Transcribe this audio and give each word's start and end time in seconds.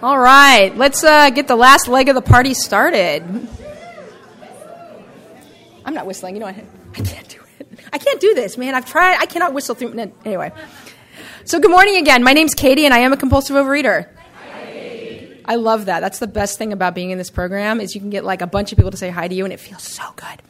All 0.00 0.16
right, 0.16 0.76
let's 0.76 1.02
uh, 1.02 1.30
get 1.30 1.48
the 1.48 1.56
last 1.56 1.88
leg 1.88 2.08
of 2.08 2.14
the 2.14 2.22
party 2.22 2.54
started. 2.54 3.24
I'm 5.84 5.92
not 5.92 6.06
whistling. 6.06 6.34
You 6.36 6.40
know, 6.40 6.46
I, 6.46 6.64
I 6.94 7.00
can't 7.00 7.28
do 7.28 7.40
it. 7.58 7.68
I 7.92 7.98
can't 7.98 8.20
do 8.20 8.32
this, 8.32 8.56
man. 8.56 8.76
I've 8.76 8.86
tried. 8.86 9.16
I 9.18 9.26
cannot 9.26 9.54
whistle 9.54 9.74
through. 9.74 10.12
Anyway. 10.24 10.52
So, 11.44 11.58
good 11.58 11.72
morning 11.72 11.96
again. 11.96 12.22
My 12.22 12.32
name's 12.32 12.54
Katie, 12.54 12.84
and 12.84 12.94
I 12.94 12.98
am 12.98 13.12
a 13.12 13.16
compulsive 13.16 13.56
overeater. 13.56 14.08
I 15.44 15.56
love 15.56 15.86
that. 15.86 15.98
That's 15.98 16.20
the 16.20 16.28
best 16.28 16.58
thing 16.58 16.72
about 16.72 16.94
being 16.94 17.10
in 17.10 17.18
this 17.18 17.30
program 17.30 17.80
is 17.80 17.96
you 17.96 18.00
can 18.00 18.10
get 18.10 18.22
like 18.22 18.40
a 18.40 18.46
bunch 18.46 18.70
of 18.70 18.78
people 18.78 18.92
to 18.92 18.96
say 18.96 19.10
hi 19.10 19.26
to 19.26 19.34
you, 19.34 19.42
and 19.42 19.52
it 19.52 19.58
feels 19.58 19.82
so 19.82 20.04
good. 20.14 20.42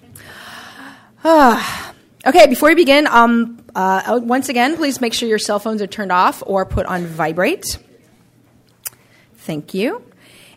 okay, 2.26 2.46
before 2.48 2.68
we 2.68 2.74
begin, 2.74 3.06
um, 3.06 3.64
uh, 3.74 4.20
once 4.22 4.50
again, 4.50 4.76
please 4.76 5.00
make 5.00 5.14
sure 5.14 5.26
your 5.26 5.38
cell 5.38 5.58
phones 5.58 5.80
are 5.80 5.86
turned 5.86 6.12
off 6.12 6.42
or 6.44 6.66
put 6.66 6.84
on 6.84 7.06
vibrate. 7.06 7.78
Thank 9.48 9.72
you. 9.72 10.02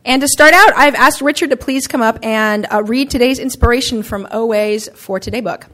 And 0.03 0.21
to 0.21 0.27
start 0.27 0.53
out, 0.53 0.73
I've 0.75 0.95
asked 0.95 1.21
Richard 1.21 1.51
to 1.51 1.55
please 1.55 1.87
come 1.87 2.01
up 2.01 2.19
and 2.23 2.67
uh, 2.69 2.83
read 2.83 3.09
today's 3.09 3.39
inspiration 3.39 4.03
from 4.03 4.27
OA's 4.33 4.89
For 4.89 5.17
Today 5.17 5.39
book. 5.39 5.67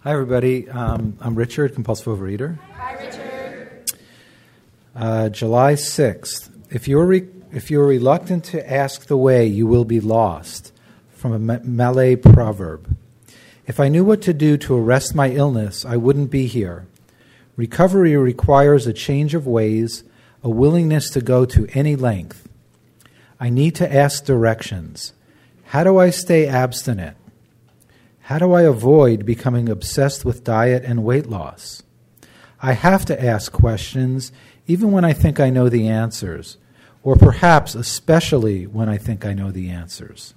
Hi, 0.00 0.12
everybody. 0.12 0.68
Um, 0.68 1.16
I'm 1.18 1.34
Richard, 1.34 1.72
compulsive 1.72 2.08
overeater. 2.08 2.58
Hi, 2.74 2.92
Richard. 2.92 3.92
Uh, 4.94 5.30
July 5.30 5.72
6th. 5.72 6.50
If 6.70 6.86
you're, 6.86 7.06
re- 7.06 7.28
if 7.52 7.70
you're 7.70 7.86
reluctant 7.86 8.44
to 8.44 8.70
ask 8.70 9.06
the 9.06 9.16
way, 9.16 9.46
you 9.46 9.66
will 9.66 9.86
be 9.86 10.00
lost. 10.00 10.74
From 11.14 11.32
a 11.32 11.38
Malay 11.38 12.16
proverb. 12.16 12.98
If 13.68 13.78
I 13.78 13.88
knew 13.88 14.02
what 14.02 14.22
to 14.22 14.32
do 14.32 14.56
to 14.56 14.74
arrest 14.74 15.14
my 15.14 15.28
illness, 15.28 15.84
I 15.84 15.98
wouldn't 15.98 16.30
be 16.30 16.46
here. 16.46 16.86
Recovery 17.54 18.16
requires 18.16 18.86
a 18.86 18.94
change 18.94 19.34
of 19.34 19.46
ways, 19.46 20.04
a 20.42 20.48
willingness 20.48 21.10
to 21.10 21.20
go 21.20 21.44
to 21.44 21.68
any 21.74 21.94
length. 21.94 22.48
I 23.38 23.50
need 23.50 23.74
to 23.74 23.94
ask 23.94 24.24
directions. 24.24 25.12
How 25.66 25.84
do 25.84 25.98
I 25.98 26.08
stay 26.08 26.48
abstinent? 26.48 27.18
How 28.22 28.38
do 28.38 28.54
I 28.54 28.62
avoid 28.62 29.26
becoming 29.26 29.68
obsessed 29.68 30.24
with 30.24 30.44
diet 30.44 30.82
and 30.84 31.04
weight 31.04 31.26
loss? 31.26 31.82
I 32.62 32.72
have 32.72 33.04
to 33.04 33.22
ask 33.22 33.52
questions 33.52 34.32
even 34.66 34.92
when 34.92 35.04
I 35.04 35.12
think 35.12 35.40
I 35.40 35.50
know 35.50 35.68
the 35.68 35.88
answers, 35.88 36.56
or 37.02 37.16
perhaps 37.16 37.74
especially 37.74 38.66
when 38.66 38.88
I 38.88 38.96
think 38.96 39.26
I 39.26 39.34
know 39.34 39.50
the 39.50 39.68
answers. 39.68 40.32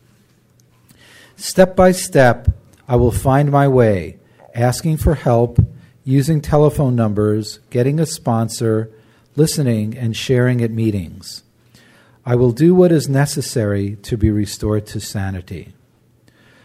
Step 1.37 1.77
by 1.77 1.93
step, 1.93 2.49
I 2.91 2.95
will 2.97 3.11
find 3.11 3.49
my 3.49 3.67
way, 3.67 4.17
asking 4.53 4.97
for 4.97 5.15
help, 5.15 5.59
using 6.03 6.41
telephone 6.41 6.95
numbers, 6.95 7.59
getting 7.69 7.99
a 7.99 8.05
sponsor, 8.05 8.91
listening, 9.35 9.97
and 9.97 10.15
sharing 10.15 10.61
at 10.61 10.71
meetings. 10.71 11.43
I 12.25 12.35
will 12.35 12.51
do 12.51 12.75
what 12.75 12.91
is 12.91 13.07
necessary 13.07 13.95
to 14.03 14.17
be 14.17 14.29
restored 14.29 14.85
to 14.87 14.99
sanity. 14.99 15.73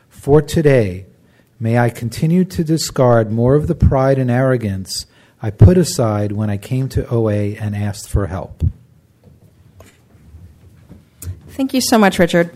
For 0.08 0.42
today, 0.42 1.06
May 1.58 1.78
I 1.78 1.88
continue 1.88 2.44
to 2.44 2.62
discard 2.62 3.32
more 3.32 3.54
of 3.54 3.66
the 3.66 3.74
pride 3.74 4.18
and 4.18 4.30
arrogance 4.30 5.06
I 5.40 5.50
put 5.50 5.78
aside 5.78 6.32
when 6.32 6.50
I 6.50 6.58
came 6.58 6.88
to 6.90 7.08
OA 7.08 7.54
and 7.54 7.74
asked 7.74 8.10
for 8.10 8.26
help. 8.26 8.62
Thank 11.48 11.72
you 11.72 11.80
so 11.80 11.96
much, 11.96 12.18
Richard. 12.18 12.50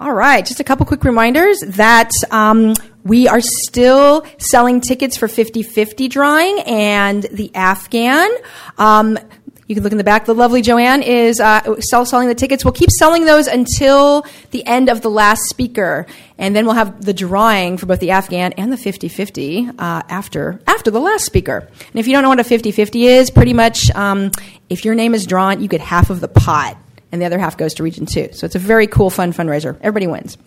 All 0.00 0.14
right, 0.14 0.46
just 0.46 0.60
a 0.60 0.64
couple 0.64 0.86
quick 0.86 1.02
reminders 1.02 1.58
that 1.66 2.12
um, 2.30 2.74
we 3.02 3.26
are 3.26 3.40
still 3.40 4.24
selling 4.38 4.80
tickets 4.80 5.16
for 5.16 5.26
50 5.26 5.64
50 5.64 6.06
drawing 6.06 6.60
and 6.60 7.24
the 7.24 7.52
Afghan. 7.52 8.30
Um, 8.78 9.18
you 9.66 9.74
can 9.74 9.82
look 9.82 9.90
in 9.90 9.98
the 9.98 10.04
back. 10.04 10.24
The 10.24 10.36
lovely 10.36 10.62
Joanne 10.62 11.02
is 11.02 11.40
uh, 11.40 11.80
still 11.80 12.06
selling 12.06 12.28
the 12.28 12.36
tickets. 12.36 12.64
We'll 12.64 12.74
keep 12.74 12.92
selling 12.92 13.24
those 13.24 13.48
until 13.48 14.24
the 14.52 14.64
end 14.66 14.88
of 14.88 15.00
the 15.00 15.10
last 15.10 15.42
speaker, 15.48 16.06
and 16.38 16.54
then 16.54 16.64
we'll 16.64 16.76
have 16.76 17.04
the 17.04 17.12
drawing 17.12 17.76
for 17.76 17.86
both 17.86 17.98
the 17.98 18.12
Afghan 18.12 18.52
and 18.52 18.72
the 18.72 18.76
50-50 18.76 19.68
uh, 19.68 19.72
after 20.08 20.60
after 20.68 20.92
the 20.92 21.00
last 21.00 21.24
speaker. 21.24 21.68
And 21.68 21.96
if 21.96 22.06
you 22.06 22.12
don't 22.12 22.22
know 22.22 22.28
what 22.28 22.38
a 22.38 22.44
50-50 22.44 23.02
is, 23.02 23.30
pretty 23.32 23.52
much 23.52 23.90
um, 23.96 24.30
if 24.70 24.84
your 24.84 24.94
name 24.94 25.12
is 25.12 25.26
drawn, 25.26 25.60
you 25.60 25.66
get 25.66 25.80
half 25.80 26.08
of 26.08 26.20
the 26.20 26.28
pot, 26.28 26.78
and 27.12 27.20
the 27.20 27.26
other 27.26 27.38
half 27.38 27.56
goes 27.56 27.74
to 27.74 27.82
Region 27.82 28.06
Two. 28.06 28.28
So 28.32 28.44
it's 28.46 28.54
a 28.54 28.58
very 28.58 28.86
cool, 28.86 29.10
fun 29.10 29.32
fundraiser. 29.32 29.76
Everybody 29.80 30.06
wins. 30.06 30.38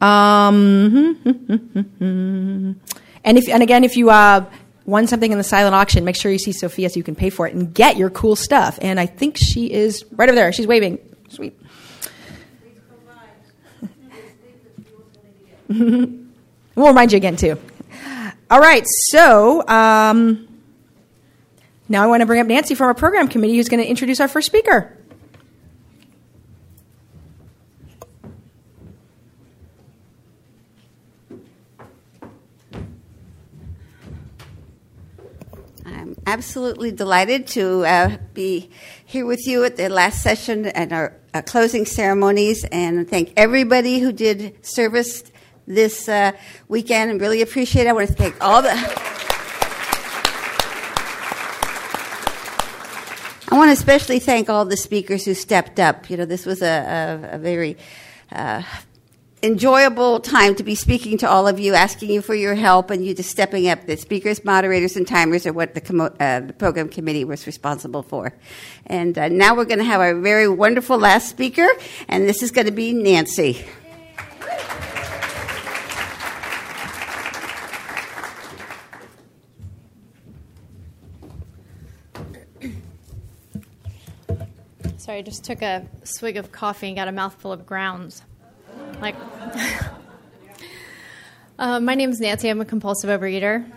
Um, 0.00 1.18
and 3.24 3.38
if 3.38 3.48
and 3.48 3.62
again, 3.62 3.84
if 3.84 3.96
you 3.96 4.10
uh, 4.10 4.44
won 4.86 5.06
something 5.06 5.30
in 5.30 5.38
the 5.38 5.44
silent 5.44 5.74
auction, 5.74 6.04
make 6.04 6.16
sure 6.16 6.30
you 6.30 6.38
see 6.38 6.52
Sophia 6.52 6.90
so 6.90 6.96
you 6.96 7.02
can 7.02 7.14
pay 7.14 7.30
for 7.30 7.46
it 7.46 7.54
and 7.54 7.72
get 7.74 7.96
your 7.96 8.10
cool 8.10 8.36
stuff. 8.36 8.78
And 8.82 9.00
I 9.00 9.06
think 9.06 9.36
she 9.36 9.72
is 9.72 10.04
right 10.12 10.28
over 10.28 10.36
there. 10.36 10.52
She's 10.52 10.66
waving. 10.66 10.98
Sweet. 11.30 11.58
we'll 15.68 16.88
remind 16.88 17.12
you 17.12 17.16
again, 17.16 17.36
too. 17.36 17.58
All 18.50 18.60
right, 18.60 18.84
so 19.08 19.66
um, 19.66 20.46
now 21.88 22.04
I 22.04 22.06
want 22.06 22.20
to 22.20 22.26
bring 22.26 22.40
up 22.40 22.46
Nancy 22.46 22.74
from 22.74 22.88
our 22.88 22.94
program 22.94 23.28
committee 23.28 23.56
who's 23.56 23.68
going 23.68 23.82
to 23.82 23.88
introduce 23.88 24.20
our 24.20 24.28
first 24.28 24.46
speaker. 24.46 24.96
Absolutely 36.26 36.92
delighted 36.92 37.46
to 37.48 37.84
uh, 37.84 38.16
be 38.32 38.70
here 39.04 39.26
with 39.26 39.46
you 39.46 39.64
at 39.64 39.76
the 39.76 39.88
last 39.88 40.22
session 40.22 40.66
and 40.66 40.92
our 40.92 41.16
uh, 41.32 41.42
closing 41.42 41.86
ceremonies, 41.86 42.64
and 42.70 43.08
thank 43.08 43.32
everybody 43.36 43.98
who 43.98 44.12
did 44.12 44.64
service 44.64 45.24
this 45.66 46.08
uh, 46.08 46.32
weekend 46.68 47.10
and 47.10 47.20
really 47.20 47.42
appreciate 47.42 47.86
it. 47.86 47.88
I 47.88 47.92
want 47.92 48.08
to 48.08 48.14
thank 48.14 48.36
all 48.40 48.62
the. 48.62 48.70
I 53.50 53.56
want 53.56 53.68
to 53.68 53.72
especially 53.72 54.18
thank 54.18 54.50
all 54.50 54.64
the 54.64 54.76
speakers 54.76 55.24
who 55.24 55.34
stepped 55.34 55.78
up. 55.78 56.10
You 56.10 56.16
know, 56.16 56.24
this 56.24 56.44
was 56.44 56.62
a, 56.62 57.20
a, 57.32 57.36
a 57.36 57.38
very 57.38 57.76
uh, 58.32 58.62
enjoyable 59.44 60.20
time 60.20 60.54
to 60.54 60.62
be 60.62 60.74
speaking 60.74 61.18
to 61.18 61.28
all 61.28 61.46
of 61.46 61.60
you, 61.60 61.74
asking 61.74 62.10
you 62.10 62.22
for 62.22 62.34
your 62.34 62.54
help, 62.54 62.90
and 62.90 63.04
you 63.04 63.14
just 63.14 63.30
stepping 63.30 63.68
up. 63.68 63.84
The 63.86 63.98
speakers, 63.98 64.42
moderators, 64.42 64.96
and 64.96 65.06
timers 65.06 65.46
are 65.46 65.52
what 65.52 65.74
the, 65.74 65.82
commo- 65.82 66.16
uh, 66.18 66.46
the 66.46 66.54
program 66.54 66.88
committee 66.88 67.24
was 67.24 67.46
responsible 67.46 68.02
for. 68.02 68.32
And 68.86 69.18
uh, 69.18 69.28
now 69.28 69.54
we're 69.54 69.66
going 69.66 69.78
to 69.78 69.84
have 69.84 70.00
our 70.00 70.14
very 70.18 70.48
wonderful 70.48 70.98
last 70.98 71.28
speaker, 71.28 71.68
and 72.08 72.26
this 72.26 72.42
is 72.42 72.50
going 72.50 72.66
to 72.66 72.72
be 72.72 72.94
Nancy. 72.94 73.66
Sorry, 84.96 85.18
I 85.18 85.22
just 85.22 85.44
took 85.44 85.60
a 85.60 85.86
swig 86.02 86.38
of 86.38 86.50
coffee 86.50 86.86
and 86.86 86.96
got 86.96 87.08
a 87.08 87.12
mouthful 87.12 87.52
of 87.52 87.66
grounds. 87.66 88.22
Like, 89.00 89.16
uh, 91.58 91.80
my 91.80 91.94
name 91.94 92.10
is 92.10 92.20
Nancy. 92.20 92.48
I'm 92.48 92.60
a 92.60 92.64
compulsive 92.64 93.10
overeater. 93.10 93.70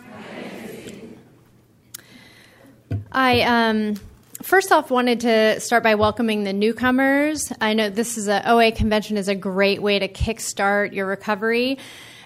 I 3.11 3.41
um, 3.41 3.95
first 4.41 4.71
off 4.71 4.91
wanted 4.91 5.21
to 5.21 5.59
start 5.59 5.83
by 5.83 5.95
welcoming 5.95 6.43
the 6.43 6.53
newcomers. 6.53 7.51
I 7.59 7.73
know 7.73 7.89
this 7.89 8.17
is 8.17 8.27
a 8.27 8.49
OA 8.49 8.71
convention 8.71 9.17
is 9.17 9.27
a 9.27 9.35
great 9.35 9.81
way 9.81 9.99
to 9.99 10.07
kickstart 10.07 10.93
your 10.93 11.05
recovery. 11.05 11.77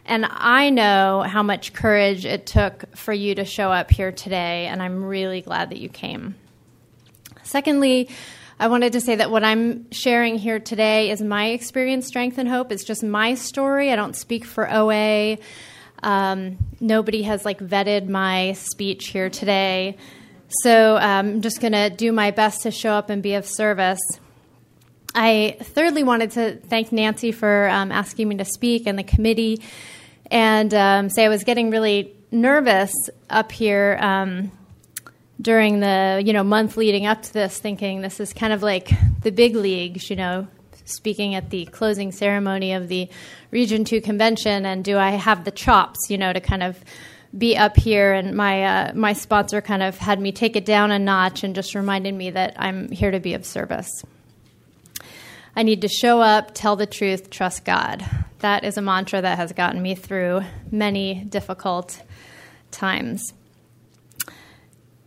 And 0.06 0.26
I 0.30 0.70
know 0.70 1.22
how 1.22 1.44
much 1.44 1.74
courage 1.74 2.26
it 2.26 2.46
took 2.46 2.96
for 2.96 3.14
you 3.14 3.36
to 3.36 3.46
show 3.46 3.72
up 3.72 3.92
here 3.92 4.12
today, 4.12 4.68
and 4.68 4.82
I'm 4.82 5.04
really 5.04 5.42
glad 5.42 5.70
that 5.70 5.78
you 5.78 5.90
came. 5.90 6.36
Secondly, 7.44 8.10
I 8.62 8.68
wanted 8.68 8.94
to 8.94 9.02
say 9.02 9.16
that 9.16 9.32
what 9.32 9.44
I'm 9.44 9.90
sharing 9.90 10.38
here 10.38 10.60
today 10.60 11.10
is 11.10 11.20
my 11.20 11.48
experience, 11.48 12.06
strength, 12.06 12.38
and 12.38 12.48
hope. 12.48 12.72
It's 12.72 12.84
just 12.84 13.02
my 13.02 13.34
story. 13.34 13.92
I 13.92 13.96
don't 13.96 14.16
speak 14.16 14.46
for 14.46 14.72
OA. 14.72 15.40
Um, 16.04 16.60
nobody 16.80 17.24
has 17.24 17.44
like 17.44 17.58
vetted 17.58 18.08
my 18.08 18.54
speech 18.54 19.08
here 19.08 19.32
today. 19.32 19.98
So 20.48 20.96
um, 20.98 21.02
I'm 21.02 21.42
just 21.42 21.60
going 21.60 21.74
to 21.74 21.90
do 21.90 22.12
my 22.12 22.30
best 22.30 22.62
to 22.62 22.70
show 22.70 22.92
up 22.92 23.10
and 23.10 23.24
be 23.24 23.34
of 23.34 23.48
service. 23.48 24.00
I 25.16 25.58
thirdly 25.60 26.04
wanted 26.04 26.30
to 26.34 26.58
thank 26.58 26.92
Nancy 26.92 27.32
for 27.32 27.68
um, 27.68 27.92
asking 27.92 28.28
me 28.28 28.38
to 28.38 28.46
speak 28.46 28.86
and 28.86 28.96
the 28.96 29.04
committee, 29.04 29.64
and 30.30 30.72
um, 30.76 31.10
say 31.10 31.26
I 31.26 31.30
was 31.30 31.44
getting 31.44 31.72
really 31.72 32.16
nervous 32.30 32.94
up 33.28 33.52
here 33.52 33.98
um, 34.00 34.52
during 35.42 35.80
the 35.80 36.22
you 36.24 36.34
know 36.34 36.44
month 36.44 36.78
leading 36.78 37.06
up 37.06 37.24
to 37.24 37.34
this, 37.34 37.58
thinking 37.58 38.02
this 38.02 38.20
is 38.20 38.34
kind 38.34 38.54
of 38.54 38.62
like 38.62 38.92
the 39.22 39.32
big 39.32 39.56
leagues, 39.56 40.10
you 40.10 40.16
know, 40.16 40.48
speaking 40.86 41.36
at 41.36 41.50
the 41.50 41.66
closing 41.66 42.12
ceremony 42.12 42.74
of 42.74 42.88
the 42.88 43.10
Region 43.50 43.84
2 43.84 44.02
convention, 44.02 44.66
and 44.66 44.84
do 44.84 44.98
I 44.98 45.12
have 45.12 45.44
the 45.44 45.52
chops, 45.52 46.10
you 46.10 46.18
know, 46.18 46.32
to 46.32 46.40
kind 46.40 46.64
of 46.64 46.80
be 47.38 47.58
up 47.58 47.78
here? 47.78 48.14
And 48.14 48.36
my, 48.36 48.64
uh, 48.64 48.94
my 48.94 49.14
sponsor 49.14 49.62
kind 49.62 49.84
of 49.84 49.98
had 49.98 50.20
me 50.20 50.32
take 50.32 50.56
it 50.56 50.66
down 50.66 50.92
a 50.92 51.00
notch 51.00 51.44
and 51.44 51.56
just 51.56 51.76
reminded 51.76 52.14
me 52.14 52.32
that 52.32 52.56
I'm 52.58 52.90
here 52.90 53.12
to 53.12 53.20
be 53.20 53.34
of 53.34 53.46
service. 53.46 54.04
I 55.56 55.64
need 55.64 55.82
to 55.82 55.90
show 55.90 56.22
up, 56.22 56.52
tell 56.54 56.76
the 56.76 56.86
truth, 56.86 57.30
trust 57.30 57.66
God. 57.66 58.06
That 58.40 58.64
is 58.64 58.78
a 58.78 58.82
mantra 58.82 59.22
that 59.22 59.38
has 59.38 59.52
gotten 59.52 59.82
me 59.82 59.96
through 59.96 60.42
many 60.72 61.26
difficult 61.26 62.02
times. 62.72 63.34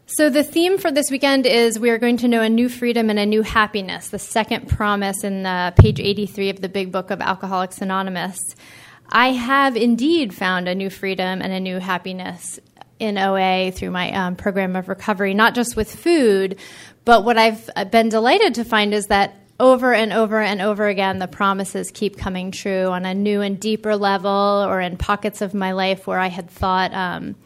So, 0.07 0.29
the 0.29 0.43
theme 0.43 0.77
for 0.77 0.93
this 0.93 1.11
weekend 1.11 1.47
is 1.47 1.79
we 1.79 1.89
are 1.89 1.97
going 1.97 2.19
to 2.19 2.29
know 2.29 2.43
a 2.43 2.49
new 2.51 2.69
freedom 2.69 3.09
and 3.09 3.19
a 3.19 3.25
new 3.25 3.41
happiness, 3.41 4.11
the 4.11 4.19
second 4.19 4.69
promise 4.69 5.25
in 5.25 5.47
uh, 5.47 5.71
page 5.71 5.99
83 5.99 6.51
of 6.51 6.61
the 6.61 6.69
big 6.69 6.93
book 6.93 7.11
of 7.11 7.23
Alcoholics 7.23 7.81
Anonymous. 7.81 8.39
I 9.09 9.29
have 9.29 9.77
indeed 9.77 10.35
found 10.35 10.69
a 10.69 10.75
new 10.75 10.91
freedom 10.91 11.41
and 11.41 11.55
a 11.55 11.59
new 11.59 11.79
happiness 11.79 12.61
in 12.99 13.17
OA 13.17 13.73
through 13.73 13.93
my 13.93 14.13
um, 14.13 14.37
program 14.37 14.77
of 14.77 14.91
recovery, 14.91 15.33
not 15.33 15.55
just 15.55 15.75
with 15.75 15.95
food, 15.95 16.59
but 17.07 17.25
what 17.25 17.39
I've 17.39 17.71
been 17.91 18.11
delighted 18.11 18.57
to 18.57 18.65
find 18.65 18.93
is 18.93 19.07
that 19.07 19.35
over 19.59 19.95
and 19.95 20.13
over 20.13 20.39
and 20.39 20.61
over 20.61 20.87
again, 20.87 21.19
the 21.19 21.29
promises 21.29 21.91
keep 21.91 22.19
coming 22.19 22.51
true 22.51 22.89
on 22.89 23.07
a 23.07 23.15
new 23.15 23.41
and 23.41 23.59
deeper 23.59 23.97
level, 23.97 24.67
or 24.69 24.83
in 24.83 24.99
pockets 24.99 25.41
of 25.41 25.55
my 25.55 25.73
life 25.73 26.07
where 26.07 26.19
I 26.19 26.27
had 26.27 26.51
thought 26.51 26.93
um, 26.93 27.37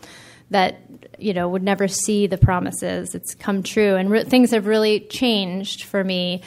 that 0.50 0.80
you 1.18 1.34
know 1.34 1.48
would 1.48 1.62
never 1.62 1.88
see 1.88 2.26
the 2.26 2.38
promises. 2.38 3.14
It's 3.14 3.34
come 3.34 3.62
true, 3.62 3.96
and 3.96 4.10
re- 4.10 4.24
things 4.24 4.50
have 4.50 4.66
really 4.66 5.00
changed 5.00 5.84
for 5.84 6.02
me. 6.02 6.42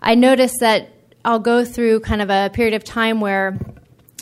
I 0.00 0.14
notice 0.14 0.52
that 0.60 0.90
I'll 1.24 1.38
go 1.38 1.64
through 1.64 2.00
kind 2.00 2.22
of 2.22 2.30
a 2.30 2.50
period 2.52 2.74
of 2.74 2.84
time 2.84 3.20
where 3.20 3.58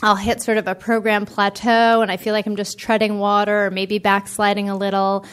I'll 0.01 0.15
hit 0.15 0.41
sort 0.41 0.57
of 0.57 0.67
a 0.67 0.75
program 0.75 1.25
plateau, 1.25 2.01
and 2.01 2.11
I 2.11 2.17
feel 2.17 2.33
like 2.33 2.45
I'm 2.45 2.55
just 2.55 2.77
treading 2.77 3.19
water, 3.19 3.67
or 3.67 3.71
maybe 3.71 3.99
backsliding 3.99 4.69
a 4.69 4.77
little 4.77 5.25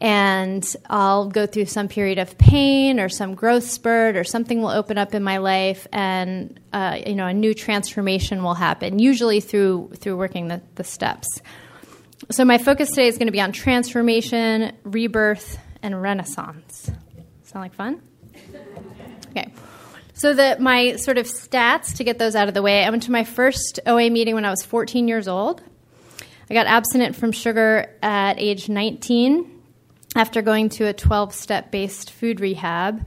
and 0.00 0.76
I'll 0.88 1.28
go 1.28 1.46
through 1.46 1.66
some 1.66 1.88
period 1.88 2.18
of 2.18 2.38
pain 2.38 3.00
or 3.00 3.08
some 3.08 3.34
growth 3.34 3.64
spurt 3.64 4.16
or 4.16 4.24
something 4.24 4.62
will 4.62 4.68
open 4.68 4.96
up 4.96 5.14
in 5.14 5.22
my 5.22 5.38
life 5.38 5.86
and 5.92 6.58
uh, 6.72 6.98
you 7.04 7.14
know 7.14 7.26
a 7.26 7.34
new 7.34 7.54
transformation 7.54 8.42
will 8.42 8.54
happen 8.54 8.98
usually 8.98 9.40
through 9.40 9.90
through 9.96 10.16
working 10.16 10.48
the, 10.48 10.60
the 10.76 10.84
steps 10.84 11.40
so 12.30 12.44
my 12.44 12.58
focus 12.58 12.90
today 12.90 13.08
is 13.08 13.16
going 13.16 13.28
to 13.28 13.32
be 13.32 13.40
on 13.40 13.52
transformation 13.52 14.72
rebirth 14.84 15.58
and 15.82 16.00
renaissance. 16.00 16.90
Sound 17.44 17.64
like 17.64 17.74
fun? 17.74 18.02
Okay. 19.30 19.52
So 20.14 20.34
that 20.34 20.60
my 20.60 20.96
sort 20.96 21.16
of 21.16 21.26
stats 21.26 21.96
to 21.96 22.04
get 22.04 22.18
those 22.18 22.34
out 22.34 22.48
of 22.48 22.54
the 22.54 22.62
way 22.62 22.84
i 22.84 22.90
went 22.90 23.04
to 23.04 23.12
my 23.12 23.24
first 23.24 23.80
oa 23.86 24.10
meeting 24.10 24.34
when 24.34 24.44
i 24.44 24.50
was 24.50 24.62
14 24.62 25.08
years 25.08 25.28
old. 25.28 25.62
I 26.50 26.54
got 26.54 26.66
abstinent 26.66 27.14
from 27.14 27.32
sugar 27.32 27.94
at 28.02 28.38
age 28.38 28.68
19 28.68 29.62
after 30.16 30.42
going 30.42 30.70
to 30.70 30.84
a 30.84 30.92
12 30.92 31.34
step 31.34 31.70
based 31.70 32.10
food 32.10 32.40
rehab. 32.40 33.06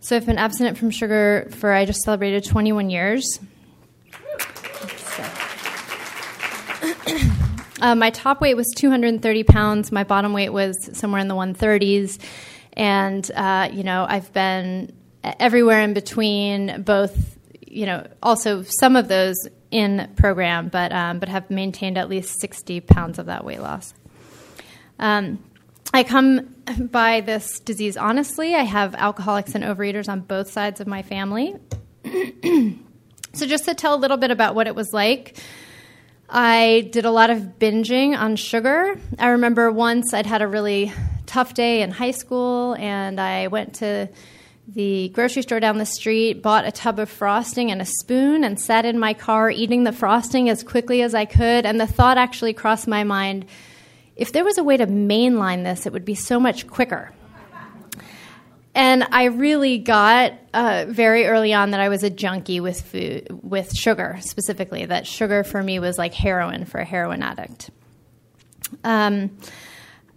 So 0.00 0.16
I've 0.16 0.26
been 0.26 0.38
abstinent 0.38 0.78
from 0.78 0.90
sugar 0.90 1.48
for, 1.58 1.72
I 1.72 1.84
just 1.84 2.02
celebrated 2.02 2.44
21 2.44 2.90
years. 2.90 3.40
uh, 7.80 7.94
my 7.94 8.10
top 8.10 8.40
weight 8.40 8.54
was 8.54 8.66
230 8.76 9.44
pounds. 9.44 9.92
My 9.92 10.04
bottom 10.04 10.32
weight 10.32 10.50
was 10.50 10.76
somewhere 10.92 11.20
in 11.20 11.28
the 11.28 11.34
130s. 11.34 12.18
And, 12.72 13.28
uh, 13.34 13.68
you 13.72 13.84
know, 13.84 14.06
I've 14.08 14.32
been 14.32 14.92
everywhere 15.24 15.80
in 15.80 15.94
between, 15.94 16.82
both, 16.82 17.38
you 17.66 17.86
know, 17.86 18.06
also 18.22 18.62
some 18.62 18.96
of 18.96 19.08
those 19.08 19.36
in 19.70 20.10
program, 20.16 20.68
but, 20.68 20.92
um, 20.92 21.18
but 21.18 21.28
have 21.28 21.50
maintained 21.50 21.98
at 21.98 22.08
least 22.08 22.40
60 22.40 22.80
pounds 22.80 23.18
of 23.18 23.26
that 23.26 23.44
weight 23.44 23.60
loss. 23.60 23.94
Um, 24.98 25.42
I 25.92 26.02
come 26.02 26.54
by 26.78 27.20
this 27.20 27.60
disease 27.60 27.96
honestly. 27.96 28.54
I 28.54 28.62
have 28.62 28.94
alcoholics 28.94 29.54
and 29.54 29.64
overeaters 29.64 30.08
on 30.08 30.20
both 30.20 30.50
sides 30.50 30.80
of 30.80 30.86
my 30.86 31.02
family. 31.02 31.54
so, 33.32 33.46
just 33.46 33.64
to 33.64 33.74
tell 33.74 33.94
a 33.94 34.00
little 34.00 34.16
bit 34.16 34.30
about 34.30 34.54
what 34.54 34.66
it 34.66 34.74
was 34.74 34.92
like, 34.92 35.38
I 36.30 36.88
did 36.92 37.06
a 37.06 37.10
lot 37.10 37.30
of 37.30 37.58
binging 37.58 38.16
on 38.16 38.36
sugar. 38.36 39.00
I 39.18 39.28
remember 39.28 39.72
once 39.72 40.12
I'd 40.12 40.26
had 40.26 40.42
a 40.42 40.46
really 40.46 40.92
tough 41.24 41.54
day 41.54 41.80
in 41.80 41.90
high 41.90 42.10
school, 42.10 42.74
and 42.74 43.18
I 43.18 43.46
went 43.46 43.76
to 43.76 44.10
the 44.66 45.08
grocery 45.08 45.40
store 45.40 45.60
down 45.60 45.78
the 45.78 45.86
street, 45.86 46.42
bought 46.42 46.66
a 46.66 46.72
tub 46.72 46.98
of 46.98 47.08
frosting 47.08 47.70
and 47.70 47.80
a 47.80 47.86
spoon, 47.86 48.44
and 48.44 48.60
sat 48.60 48.84
in 48.84 48.98
my 48.98 49.14
car 49.14 49.50
eating 49.50 49.84
the 49.84 49.92
frosting 49.92 50.50
as 50.50 50.62
quickly 50.62 51.00
as 51.00 51.14
I 51.14 51.24
could. 51.24 51.64
And 51.64 51.80
the 51.80 51.86
thought 51.86 52.18
actually 52.18 52.52
crossed 52.52 52.86
my 52.86 53.04
mind 53.04 53.46
if 54.14 54.32
there 54.32 54.44
was 54.44 54.58
a 54.58 54.64
way 54.64 54.76
to 54.76 54.86
mainline 54.86 55.62
this, 55.62 55.86
it 55.86 55.92
would 55.92 56.04
be 56.04 56.16
so 56.16 56.40
much 56.40 56.66
quicker. 56.66 57.12
And 58.78 59.08
I 59.10 59.24
really 59.24 59.78
got 59.78 60.34
uh, 60.54 60.84
very 60.86 61.26
early 61.26 61.52
on 61.52 61.72
that 61.72 61.80
I 61.80 61.88
was 61.88 62.04
a 62.04 62.10
junkie 62.10 62.60
with 62.60 62.80
food, 62.80 63.26
with 63.42 63.74
sugar 63.74 64.18
specifically. 64.20 64.86
That 64.86 65.04
sugar 65.04 65.42
for 65.42 65.60
me 65.60 65.80
was 65.80 65.98
like 65.98 66.14
heroin 66.14 66.64
for 66.64 66.78
a 66.78 66.84
heroin 66.84 67.24
addict. 67.24 67.70
Um, 68.84 69.36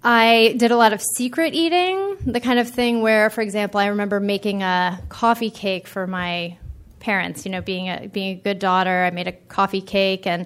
I 0.04 0.54
did 0.58 0.70
a 0.70 0.78
lot 0.78 0.94
of 0.94 1.02
secret 1.02 1.56
eating, 1.56 2.18
the 2.24 2.40
kind 2.40 2.60
of 2.60 2.70
thing 2.70 3.02
where, 3.02 3.32
for 3.32 3.42
example, 3.42 3.80
I 3.80 3.88
remember 3.88 4.20
making 4.20 4.62
a 4.62 5.02
coffee 5.10 5.50
cake 5.50 5.88
for 5.88 6.06
my 6.06 6.56
parents. 7.00 7.46
You 7.46 7.52
know, 7.54 7.62
being 7.62 7.88
a 7.88 8.10
being 8.10 8.38
a 8.38 8.42
good 8.44 8.60
daughter, 8.60 9.06
I 9.06 9.10
made 9.10 9.28
a 9.28 9.32
coffee 9.32 9.82
cake 9.82 10.28
and 10.28 10.46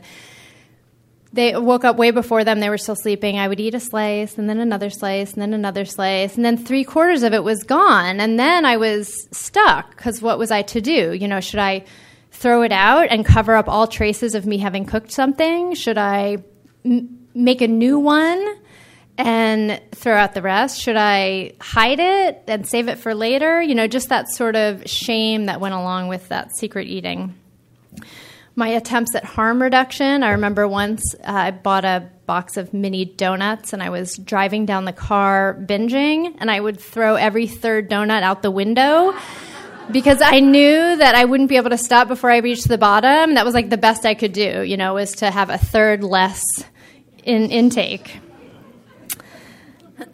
they 1.36 1.56
woke 1.56 1.84
up 1.84 1.98
way 1.98 2.12
before 2.12 2.46
them. 2.46 2.62
They 2.62 2.70
were 2.70 2.78
still 2.78 2.96
sleeping. 2.96 3.38
I 3.38 3.48
would 3.48 3.60
eat 3.60 3.76
a 3.76 3.80
slice 3.80 4.38
and 4.38 4.50
then 4.50 4.60
another 4.60 4.90
slice 4.90 5.34
and 5.34 5.42
then 5.42 5.54
another 5.54 5.84
slice. 5.84 6.36
And 6.36 6.46
then 6.46 6.58
three 6.58 6.86
quarters 6.86 7.24
of 7.24 7.34
it 7.34 7.44
was 7.44 7.64
gone. 7.64 8.22
And 8.22 8.40
then 8.40 8.64
I 8.66 8.78
was 8.78 9.28
stuck 9.32 9.96
because 9.96 10.22
what 10.22 10.40
was 10.40 10.50
I 10.50 10.62
to 10.64 10.80
do? 10.80 11.14
You 11.14 11.28
know, 11.28 11.42
should 11.42 11.60
I 11.60 11.84
throw 12.32 12.62
it 12.62 12.72
out 12.72 13.08
and 13.10 13.26
cover 13.26 13.54
up 13.56 13.68
all 13.68 13.86
traces 13.86 14.34
of 14.34 14.46
me 14.46 14.58
having 14.58 14.86
cooked 14.86 15.12
something? 15.12 15.76
Should 15.76 15.98
I 15.98 16.38
m- 16.86 17.28
make 17.34 17.62
a 17.62 17.68
new 17.68 18.00
one 18.00 18.56
and 19.18 19.82
throw 19.92 20.16
out 20.16 20.34
the 20.34 20.42
rest? 20.42 20.82
Should 20.82 20.98
I 20.98 21.52
hide 21.60 22.00
it 22.00 22.44
and 22.48 22.66
save 22.66 22.88
it 22.88 22.98
for 22.98 23.14
later? 23.14 23.62
You 23.62 23.76
know, 23.76 23.88
just 23.88 24.08
that 24.08 24.30
sort 24.30 24.56
of 24.56 24.84
shame 24.86 25.48
that 25.48 25.60
went 25.60 25.76
along 25.76 26.08
with 26.08 26.30
that 26.30 26.56
secret 26.56 26.88
eating 26.88 27.36
my 28.56 28.70
attempts 28.70 29.16
at 29.16 29.24
harm 29.24 29.62
reduction. 29.62 30.24
I 30.24 30.32
remember 30.32 30.68
once 30.68 31.14
uh, 31.16 31.32
I 31.32 31.52
bought 31.52 31.86
a 31.86 32.10
box 32.26 32.58
of 32.58 32.74
mini 32.74 33.06
donuts 33.06 33.74
and 33.74 33.84
I 33.84 33.90
was 33.90 34.18
driving 34.18 34.66
down 34.66 34.86
the 34.86 34.94
car 34.94 35.58
binging, 35.60 36.36
and 36.40 36.50
I 36.50 36.60
would 36.60 36.80
throw 36.80 37.16
every 37.16 37.48
third 37.48 37.90
donut 37.90 38.24
out 38.24 38.42
the 38.42 38.52
window 38.52 39.14
because 39.92 40.22
I 40.22 40.40
knew 40.40 40.98
that 40.98 41.16
I 41.16 41.26
wouldn't 41.26 41.50
be 41.50 41.58
able 41.58 41.70
to 41.70 41.78
stop 41.78 42.08
before 42.08 42.32
I 42.32 42.38
reached 42.38 42.68
the 42.68 42.78
bottom. 42.78 43.36
That 43.36 43.46
was 43.46 43.54
like 43.54 43.70
the 43.70 43.78
best 43.78 44.06
I 44.06 44.14
could 44.14 44.34
do, 44.34 44.64
you 44.64 44.78
know, 44.78 44.96
was 44.96 45.12
to 45.18 45.30
have 45.30 45.50
a 45.50 45.58
third 45.58 46.04
less 46.04 46.44
in 47.24 47.52
intake. 47.52 48.20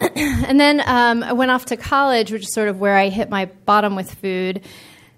and 0.00 0.60
then 0.60 0.82
um, 0.84 1.22
I 1.22 1.32
went 1.32 1.50
off 1.50 1.66
to 1.66 1.76
college, 1.76 2.32
which 2.32 2.42
is 2.42 2.52
sort 2.52 2.68
of 2.68 2.78
where 2.80 2.96
I 2.96 3.08
hit 3.08 3.30
my 3.30 3.46
bottom 3.46 3.96
with 3.96 4.12
food. 4.14 4.62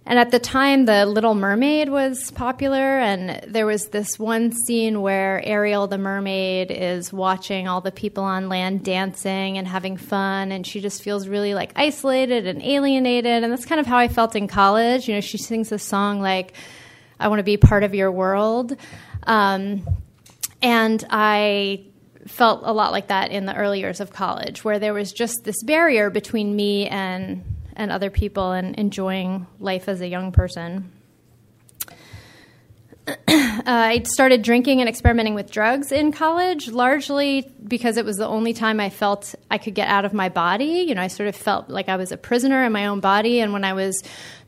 And 0.07 0.19
at 0.19 0.31
the 0.31 0.39
time, 0.39 0.85
The 0.85 1.07
Little 1.07 1.35
Mermaid 1.35 1.89
was 1.89 2.31
popular, 2.33 2.99
and 2.99 3.43
there 3.51 3.65
was 3.65 3.89
this 3.89 4.19
one 4.19 4.53
scene 4.53 5.01
where 5.01 5.43
Ariel 5.47 5.87
the 5.87 5.97
mermaid 5.97 6.71
is 6.71 7.11
watching 7.11 7.69
all 7.69 7.81
the 7.81 7.91
people 7.91 8.23
on 8.23 8.51
land 8.51 8.85
dancing 8.85 9.57
and 9.57 9.67
having 9.67 9.97
fun, 9.97 10.53
and 10.53 10.67
she 10.67 10.83
just 10.83 11.03
feels 11.03 11.27
really 11.27 11.55
like 11.55 11.73
isolated 11.75 12.47
and 12.47 12.63
alienated. 12.63 13.43
And 13.43 13.51
that's 13.51 13.65
kind 13.65 13.81
of 13.81 13.87
how 13.87 13.97
I 13.97 14.09
felt 14.09 14.37
in 14.37 14.47
college. 14.47 15.09
You 15.09 15.15
know, 15.15 15.23
she 15.23 15.39
sings 15.39 15.73
a 15.73 15.79
song 15.79 16.21
like, 16.21 16.53
I 17.19 17.29
want 17.29 17.39
to 17.39 17.45
be 17.45 17.57
part 17.57 17.83
of 17.83 17.95
your 17.95 18.13
world. 18.13 18.77
Um, 19.23 19.87
and 20.61 21.03
I 21.09 21.87
felt 22.27 22.61
a 22.65 22.73
lot 22.73 22.93
like 22.93 23.09
that 23.09 23.31
in 23.31 23.47
the 23.47 23.55
early 23.55 23.81
years 23.81 24.01
of 24.01 24.13
college, 24.13 24.65
where 24.65 24.79
there 24.79 24.93
was 24.93 25.15
just 25.15 25.45
this 25.45 25.63
barrier 25.63 26.11
between 26.11 26.55
me 26.55 26.89
and 26.89 27.43
and 27.77 27.91
other 27.91 28.11
people 28.11 28.53
and 28.53 28.75
enjoying 28.77 29.47
life 29.59 29.89
as 29.89 30.01
a 30.01 30.09
young 30.09 30.33
person. 30.33 30.93
uh, 33.07 33.15
I 33.67 34.03
started 34.07 34.41
drinking 34.41 34.81
and 34.81 34.89
experimenting 34.89 35.35
with 35.35 35.51
drugs 35.51 35.93
in 35.93 36.11
college, 36.11 36.69
largely 36.69 37.53
because 37.67 37.99
it 37.99 38.05
was 38.05 38.17
the 38.17 38.27
only 38.27 38.55
time 38.55 38.81
I 38.81 38.89
felt 38.89 39.35
I 39.51 39.59
could 39.59 39.75
get 39.75 39.89
out 39.89 40.07
of 40.07 40.15
my 40.15 40.31
body. 40.31 40.87
You 40.89 40.95
know, 40.95 41.03
I 41.03 41.09
sort 41.09 41.29
of 41.29 41.37
felt 41.37 41.69
like 41.69 41.91
I 41.91 41.97
was 41.97 42.13
a 42.13 42.17
prisoner 42.17 42.65
in 42.65 42.73
my 42.73 42.87
own 42.87 43.01
body. 43.01 43.41
And 43.41 43.53
when 43.53 43.63
I 43.63 43.75
was 43.75 44.03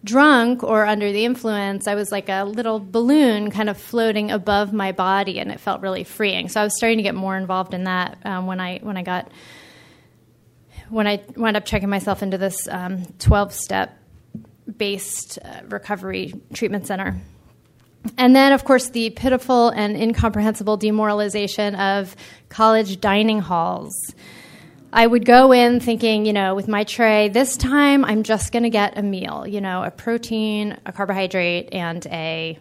drunk 0.05 0.63
or 0.63 0.87
under 0.87 1.13
the 1.13 1.27
influence, 1.27 1.87
I 1.87 1.97
was 1.97 2.11
like 2.11 2.31
a 2.31 2.45
little 2.45 2.81
balloon 2.81 3.51
kind 3.51 3.69
of 3.69 3.77
floating 3.77 4.31
above 4.31 4.73
my 4.73 4.93
body, 4.93 5.39
and 5.39 5.51
it 5.51 5.61
felt 5.61 5.83
really 5.83 6.05
freeing. 6.05 6.49
So 6.49 6.61
I 6.61 6.65
was 6.65 6.75
starting 6.77 6.97
to 6.97 7.03
get 7.03 7.15
more 7.15 7.37
involved 7.37 7.75
in 7.75 7.85
that 7.85 8.17
um, 8.25 8.47
when 8.47 8.61
I 8.61 8.79
when 8.79 8.97
I 8.97 9.03
got 9.03 9.31
when 10.89 11.07
I 11.07 11.23
wound 11.37 11.57
up 11.57 11.65
checking 11.65 11.89
myself 11.89 12.23
into 12.23 12.39
this 12.39 12.69
um, 12.69 13.05
12 13.19 13.53
step 13.53 13.99
based 14.77 15.39
uh, 15.45 15.61
recovery 15.69 16.35
treatment 16.53 16.87
center. 16.87 17.17
And 18.17 18.37
then, 18.37 18.53
of 18.53 18.65
course, 18.65 18.91
the 18.91 19.11
pitiful 19.11 19.71
and 19.71 19.97
incomprehensible 19.97 20.77
demoralization 20.77 21.75
of 21.75 22.15
college 22.49 23.01
dining 23.01 23.41
halls. 23.41 23.95
I 24.93 25.07
would 25.07 25.25
go 25.25 25.53
in 25.53 25.81
thinking, 25.81 26.25
you 26.25 26.33
know, 26.33 26.55
with 26.55 26.69
my 26.69 26.85
tray, 26.85 27.29
this 27.29 27.57
time 27.57 28.05
I'm 28.05 28.23
just 28.23 28.53
going 28.53 28.63
to 28.63 28.71
get 28.71 28.97
a 28.97 29.03
meal, 29.03 29.47
you 29.47 29.61
know, 29.61 29.83
a 29.83 29.91
protein, 29.91 30.79
a 30.87 30.93
carbohydrate, 30.93 31.71
and 31.73 32.07
a 32.07 32.59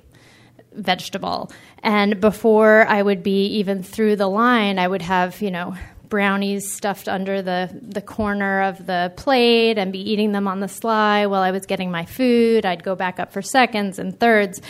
vegetable. 0.74 1.51
And 1.84 2.20
before 2.20 2.86
I 2.88 3.01
would 3.01 3.24
be 3.24 3.46
even 3.60 3.84
through 3.84 4.17
the 4.17 4.27
line, 4.27 4.79
I 4.79 4.88
would 4.88 5.03
have, 5.03 5.41
you 5.41 5.51
know, 5.51 5.75
brownies 6.10 6.72
stuffed 6.72 7.08
under 7.08 7.42
the, 7.42 7.70
the 7.82 8.02
corner 8.02 8.64
of 8.64 8.86
the 8.86 9.14
plate 9.16 9.78
and 9.78 9.92
be 9.92 10.12
eating 10.12 10.32
them 10.32 10.48
on 10.48 10.60
the 10.60 10.68
sly 10.68 11.26
while 11.26 11.42
I 11.42 11.52
was 11.52 11.66
getting 11.66 11.92
my 11.92 12.06
food. 12.06 12.66
I'd 12.66 12.84
go 12.84 12.96
back 12.96 13.20
up 13.20 13.34
for 13.34 13.42
seconds 13.42 14.00
and 14.00 14.20
thirds. 14.20 14.62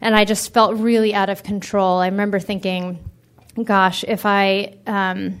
And 0.00 0.14
I 0.14 0.24
just 0.24 0.52
felt 0.54 0.76
really 0.76 1.14
out 1.14 1.28
of 1.28 1.42
control. 1.42 1.98
I 1.98 2.06
remember 2.06 2.38
thinking, 2.38 2.98
gosh, 3.64 4.04
if 4.06 4.24
I, 4.24 4.76
um, 4.86 5.40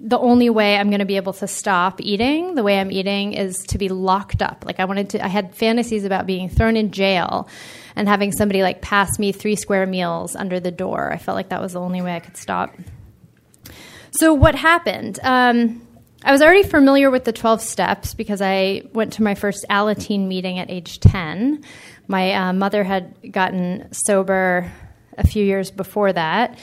the 0.00 0.18
only 0.18 0.48
way 0.48 0.76
I'm 0.76 0.90
going 0.90 1.00
to 1.00 1.06
be 1.06 1.16
able 1.16 1.32
to 1.34 1.48
stop 1.48 2.00
eating 2.00 2.54
the 2.54 2.62
way 2.62 2.78
I'm 2.78 2.92
eating 2.92 3.32
is 3.32 3.58
to 3.68 3.78
be 3.78 3.88
locked 3.88 4.42
up. 4.42 4.64
Like 4.64 4.78
I 4.78 4.84
wanted 4.84 5.10
to, 5.10 5.24
I 5.24 5.28
had 5.28 5.54
fantasies 5.54 6.04
about 6.04 6.26
being 6.26 6.48
thrown 6.48 6.76
in 6.76 6.92
jail 6.92 7.48
and 7.96 8.06
having 8.08 8.30
somebody 8.30 8.62
like 8.62 8.80
pass 8.80 9.18
me 9.18 9.32
three 9.32 9.56
square 9.56 9.86
meals 9.86 10.36
under 10.36 10.60
the 10.60 10.70
door. 10.70 11.12
I 11.12 11.16
felt 11.16 11.34
like 11.34 11.48
that 11.48 11.60
was 11.60 11.72
the 11.72 11.80
only 11.80 12.00
way 12.00 12.14
I 12.14 12.20
could 12.20 12.36
stop. 12.36 12.74
So 14.18 14.34
what 14.34 14.56
happened? 14.56 15.20
Um, 15.22 15.86
I 16.24 16.32
was 16.32 16.42
already 16.42 16.64
familiar 16.64 17.08
with 17.08 17.22
the 17.22 17.32
12 17.32 17.62
steps 17.62 18.14
because 18.14 18.42
I 18.42 18.82
went 18.92 19.12
to 19.12 19.22
my 19.22 19.36
first 19.36 19.64
Alateen 19.70 20.26
meeting 20.26 20.58
at 20.58 20.68
age 20.68 20.98
10. 20.98 21.62
My 22.08 22.32
uh, 22.32 22.52
mother 22.52 22.82
had 22.82 23.14
gotten 23.30 23.86
sober 23.92 24.72
a 25.16 25.24
few 25.24 25.44
years 25.44 25.70
before 25.70 26.12
that. 26.12 26.58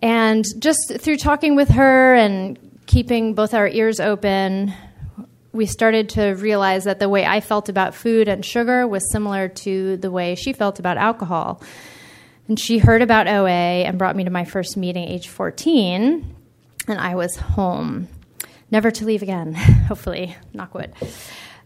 And 0.00 0.44
just 0.58 0.98
through 0.98 1.18
talking 1.18 1.54
with 1.54 1.68
her 1.68 2.16
and 2.16 2.58
keeping 2.86 3.34
both 3.34 3.54
our 3.54 3.68
ears 3.68 4.00
open, 4.00 4.74
we 5.52 5.66
started 5.66 6.08
to 6.10 6.30
realize 6.30 6.82
that 6.82 6.98
the 6.98 7.08
way 7.08 7.24
I 7.24 7.40
felt 7.40 7.68
about 7.68 7.94
food 7.94 8.26
and 8.26 8.44
sugar 8.44 8.88
was 8.88 9.08
similar 9.12 9.46
to 9.48 9.98
the 9.98 10.10
way 10.10 10.34
she 10.34 10.52
felt 10.52 10.80
about 10.80 10.96
alcohol. 10.96 11.62
And 12.48 12.58
she 12.58 12.78
heard 12.78 13.02
about 13.02 13.28
OA 13.28 13.84
and 13.86 13.98
brought 13.98 14.16
me 14.16 14.24
to 14.24 14.30
my 14.30 14.44
first 14.44 14.76
meeting, 14.76 15.04
age 15.04 15.28
14 15.28 16.34
and 16.88 17.00
I 17.00 17.14
was 17.14 17.36
home, 17.36 18.08
never 18.70 18.90
to 18.90 19.04
leave 19.04 19.22
again, 19.22 19.54
hopefully, 19.88 20.36
knock 20.52 20.74
wood. 20.74 20.94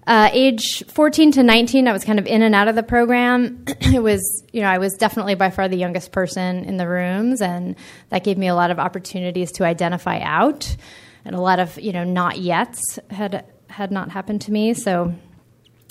Uh, 0.04 0.28
age 0.32 0.82
14 0.88 1.32
to 1.32 1.42
19, 1.44 1.86
I 1.86 1.92
was 1.92 2.04
kind 2.04 2.18
of 2.18 2.26
in 2.26 2.42
and 2.42 2.56
out 2.56 2.66
of 2.66 2.74
the 2.74 2.82
program. 2.82 3.64
it 3.80 4.02
was, 4.02 4.20
you 4.52 4.60
know, 4.60 4.68
I 4.68 4.78
was 4.78 4.94
definitely 4.94 5.36
by 5.36 5.50
far 5.50 5.68
the 5.68 5.76
youngest 5.76 6.10
person 6.10 6.64
in 6.64 6.76
the 6.76 6.88
rooms, 6.88 7.40
and 7.40 7.76
that 8.08 8.24
gave 8.24 8.36
me 8.36 8.48
a 8.48 8.54
lot 8.54 8.72
of 8.72 8.80
opportunities 8.80 9.52
to 9.52 9.64
identify 9.64 10.18
out, 10.20 10.76
and 11.24 11.36
a 11.36 11.40
lot 11.40 11.60
of, 11.60 11.78
you 11.80 11.92
know, 11.92 12.02
not 12.02 12.38
yet 12.38 12.76
had 13.10 13.44
had 13.68 13.92
not 13.92 14.10
happened 14.10 14.42
to 14.42 14.52
me. 14.52 14.74
So, 14.74 15.14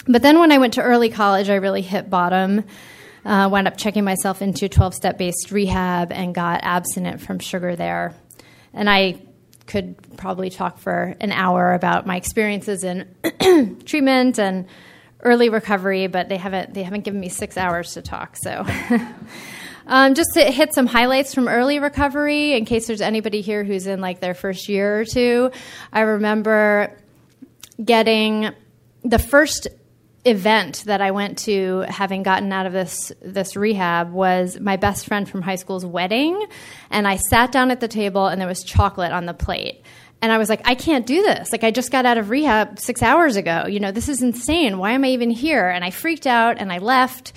but 0.08 0.22
then 0.22 0.40
when 0.40 0.52
I 0.52 0.58
went 0.58 0.74
to 0.74 0.82
early 0.82 1.10
college, 1.10 1.50
I 1.50 1.56
really 1.56 1.82
hit 1.82 2.10
bottom. 2.10 2.66
Uh, 3.24 3.48
wound 3.52 3.68
up 3.68 3.78
checking 3.78 4.04
myself 4.04 4.42
into 4.42 4.68
12 4.68 4.96
step 4.96 5.18
based 5.18 5.52
rehab 5.52 6.12
and 6.12 6.34
got 6.34 6.62
abstinent 6.64 7.22
from 7.22 7.40
sugar 7.40 7.76
there. 7.76 8.14
And 8.74 8.90
I 8.90 9.22
could 9.68 9.96
probably 10.18 10.50
talk 10.50 10.80
for 10.80 11.16
an 11.20 11.32
hour 11.32 11.74
about 11.74 12.06
my 12.06 12.18
experiences 12.18 12.84
in 12.84 13.08
treatment 13.86 14.40
and 14.40 14.68
early 15.22 15.50
recovery, 15.50 16.08
but 16.08 16.30
they 16.30 16.38
haven't 16.38 16.74
they 16.74 16.84
haven't 16.84 17.06
given 17.06 17.20
me 17.20 17.30
six 17.30 17.58
hours 17.58 17.94
to 17.94 18.02
talk. 18.02 18.36
So, 18.38 18.66
um, 19.88 20.14
just 20.14 20.32
to 20.34 20.44
hit 20.44 20.74
some 20.74 20.88
highlights 20.88 21.34
from 21.34 21.48
early 21.48 21.80
recovery, 21.80 22.54
in 22.54 22.66
case 22.66 22.88
there's 22.88 23.02
anybody 23.02 23.42
here 23.42 23.64
who's 23.64 23.88
in 23.88 24.02
like 24.02 24.20
their 24.20 24.34
first 24.34 24.68
year 24.68 25.02
or 25.02 25.06
two, 25.06 25.52
I 25.94 26.02
remember 26.02 26.98
getting 27.84 28.50
the 29.04 29.20
first 29.20 29.68
event 30.26 30.84
that 30.86 31.02
I 31.02 31.12
went 31.12 31.40
to, 31.40 31.86
having 31.88 32.24
gotten 32.24 32.52
out 32.52 32.66
of 32.66 32.74
this 32.74 33.12
this 33.22 33.56
rehab, 33.56 34.12
was 34.12 34.60
my 34.60 34.78
best 34.78 35.08
friend 35.08 35.28
from 35.28 35.42
high 35.42 35.56
school's 35.56 35.86
wedding, 35.86 36.46
and 36.90 37.08
I 37.08 37.18
sat 37.18 37.52
down 37.52 37.72
at 37.72 37.80
the 37.80 37.88
table 37.88 38.28
and 38.28 38.40
there 38.40 38.48
was 38.48 38.64
chocolate 38.64 39.12
on 39.12 39.26
the 39.26 39.34
plate. 39.34 39.82
And 40.22 40.32
I 40.32 40.38
was 40.38 40.50
like, 40.50 40.62
I 40.66 40.76
can't 40.76 41.08
do 41.08 41.24
this. 41.24 41.52
Like, 41.52 41.64
I 41.64 41.72
just 41.72 41.92
got 41.92 42.06
out 42.06 42.20
of 42.20 42.30
rehab 42.30 42.80
six 42.80 43.02
hours 43.02 43.38
ago. 43.38 43.66
You 43.66 43.80
know, 43.80 43.92
this 43.92 44.08
is 44.08 44.22
insane. 44.22 44.78
Why 44.78 44.92
am 44.92 45.04
I 45.04 45.08
even 45.10 45.32
here? 45.32 45.68
And 45.68 45.84
I 45.84 45.90
freaked 45.90 46.28
out 46.28 46.58
and 46.60 46.72
I 46.72 46.78
left 46.78 47.34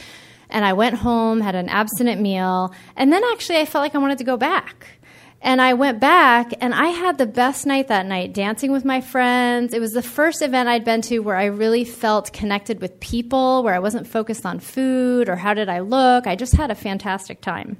and 0.50 0.67
I 0.67 0.75
went 0.75 0.97
home, 0.97 1.41
had 1.41 1.55
an 1.55 1.71
abstinent 1.71 2.21
meal. 2.21 2.75
And 2.95 3.11
then 3.11 3.23
actually, 3.33 3.57
I 3.59 3.64
felt 3.64 3.81
like 3.81 3.95
I 3.95 3.99
wanted 3.99 4.19
to 4.19 4.25
go 4.25 4.37
back. 4.37 4.87
And 5.45 5.61
I 5.61 5.75
went 5.75 6.01
back 6.01 6.55
and 6.63 6.75
I 6.75 6.87
had 6.87 7.19
the 7.19 7.27
best 7.27 7.67
night 7.67 7.89
that 7.89 8.07
night 8.07 8.33
dancing 8.33 8.73
with 8.73 8.83
my 8.83 9.03
friends. 9.03 9.75
It 9.75 9.79
was 9.79 9.93
the 9.93 10.03
first 10.03 10.41
event 10.41 10.71
I'd 10.71 10.87
been 10.87 11.03
to 11.03 11.19
where 11.19 11.37
I 11.37 11.45
really 11.45 11.85
felt 11.85 12.33
connected 12.33 12.81
with 12.81 12.99
people, 12.99 13.63
where 13.63 13.75
I 13.75 13.79
wasn't 13.79 14.07
focused 14.07 14.47
on 14.47 14.59
food 14.59 15.29
or 15.29 15.37
how 15.37 15.53
did 15.53 15.69
I 15.69 15.81
look. 15.81 16.27
I 16.27 16.35
just 16.35 16.55
had 16.55 16.71
a 16.71 16.75
fantastic 16.75 17.43
time. 17.43 17.77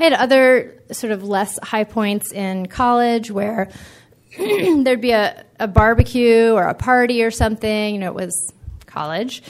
I 0.00 0.04
had 0.04 0.14
other 0.14 0.82
sort 0.92 1.12
of 1.12 1.24
less 1.24 1.58
high 1.62 1.84
points 1.84 2.32
in 2.32 2.68
college 2.68 3.30
where 3.30 3.70
there'd 4.38 5.02
be 5.02 5.10
a, 5.12 5.44
a 5.60 5.68
barbecue 5.68 6.52
or 6.52 6.62
a 6.62 6.74
party 6.74 7.22
or 7.22 7.30
something. 7.30 7.94
You 7.94 8.00
know, 8.00 8.08
it 8.08 8.14
was 8.14 8.54
college 8.86 9.42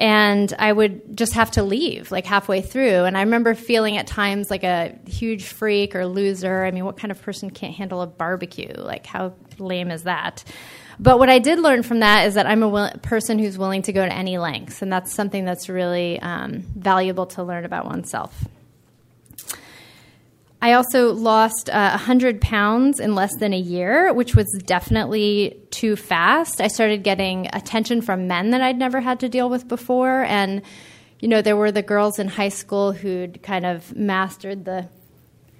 and 0.00 0.52
I 0.58 0.72
would 0.72 1.14
just 1.14 1.34
have 1.34 1.50
to 1.52 1.62
leave 1.62 2.10
like 2.10 2.24
halfway 2.24 2.62
through. 2.62 3.04
And 3.04 3.18
I 3.18 3.20
remember 3.20 3.54
feeling 3.54 3.98
at 3.98 4.06
times 4.06 4.50
like 4.50 4.64
a 4.64 4.98
huge 5.06 5.44
freak 5.44 5.94
or 5.94 6.06
loser. 6.06 6.64
I 6.64 6.70
mean, 6.70 6.86
what 6.86 6.96
kind 6.96 7.12
of 7.12 7.20
person 7.20 7.50
can't 7.50 7.74
handle 7.74 8.00
a 8.00 8.06
barbecue? 8.06 8.72
Like, 8.74 9.04
how 9.04 9.34
lame 9.58 9.90
is 9.90 10.04
that? 10.04 10.42
But 10.98 11.18
what 11.18 11.28
I 11.28 11.38
did 11.38 11.58
learn 11.58 11.82
from 11.82 12.00
that 12.00 12.26
is 12.26 12.34
that 12.34 12.46
I'm 12.46 12.62
a 12.62 12.68
will- 12.68 12.92
person 13.02 13.38
who's 13.38 13.58
willing 13.58 13.82
to 13.82 13.92
go 13.92 14.04
to 14.04 14.12
any 14.12 14.38
lengths, 14.38 14.82
and 14.82 14.92
that's 14.92 15.12
something 15.12 15.44
that's 15.44 15.68
really 15.68 16.18
um, 16.20 16.62
valuable 16.74 17.26
to 17.26 17.42
learn 17.42 17.64
about 17.64 17.84
oneself. 17.86 18.44
I 20.62 20.74
also 20.74 21.14
lost 21.14 21.70
uh, 21.70 21.90
100 21.90 22.40
pounds 22.40 23.00
in 23.00 23.14
less 23.14 23.34
than 23.36 23.54
a 23.54 23.58
year, 23.58 24.12
which 24.12 24.34
was 24.36 24.46
definitely 24.66 25.58
too 25.70 25.96
fast. 25.96 26.60
I 26.60 26.68
started 26.68 27.02
getting 27.02 27.48
attention 27.52 28.02
from 28.02 28.26
men 28.26 28.50
that 28.50 28.60
I'd 28.60 28.76
never 28.76 29.00
had 29.00 29.20
to 29.20 29.28
deal 29.28 29.48
with 29.48 29.68
before. 29.68 30.24
And, 30.24 30.60
you 31.18 31.28
know, 31.28 31.40
there 31.40 31.56
were 31.56 31.72
the 31.72 31.82
girls 31.82 32.18
in 32.18 32.28
high 32.28 32.50
school 32.50 32.92
who'd 32.92 33.42
kind 33.42 33.64
of 33.64 33.96
mastered 33.96 34.66
the 34.66 34.88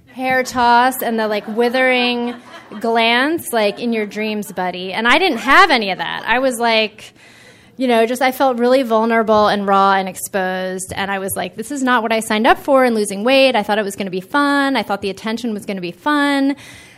hair 0.09 0.43
toss 0.43 1.03
and 1.03 1.19
the 1.19 1.29
like 1.29 1.47
withering 1.49 2.35
glance, 2.81 3.53
like 3.53 3.81
in 3.81 3.95
your 3.95 4.05
dreams, 4.05 4.53
buddy. 4.53 4.93
And 4.93 5.09
I 5.09 5.19
didn't 5.19 5.39
have 5.39 5.71
any 5.71 5.93
of 5.93 5.99
that. 5.99 6.25
I 6.27 6.41
was 6.41 6.59
like, 6.59 7.15
you 7.81 7.89
know, 7.89 8.05
just 8.05 8.21
I 8.21 8.31
felt 8.31 8.59
really 8.59 8.83
vulnerable 8.83 9.49
and 9.49 9.67
raw 9.67 9.95
and 9.95 10.07
exposed. 10.07 10.93
And 10.95 11.11
I 11.11 11.19
was 11.19 11.35
like, 11.35 11.57
this 11.57 11.71
is 11.71 11.83
not 11.83 12.03
what 12.03 12.13
I 12.13 12.21
signed 12.21 12.47
up 12.47 12.59
for 12.59 12.85
in 12.85 12.95
losing 12.95 13.25
weight. 13.25 13.57
I 13.57 13.63
thought 13.63 13.79
it 13.79 13.85
was 13.85 13.97
going 13.97 14.07
to 14.07 14.11
be 14.11 14.21
fun. 14.21 14.77
I 14.77 14.83
thought 14.83 15.01
the 15.01 15.09
attention 15.09 15.55
was 15.55 15.65
going 15.65 15.79
to 15.79 15.81
be 15.81 15.91
fun. 15.91 16.57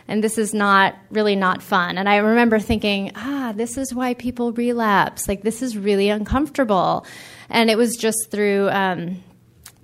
And 0.09 0.21
this 0.21 0.37
is 0.37 0.53
not 0.53 0.95
really 1.09 1.37
not 1.37 1.63
fun. 1.63 1.97
And 1.97 2.09
I 2.09 2.17
remember 2.17 2.59
thinking, 2.59 3.13
ah, 3.15 3.53
this 3.55 3.77
is 3.77 3.95
why 3.95 4.13
people 4.13 4.51
relapse. 4.51 5.25
Like, 5.29 5.41
this 5.41 5.61
is 5.61 5.77
really 5.77 6.09
uncomfortable. 6.09 7.05
And 7.49 7.69
it 7.69 7.77
was 7.77 7.95
just 7.95 8.29
through, 8.29 8.67
um, 8.69 9.23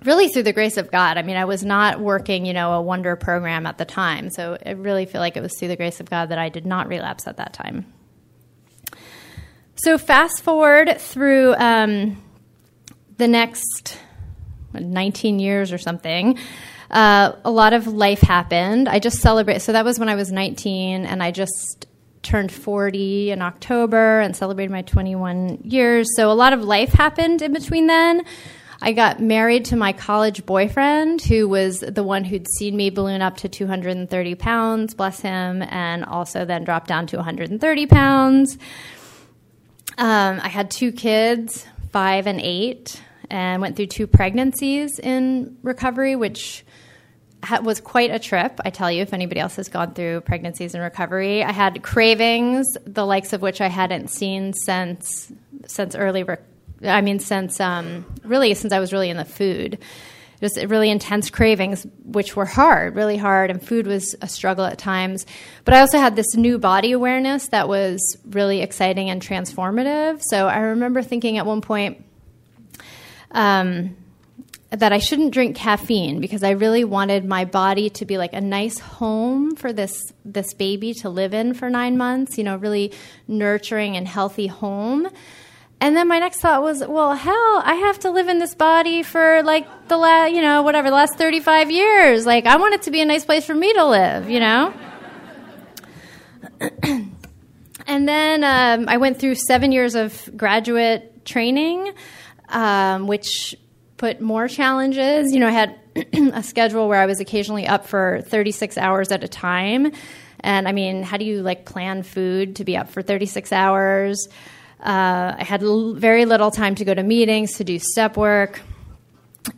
really 0.04 0.28
through 0.28 0.42
the 0.42 0.52
grace 0.52 0.76
of 0.76 0.90
God. 0.90 1.16
I 1.16 1.22
mean, 1.22 1.38
I 1.38 1.46
was 1.46 1.64
not 1.64 1.98
working, 1.98 2.44
you 2.44 2.52
know, 2.52 2.74
a 2.74 2.82
wonder 2.82 3.16
program 3.16 3.64
at 3.64 3.78
the 3.78 3.86
time. 3.86 4.28
So 4.28 4.58
I 4.66 4.72
really 4.72 5.06
feel 5.06 5.22
like 5.22 5.38
it 5.38 5.42
was 5.42 5.58
through 5.58 5.68
the 5.68 5.76
grace 5.76 5.98
of 6.00 6.10
God 6.10 6.28
that 6.28 6.38
I 6.38 6.50
did 6.50 6.66
not 6.66 6.88
relapse 6.88 7.26
at 7.26 7.38
that 7.38 7.54
time. 7.54 7.86
So 9.82 9.96
fast 9.96 10.42
forward 10.42 11.00
through 11.00 11.54
um, 11.54 12.22
the 13.16 13.26
next 13.26 13.96
19 14.74 15.38
years 15.38 15.72
or 15.72 15.78
something. 15.78 16.38
Uh, 16.90 17.32
a 17.46 17.50
lot 17.50 17.72
of 17.72 17.86
life 17.86 18.20
happened. 18.20 18.90
I 18.90 18.98
just 18.98 19.20
celebrated. 19.20 19.60
So 19.60 19.72
that 19.72 19.86
was 19.86 19.98
when 19.98 20.10
I 20.10 20.16
was 20.16 20.30
19, 20.30 21.06
and 21.06 21.22
I 21.22 21.30
just 21.30 21.86
turned 22.22 22.52
40 22.52 23.30
in 23.30 23.40
October 23.40 24.20
and 24.20 24.36
celebrated 24.36 24.70
my 24.70 24.82
21 24.82 25.60
years. 25.64 26.08
So 26.14 26.30
a 26.30 26.34
lot 26.34 26.52
of 26.52 26.62
life 26.62 26.92
happened 26.92 27.40
in 27.40 27.54
between 27.54 27.86
then. 27.86 28.26
I 28.82 28.92
got 28.92 29.18
married 29.18 29.66
to 29.66 29.76
my 29.76 29.94
college 29.94 30.44
boyfriend, 30.44 31.22
who 31.22 31.48
was 31.48 31.80
the 31.80 32.02
one 32.02 32.24
who'd 32.24 32.46
seen 32.48 32.76
me 32.76 32.90
balloon 32.90 33.22
up 33.22 33.38
to 33.38 33.48
230 33.48 34.34
pounds, 34.34 34.92
bless 34.92 35.20
him, 35.20 35.62
and 35.62 36.04
also 36.04 36.44
then 36.44 36.64
drop 36.64 36.86
down 36.86 37.06
to 37.08 37.16
130 37.16 37.86
pounds. 37.86 38.58
Um, 40.00 40.40
I 40.42 40.48
had 40.48 40.70
two 40.70 40.92
kids, 40.92 41.66
five 41.90 42.26
and 42.26 42.40
eight, 42.40 42.98
and 43.28 43.60
went 43.60 43.76
through 43.76 43.88
two 43.88 44.06
pregnancies 44.06 44.98
in 44.98 45.58
recovery, 45.62 46.16
which 46.16 46.64
ha- 47.44 47.60
was 47.60 47.80
quite 47.80 48.10
a 48.10 48.18
trip. 48.18 48.58
I 48.64 48.70
tell 48.70 48.90
you, 48.90 49.02
if 49.02 49.12
anybody 49.12 49.40
else 49.40 49.56
has 49.56 49.68
gone 49.68 49.92
through 49.92 50.22
pregnancies 50.22 50.74
in 50.74 50.80
recovery, 50.80 51.44
I 51.44 51.52
had 51.52 51.82
cravings, 51.82 52.66
the 52.86 53.04
likes 53.04 53.34
of 53.34 53.42
which 53.42 53.60
I 53.60 53.66
hadn't 53.66 54.08
seen 54.08 54.54
since 54.54 55.30
since 55.66 55.94
early 55.94 56.22
re- 56.22 56.38
I 56.82 57.02
mean, 57.02 57.18
since 57.18 57.60
um, 57.60 58.06
really 58.24 58.54
since 58.54 58.72
I 58.72 58.80
was 58.80 58.94
really 58.94 59.10
in 59.10 59.18
the 59.18 59.26
food. 59.26 59.80
Just 60.40 60.56
really 60.56 60.90
intense 60.90 61.28
cravings, 61.28 61.86
which 62.04 62.34
were 62.34 62.46
hard, 62.46 62.96
really 62.96 63.16
hard, 63.16 63.50
and 63.50 63.62
food 63.62 63.86
was 63.86 64.14
a 64.22 64.28
struggle 64.28 64.64
at 64.64 64.78
times. 64.78 65.26
But 65.64 65.74
I 65.74 65.80
also 65.80 65.98
had 65.98 66.16
this 66.16 66.34
new 66.34 66.58
body 66.58 66.92
awareness 66.92 67.48
that 67.48 67.68
was 67.68 68.16
really 68.30 68.62
exciting 68.62 69.10
and 69.10 69.20
transformative. 69.20 70.22
So 70.22 70.48
I 70.48 70.58
remember 70.58 71.02
thinking 71.02 71.36
at 71.36 71.44
one 71.44 71.60
point, 71.60 72.04
um, 73.32 73.96
that 74.70 74.92
I 74.92 74.98
shouldn't 74.98 75.34
drink 75.34 75.56
caffeine 75.56 76.20
because 76.20 76.44
I 76.44 76.50
really 76.50 76.84
wanted 76.84 77.24
my 77.24 77.44
body 77.44 77.90
to 77.90 78.04
be 78.04 78.18
like 78.18 78.32
a 78.32 78.40
nice 78.40 78.78
home 78.78 79.56
for 79.56 79.72
this 79.72 80.12
this 80.24 80.54
baby 80.54 80.94
to 80.94 81.08
live 81.08 81.34
in 81.34 81.54
for 81.54 81.68
9 81.68 81.98
months, 81.98 82.38
you 82.38 82.44
know, 82.44 82.56
really 82.56 82.92
nurturing 83.26 83.96
and 83.96 84.06
healthy 84.06 84.46
home. 84.46 85.08
And 85.80 85.96
then 85.96 86.08
my 86.08 86.18
next 86.18 86.40
thought 86.40 86.62
was, 86.62 86.86
well, 86.86 87.14
hell, 87.14 87.62
I 87.64 87.74
have 87.86 87.98
to 88.00 88.10
live 88.10 88.28
in 88.28 88.38
this 88.38 88.54
body 88.54 89.02
for 89.02 89.42
like 89.42 89.88
the 89.88 89.96
last, 89.96 90.34
you 90.34 90.42
know, 90.42 90.62
whatever, 90.62 90.90
the 90.90 90.94
last 90.94 91.16
35 91.16 91.70
years. 91.70 92.26
Like 92.26 92.44
I 92.46 92.56
want 92.56 92.74
it 92.74 92.82
to 92.82 92.90
be 92.90 93.00
a 93.00 93.06
nice 93.06 93.24
place 93.24 93.46
for 93.46 93.54
me 93.54 93.72
to 93.72 93.86
live, 93.86 94.28
you 94.28 94.40
know? 94.40 94.74
and 97.86 98.08
then 98.08 98.44
um, 98.44 98.88
I 98.90 98.98
went 98.98 99.18
through 99.18 99.36
seven 99.36 99.72
years 99.72 99.94
of 99.94 100.30
graduate 100.36 101.24
training, 101.24 101.92
um, 102.50 103.06
which 103.06 103.56
put 103.96 104.20
more 104.20 104.48
challenges. 104.48 105.32
You 105.32 105.40
know, 105.40 105.48
I 105.48 105.52
had 105.52 105.78
a 106.34 106.42
schedule 106.42 106.88
where 106.88 107.00
I 107.00 107.06
was 107.06 107.20
occasionally 107.20 107.66
up 107.66 107.86
for 107.86 108.20
36 108.26 108.76
hours 108.76 109.10
at 109.12 109.24
a 109.24 109.28
time. 109.28 109.92
And 110.40 110.68
I 110.68 110.72
mean, 110.72 111.02
how 111.02 111.16
do 111.16 111.24
you 111.24 111.40
like 111.42 111.64
plan 111.64 112.02
food 112.02 112.56
to 112.56 112.64
be 112.64 112.76
up 112.76 112.90
for 112.90 113.00
36 113.00 113.50
hours? 113.50 114.28
Uh, 114.82 115.36
I 115.38 115.44
had 115.44 115.62
l- 115.62 115.94
very 115.94 116.24
little 116.24 116.50
time 116.50 116.74
to 116.76 116.84
go 116.84 116.94
to 116.94 117.02
meetings, 117.02 117.54
to 117.54 117.64
do 117.64 117.78
step 117.78 118.16
work. 118.16 118.60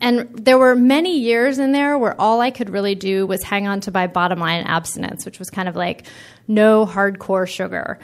And 0.01 0.29
there 0.35 0.59
were 0.59 0.75
many 0.75 1.19
years 1.19 1.59
in 1.59 1.73
there 1.73 1.99
where 1.99 2.21
all 2.21 2.41
I 2.41 2.51
could 2.51 2.71
really 2.71 2.95
do 2.95 3.27
was 3.27 3.43
hang 3.43 3.67
on 3.67 3.81
to 3.83 3.91
my 3.91 4.07
bottom 4.07 4.39
line 4.39 4.65
abstinence, 4.65 5.25
which 5.25 5.39
was 5.39 5.51
kind 5.51 5.69
of 5.69 5.77
like 5.77 6.07
no 6.47 6.87
hardcore 6.87 7.49
sugar 7.49 7.99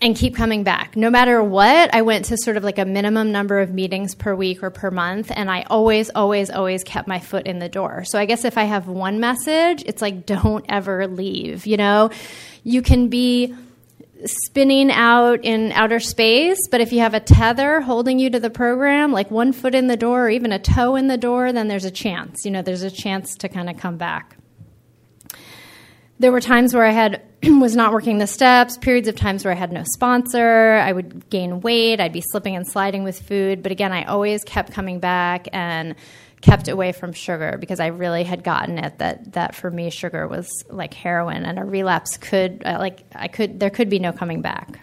and 0.00 0.16
keep 0.16 0.36
coming 0.36 0.62
back. 0.62 0.96
No 0.96 1.10
matter 1.10 1.42
what, 1.42 1.92
I 1.94 2.02
went 2.02 2.26
to 2.26 2.36
sort 2.36 2.56
of 2.56 2.62
like 2.64 2.78
a 2.78 2.84
minimum 2.84 3.32
number 3.32 3.58
of 3.58 3.72
meetings 3.72 4.14
per 4.14 4.34
week 4.34 4.62
or 4.62 4.70
per 4.70 4.90
month, 4.90 5.32
and 5.34 5.50
I 5.50 5.64
always, 5.68 6.10
always, 6.10 6.50
always 6.50 6.84
kept 6.84 7.08
my 7.08 7.18
foot 7.18 7.46
in 7.46 7.58
the 7.58 7.68
door. 7.68 8.04
So 8.04 8.18
I 8.18 8.24
guess 8.24 8.44
if 8.44 8.56
I 8.58 8.64
have 8.64 8.86
one 8.86 9.18
message, 9.18 9.82
it's 9.86 10.02
like, 10.02 10.26
don't 10.26 10.64
ever 10.68 11.06
leave. 11.06 11.66
You 11.66 11.76
know, 11.76 12.10
you 12.62 12.82
can 12.82 13.08
be 13.08 13.54
spinning 14.26 14.90
out 14.90 15.44
in 15.44 15.72
outer 15.72 16.00
space, 16.00 16.58
but 16.70 16.80
if 16.80 16.92
you 16.92 17.00
have 17.00 17.14
a 17.14 17.20
tether 17.20 17.80
holding 17.80 18.18
you 18.18 18.30
to 18.30 18.40
the 18.40 18.50
program, 18.50 19.12
like 19.12 19.30
one 19.30 19.52
foot 19.52 19.74
in 19.74 19.86
the 19.86 19.96
door 19.96 20.26
or 20.26 20.30
even 20.30 20.52
a 20.52 20.58
toe 20.58 20.96
in 20.96 21.08
the 21.08 21.16
door, 21.16 21.52
then 21.52 21.68
there's 21.68 21.84
a 21.84 21.90
chance. 21.90 22.44
You 22.44 22.50
know, 22.50 22.62
there's 22.62 22.82
a 22.82 22.90
chance 22.90 23.36
to 23.36 23.48
kind 23.48 23.70
of 23.70 23.76
come 23.76 23.96
back. 23.96 24.36
There 26.18 26.32
were 26.32 26.40
times 26.40 26.74
where 26.74 26.84
I 26.84 26.90
had 26.90 27.22
was 27.44 27.76
not 27.76 27.92
working 27.92 28.18
the 28.18 28.26
steps, 28.26 28.76
periods 28.76 29.06
of 29.06 29.14
times 29.14 29.44
where 29.44 29.52
I 29.52 29.56
had 29.56 29.72
no 29.72 29.84
sponsor, 29.84 30.74
I 30.74 30.92
would 30.92 31.30
gain 31.30 31.60
weight, 31.60 32.00
I'd 32.00 32.12
be 32.12 32.22
slipping 32.22 32.56
and 32.56 32.66
sliding 32.66 33.04
with 33.04 33.20
food, 33.20 33.62
but 33.62 33.70
again, 33.70 33.92
I 33.92 34.04
always 34.04 34.42
kept 34.42 34.72
coming 34.72 34.98
back 34.98 35.48
and 35.52 35.94
kept 36.40 36.68
away 36.68 36.92
from 36.92 37.12
sugar 37.12 37.56
because 37.58 37.80
I 37.80 37.88
really 37.88 38.24
had 38.24 38.44
gotten 38.44 38.78
it 38.78 38.98
that 38.98 39.32
that 39.32 39.54
for 39.54 39.70
me 39.70 39.90
sugar 39.90 40.26
was 40.28 40.48
like 40.68 40.94
heroin 40.94 41.44
and 41.44 41.58
a 41.58 41.64
relapse 41.64 42.16
could 42.16 42.62
uh, 42.64 42.76
like 42.78 43.04
I 43.14 43.28
could 43.28 43.58
there 43.58 43.70
could 43.70 43.88
be 43.88 43.98
no 43.98 44.12
coming 44.12 44.40
back. 44.40 44.80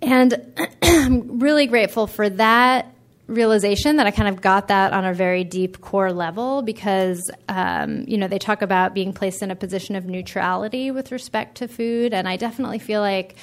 And 0.00 0.34
I'm 0.82 1.38
really 1.38 1.66
grateful 1.66 2.06
for 2.06 2.28
that 2.28 2.92
realization 3.26 3.96
that 3.96 4.06
I 4.06 4.10
kind 4.10 4.28
of 4.28 4.40
got 4.40 4.68
that 4.68 4.92
on 4.92 5.04
a 5.04 5.14
very 5.14 5.44
deep 5.44 5.80
core 5.80 6.12
level 6.12 6.62
because, 6.62 7.30
um, 7.48 8.04
you 8.06 8.18
know, 8.18 8.28
they 8.28 8.38
talk 8.38 8.62
about 8.62 8.94
being 8.94 9.12
placed 9.12 9.42
in 9.42 9.50
a 9.50 9.56
position 9.56 9.96
of 9.96 10.04
neutrality 10.06 10.90
with 10.90 11.12
respect 11.12 11.56
to 11.56 11.68
food. 11.68 12.12
And 12.12 12.28
I 12.28 12.36
definitely 12.36 12.78
feel 12.78 13.00
like 13.00 13.36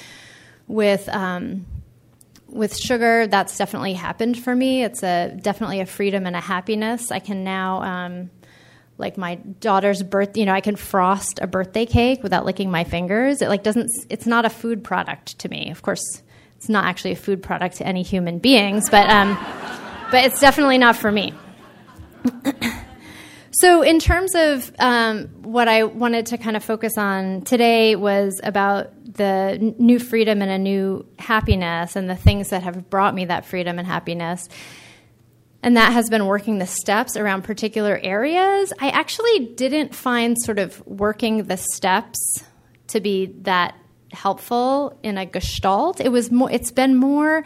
with, 0.68 1.08
um, 1.08 1.66
with 2.52 2.76
sugar, 2.76 3.26
that's 3.26 3.56
definitely 3.56 3.94
happened 3.94 4.42
for 4.42 4.54
me. 4.54 4.84
It's 4.84 5.02
a 5.02 5.36
definitely 5.40 5.80
a 5.80 5.86
freedom 5.86 6.26
and 6.26 6.36
a 6.36 6.40
happiness. 6.40 7.10
I 7.10 7.18
can 7.18 7.44
now, 7.44 7.82
um, 7.82 8.30
like 8.98 9.16
my 9.16 9.36
daughter's 9.36 10.02
birth, 10.02 10.36
you 10.36 10.46
know, 10.46 10.52
I 10.52 10.60
can 10.60 10.76
frost 10.76 11.38
a 11.40 11.46
birthday 11.46 11.86
cake 11.86 12.22
without 12.22 12.44
licking 12.44 12.70
my 12.70 12.84
fingers. 12.84 13.42
It 13.42 13.48
like 13.48 13.62
doesn't. 13.62 13.90
It's 14.08 14.26
not 14.26 14.44
a 14.44 14.50
food 14.50 14.84
product 14.84 15.38
to 15.40 15.48
me. 15.48 15.70
Of 15.70 15.82
course, 15.82 16.22
it's 16.56 16.68
not 16.68 16.84
actually 16.84 17.12
a 17.12 17.16
food 17.16 17.42
product 17.42 17.76
to 17.76 17.86
any 17.86 18.02
human 18.02 18.38
beings, 18.38 18.90
but 18.90 19.08
um, 19.08 19.38
but 20.10 20.24
it's 20.24 20.40
definitely 20.40 20.78
not 20.78 20.96
for 20.96 21.10
me. 21.10 21.32
so, 23.60 23.82
in 23.82 23.98
terms 23.98 24.34
of 24.34 24.72
um, 24.78 25.26
what 25.42 25.68
I 25.68 25.84
wanted 25.84 26.24
to 26.26 26.38
kind 26.38 26.56
of 26.56 26.64
focus 26.64 26.96
on 26.96 27.42
today 27.42 27.94
was 27.94 28.40
about 28.42 28.90
the 29.04 29.58
n- 29.60 29.74
new 29.78 29.98
freedom 29.98 30.40
and 30.40 30.50
a 30.50 30.56
new 30.56 31.04
happiness, 31.18 31.94
and 31.94 32.08
the 32.08 32.16
things 32.16 32.48
that 32.48 32.62
have 32.62 32.88
brought 32.88 33.14
me 33.14 33.26
that 33.26 33.44
freedom 33.44 33.78
and 33.78 33.86
happiness. 33.86 34.48
And 35.62 35.76
that 35.76 35.92
has 35.92 36.08
been 36.08 36.24
working 36.24 36.56
the 36.56 36.66
steps 36.66 37.18
around 37.18 37.42
particular 37.42 38.00
areas. 38.02 38.72
I 38.80 38.88
actually 38.88 39.48
didn't 39.56 39.94
find 39.94 40.40
sort 40.40 40.58
of 40.58 40.82
working 40.86 41.44
the 41.44 41.58
steps 41.58 42.42
to 42.86 43.00
be 43.02 43.26
that 43.42 43.76
helpful 44.10 44.98
in 45.02 45.18
a 45.18 45.26
gestalt. 45.26 46.00
It 46.00 46.08
was 46.08 46.30
more. 46.30 46.50
It's 46.50 46.70
been 46.70 46.96
more. 46.96 47.44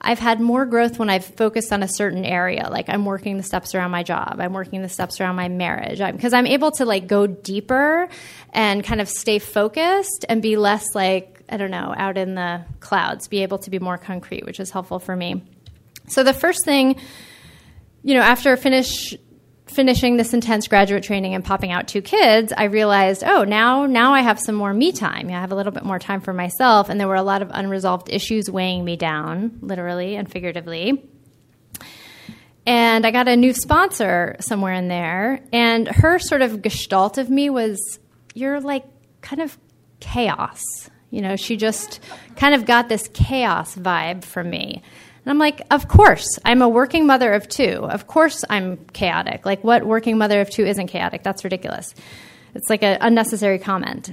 I've 0.00 0.18
had 0.18 0.40
more 0.40 0.64
growth 0.66 0.98
when 0.98 1.10
I've 1.10 1.24
focused 1.24 1.72
on 1.72 1.82
a 1.82 1.88
certain 1.88 2.24
area. 2.24 2.68
Like 2.70 2.88
I'm 2.88 3.04
working 3.04 3.36
the 3.36 3.42
steps 3.42 3.74
around 3.74 3.90
my 3.90 4.02
job. 4.02 4.36
I'm 4.38 4.52
working 4.52 4.82
the 4.82 4.88
steps 4.88 5.20
around 5.20 5.36
my 5.36 5.48
marriage 5.48 5.98
because 5.98 6.32
I'm, 6.32 6.46
I'm 6.46 6.46
able 6.46 6.70
to 6.72 6.84
like 6.84 7.06
go 7.06 7.26
deeper 7.26 8.08
and 8.52 8.84
kind 8.84 9.00
of 9.00 9.08
stay 9.08 9.38
focused 9.38 10.24
and 10.28 10.40
be 10.40 10.56
less 10.56 10.94
like 10.94 11.42
I 11.48 11.56
don't 11.56 11.70
know 11.70 11.94
out 11.96 12.18
in 12.18 12.34
the 12.34 12.64
clouds. 12.80 13.28
Be 13.28 13.42
able 13.42 13.58
to 13.58 13.70
be 13.70 13.78
more 13.78 13.98
concrete, 13.98 14.44
which 14.44 14.60
is 14.60 14.70
helpful 14.70 14.98
for 14.98 15.16
me. 15.16 15.42
So 16.08 16.22
the 16.22 16.34
first 16.34 16.64
thing, 16.64 17.00
you 18.02 18.14
know, 18.14 18.20
after 18.20 18.52
I 18.52 18.56
finish 18.56 19.16
finishing 19.68 20.16
this 20.16 20.34
intense 20.34 20.68
graduate 20.68 21.02
training 21.02 21.34
and 21.34 21.44
popping 21.44 21.72
out 21.72 21.88
two 21.88 22.02
kids, 22.02 22.52
I 22.56 22.64
realized, 22.64 23.22
oh, 23.24 23.44
now 23.44 23.86
now 23.86 24.14
I 24.14 24.22
have 24.22 24.38
some 24.38 24.54
more 24.54 24.72
me 24.72 24.92
time. 24.92 25.28
I 25.28 25.32
have 25.32 25.52
a 25.52 25.54
little 25.54 25.72
bit 25.72 25.84
more 25.84 25.98
time 25.98 26.20
for 26.20 26.32
myself, 26.32 26.88
and 26.88 26.98
there 26.98 27.08
were 27.08 27.14
a 27.14 27.22
lot 27.22 27.42
of 27.42 27.50
unresolved 27.52 28.08
issues 28.10 28.50
weighing 28.50 28.84
me 28.84 28.96
down, 28.96 29.58
literally 29.62 30.16
and 30.16 30.30
figuratively. 30.30 31.08
And 32.66 33.06
I 33.06 33.10
got 33.10 33.28
a 33.28 33.36
new 33.36 33.54
sponsor 33.54 34.36
somewhere 34.40 34.74
in 34.74 34.88
there, 34.88 35.40
and 35.52 35.88
her 35.88 36.18
sort 36.18 36.42
of 36.42 36.60
gestalt 36.60 37.16
of 37.16 37.30
me 37.30 37.48
was, 37.48 37.98
you're 38.34 38.60
like 38.60 38.84
kind 39.22 39.40
of 39.40 39.56
chaos. 40.00 40.62
You 41.10 41.22
know, 41.22 41.36
she 41.36 41.56
just 41.56 42.00
kind 42.36 42.54
of 42.54 42.66
got 42.66 42.90
this 42.90 43.08
chaos 43.14 43.74
vibe 43.74 44.24
from 44.24 44.50
me. 44.50 44.82
And 45.28 45.34
I'm 45.34 45.38
like, 45.38 45.60
of 45.70 45.88
course, 45.88 46.38
I'm 46.42 46.62
a 46.62 46.68
working 46.70 47.06
mother 47.06 47.34
of 47.34 47.46
two. 47.50 47.84
Of 47.84 48.06
course, 48.06 48.46
I'm 48.48 48.78
chaotic. 48.94 49.44
Like, 49.44 49.62
what 49.62 49.84
working 49.84 50.16
mother 50.16 50.40
of 50.40 50.48
two 50.48 50.64
isn't 50.64 50.86
chaotic? 50.86 51.22
That's 51.22 51.44
ridiculous. 51.44 51.94
It's 52.54 52.70
like 52.70 52.82
an 52.82 52.96
unnecessary 53.02 53.58
comment. 53.58 54.10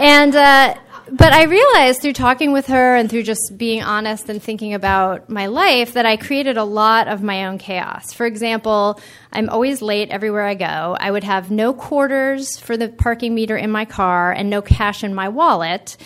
and, 0.00 0.34
uh, 0.34 0.74
but 1.12 1.34
I 1.34 1.42
realized 1.42 2.00
through 2.00 2.14
talking 2.14 2.52
with 2.52 2.68
her 2.68 2.96
and 2.96 3.10
through 3.10 3.24
just 3.24 3.58
being 3.58 3.82
honest 3.82 4.30
and 4.30 4.42
thinking 4.42 4.72
about 4.72 5.28
my 5.28 5.48
life 5.48 5.92
that 5.92 6.06
I 6.06 6.16
created 6.16 6.56
a 6.56 6.64
lot 6.64 7.06
of 7.06 7.22
my 7.22 7.44
own 7.44 7.58
chaos. 7.58 8.14
For 8.14 8.24
example, 8.24 8.98
I'm 9.34 9.50
always 9.50 9.82
late 9.82 10.08
everywhere 10.08 10.46
I 10.46 10.54
go. 10.54 10.96
I 10.98 11.10
would 11.10 11.24
have 11.24 11.50
no 11.50 11.74
quarters 11.74 12.58
for 12.58 12.78
the 12.78 12.88
parking 12.88 13.34
meter 13.34 13.58
in 13.58 13.70
my 13.70 13.84
car 13.84 14.32
and 14.32 14.48
no 14.48 14.62
cash 14.62 15.04
in 15.04 15.14
my 15.14 15.28
wallet. 15.28 15.98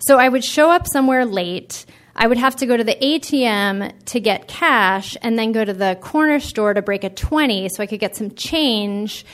So 0.00 0.18
I 0.18 0.28
would 0.28 0.44
show 0.44 0.70
up 0.70 0.86
somewhere 0.86 1.24
late. 1.24 1.86
I 2.18 2.26
would 2.26 2.38
have 2.38 2.56
to 2.56 2.66
go 2.66 2.76
to 2.76 2.82
the 2.82 2.94
ATM 2.94 3.92
to 4.06 4.20
get 4.20 4.48
cash 4.48 5.16
and 5.20 5.38
then 5.38 5.52
go 5.52 5.64
to 5.64 5.74
the 5.74 5.98
corner 6.00 6.40
store 6.40 6.72
to 6.72 6.80
break 6.80 7.04
a 7.04 7.10
20 7.10 7.68
so 7.68 7.82
I 7.82 7.86
could 7.86 8.00
get 8.00 8.16
some 8.16 8.34
change 8.34 9.26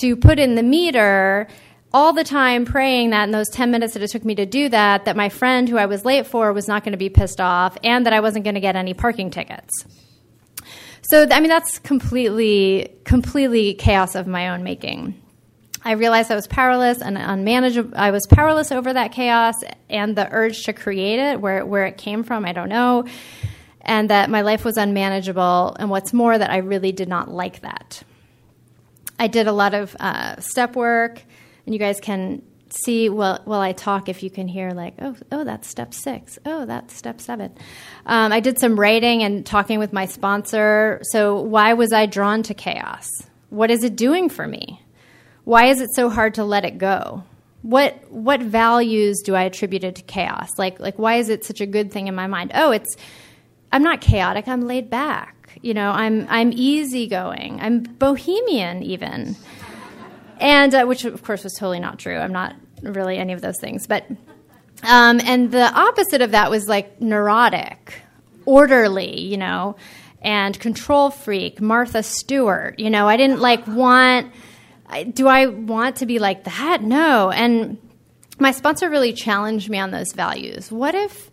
to 0.00 0.16
put 0.16 0.38
in 0.38 0.54
the 0.54 0.62
meter 0.62 1.46
all 1.92 2.14
the 2.14 2.24
time 2.24 2.64
praying 2.64 3.10
that 3.10 3.24
in 3.24 3.30
those 3.30 3.48
10 3.50 3.70
minutes 3.70 3.92
that 3.92 4.02
it 4.02 4.08
took 4.08 4.24
me 4.24 4.34
to 4.34 4.46
do 4.46 4.70
that 4.70 5.04
that 5.04 5.16
my 5.16 5.28
friend 5.28 5.68
who 5.68 5.76
I 5.76 5.86
was 5.86 6.04
late 6.04 6.26
for 6.26 6.52
was 6.52 6.66
not 6.66 6.82
going 6.82 6.92
to 6.92 6.98
be 6.98 7.10
pissed 7.10 7.40
off 7.40 7.76
and 7.84 8.06
that 8.06 8.12
I 8.14 8.20
wasn't 8.20 8.44
going 8.44 8.54
to 8.54 8.60
get 8.60 8.74
any 8.74 8.94
parking 8.94 9.30
tickets. 9.30 9.84
So 11.02 11.26
I 11.30 11.40
mean 11.40 11.50
that's 11.50 11.78
completely 11.78 12.96
completely 13.04 13.74
chaos 13.74 14.14
of 14.14 14.26
my 14.26 14.48
own 14.48 14.64
making. 14.64 15.20
I 15.84 15.92
realized 15.92 16.32
I 16.32 16.34
was 16.34 16.46
powerless 16.46 17.02
and 17.02 17.18
unmanageable. 17.18 17.92
I 17.94 18.10
was 18.10 18.26
powerless 18.26 18.72
over 18.72 18.92
that 18.92 19.12
chaos 19.12 19.54
and 19.90 20.16
the 20.16 20.26
urge 20.30 20.62
to 20.64 20.72
create 20.72 21.18
it, 21.18 21.40
where 21.40 21.64
where 21.66 21.84
it 21.84 21.98
came 21.98 22.22
from, 22.22 22.46
I 22.46 22.52
don't 22.52 22.70
know, 22.70 23.04
and 23.82 24.08
that 24.08 24.30
my 24.30 24.40
life 24.40 24.64
was 24.64 24.78
unmanageable. 24.78 25.76
And 25.78 25.90
what's 25.90 26.14
more, 26.14 26.36
that 26.36 26.50
I 26.50 26.58
really 26.58 26.92
did 26.92 27.08
not 27.08 27.30
like 27.30 27.60
that. 27.60 28.02
I 29.18 29.26
did 29.26 29.46
a 29.46 29.52
lot 29.52 29.74
of 29.74 29.94
uh, 30.00 30.40
step 30.40 30.74
work, 30.74 31.22
and 31.66 31.74
you 31.74 31.78
guys 31.78 32.00
can 32.00 32.42
see 32.70 33.08
well 33.08 33.40
while 33.44 33.60
I 33.60 33.72
talk 33.72 34.08
if 34.08 34.22
you 34.22 34.30
can 34.30 34.48
hear 34.48 34.70
like 34.72 34.94
oh 35.00 35.14
oh 35.30 35.44
that's 35.44 35.68
step 35.68 35.94
six 35.94 36.40
oh 36.44 36.64
that's 36.64 36.94
step 36.94 37.20
seven. 37.20 37.52
Um, 38.06 38.32
I 38.32 38.40
did 38.40 38.58
some 38.58 38.80
writing 38.80 39.22
and 39.22 39.44
talking 39.44 39.78
with 39.78 39.92
my 39.92 40.06
sponsor. 40.06 41.00
So 41.12 41.40
why 41.40 41.74
was 41.74 41.92
I 41.92 42.06
drawn 42.06 42.42
to 42.44 42.54
chaos? 42.54 43.06
What 43.50 43.70
is 43.70 43.84
it 43.84 43.96
doing 43.96 44.28
for 44.28 44.48
me? 44.48 44.80
Why 45.44 45.66
is 45.66 45.80
it 45.80 45.94
so 45.94 46.08
hard 46.08 46.34
to 46.34 46.44
let 46.44 46.64
it 46.64 46.78
go? 46.78 47.24
What 47.62 48.10
what 48.10 48.40
values 48.40 49.22
do 49.22 49.34
I 49.34 49.44
attribute 49.44 49.84
it 49.84 49.96
to 49.96 50.02
chaos? 50.02 50.50
Like 50.58 50.80
like 50.80 50.98
why 50.98 51.16
is 51.16 51.28
it 51.28 51.44
such 51.44 51.60
a 51.60 51.66
good 51.66 51.92
thing 51.92 52.08
in 52.08 52.14
my 52.14 52.26
mind? 52.26 52.52
Oh, 52.54 52.70
it's 52.70 52.96
I'm 53.72 53.82
not 53.82 54.00
chaotic. 54.00 54.48
I'm 54.48 54.66
laid 54.66 54.90
back. 54.90 55.58
You 55.62 55.74
know, 55.74 55.90
I'm 55.90 56.26
I'm 56.28 56.52
easygoing. 56.52 57.60
I'm 57.60 57.82
bohemian 57.82 58.82
even 58.82 59.36
and 60.40 60.74
uh, 60.74 60.84
which 60.84 61.04
of 61.04 61.22
course 61.22 61.44
was 61.44 61.54
totally 61.54 61.80
not 61.80 61.98
true. 61.98 62.16
I'm 62.16 62.32
not 62.32 62.54
really 62.82 63.16
any 63.16 63.32
of 63.32 63.40
those 63.40 63.58
things, 63.60 63.86
but 63.86 64.04
um, 64.82 65.20
and 65.24 65.50
the 65.50 65.72
opposite 65.72 66.20
of 66.20 66.32
that 66.32 66.50
was 66.50 66.68
like 66.68 67.00
neurotic, 67.00 67.94
orderly, 68.44 69.20
you 69.20 69.36
know, 69.36 69.76
and 70.20 70.58
control 70.58 71.10
freak, 71.10 71.60
Martha 71.60 72.02
Stewart. 72.02 72.78
You 72.78 72.90
know, 72.90 73.08
I 73.08 73.16
didn't 73.16 73.40
like 73.40 73.66
want. 73.66 74.32
Do 75.02 75.28
I 75.28 75.46
want 75.46 75.96
to 75.96 76.06
be 76.06 76.18
like 76.18 76.44
that? 76.44 76.82
No. 76.82 77.30
And 77.30 77.78
my 78.38 78.52
sponsor 78.52 78.88
really 78.88 79.12
challenged 79.12 79.68
me 79.68 79.78
on 79.78 79.90
those 79.90 80.12
values. 80.12 80.70
What 80.70 80.94
if, 80.94 81.30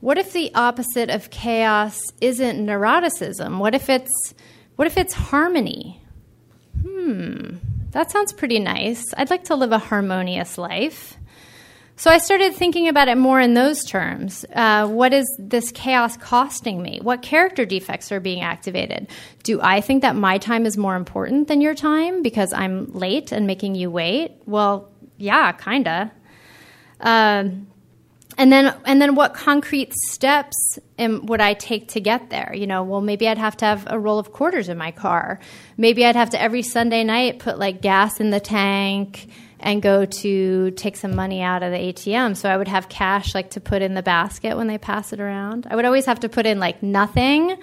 what 0.00 0.18
if 0.18 0.32
the 0.32 0.54
opposite 0.54 1.08
of 1.08 1.30
chaos 1.30 2.00
isn't 2.20 2.58
neuroticism? 2.66 3.58
What 3.58 3.74
if 3.74 3.88
it's, 3.88 4.34
what 4.76 4.86
if 4.86 4.96
it's 4.96 5.14
harmony? 5.14 6.02
Hmm 6.82 7.56
that 7.96 8.10
sounds 8.10 8.30
pretty 8.30 8.58
nice. 8.58 9.02
I'd 9.16 9.30
like 9.30 9.44
to 9.44 9.54
live 9.54 9.72
a 9.72 9.78
harmonious 9.78 10.58
life. 10.58 11.15
So 11.98 12.10
I 12.10 12.18
started 12.18 12.54
thinking 12.54 12.88
about 12.88 13.08
it 13.08 13.16
more 13.16 13.40
in 13.40 13.54
those 13.54 13.82
terms. 13.82 14.44
Uh, 14.54 14.86
what 14.86 15.14
is 15.14 15.26
this 15.38 15.72
chaos 15.72 16.18
costing 16.18 16.82
me? 16.82 17.00
What 17.02 17.22
character 17.22 17.64
defects 17.64 18.12
are 18.12 18.20
being 18.20 18.42
activated? 18.42 19.08
Do 19.44 19.62
I 19.62 19.80
think 19.80 20.02
that 20.02 20.14
my 20.14 20.36
time 20.36 20.66
is 20.66 20.76
more 20.76 20.94
important 20.94 21.48
than 21.48 21.62
your 21.62 21.74
time 21.74 22.22
because 22.22 22.52
I'm 22.52 22.92
late 22.92 23.32
and 23.32 23.46
making 23.46 23.76
you 23.76 23.90
wait? 23.90 24.32
Well, 24.44 24.90
yeah, 25.16 25.52
kinda. 25.52 26.12
Um, 27.00 27.66
and 28.36 28.52
then 28.52 28.76
and 28.84 29.00
then 29.00 29.14
what 29.14 29.32
concrete 29.32 29.94
steps 29.94 30.78
am, 30.98 31.24
would 31.24 31.40
I 31.40 31.54
take 31.54 31.88
to 31.88 32.00
get 32.00 32.28
there? 32.28 32.52
You 32.54 32.66
know, 32.66 32.82
well 32.82 33.00
maybe 33.00 33.26
I'd 33.26 33.38
have 33.38 33.56
to 33.58 33.64
have 33.64 33.86
a 33.86 33.98
roll 33.98 34.18
of 34.18 34.32
quarters 34.32 34.68
in 34.68 34.76
my 34.76 34.90
car. 34.90 35.40
Maybe 35.78 36.04
I'd 36.04 36.16
have 36.16 36.28
to 36.30 36.40
every 36.40 36.60
Sunday 36.60 37.04
night 37.04 37.38
put 37.38 37.58
like 37.58 37.80
gas 37.80 38.20
in 38.20 38.30
the 38.30 38.40
tank 38.40 39.28
and 39.58 39.80
go 39.80 40.04
to 40.04 40.70
take 40.72 40.96
some 40.96 41.14
money 41.14 41.42
out 41.42 41.62
of 41.62 41.72
the 41.72 41.78
ATM. 41.78 42.36
So 42.36 42.48
I 42.50 42.56
would 42.56 42.68
have 42.68 42.88
cash 42.88 43.34
like 43.34 43.50
to 43.50 43.60
put 43.60 43.82
in 43.82 43.94
the 43.94 44.02
basket 44.02 44.56
when 44.56 44.66
they 44.66 44.78
pass 44.78 45.12
it 45.12 45.20
around. 45.20 45.66
I 45.70 45.76
would 45.76 45.84
always 45.84 46.06
have 46.06 46.20
to 46.20 46.28
put 46.28 46.46
in 46.46 46.58
like 46.58 46.82
nothing 46.82 47.56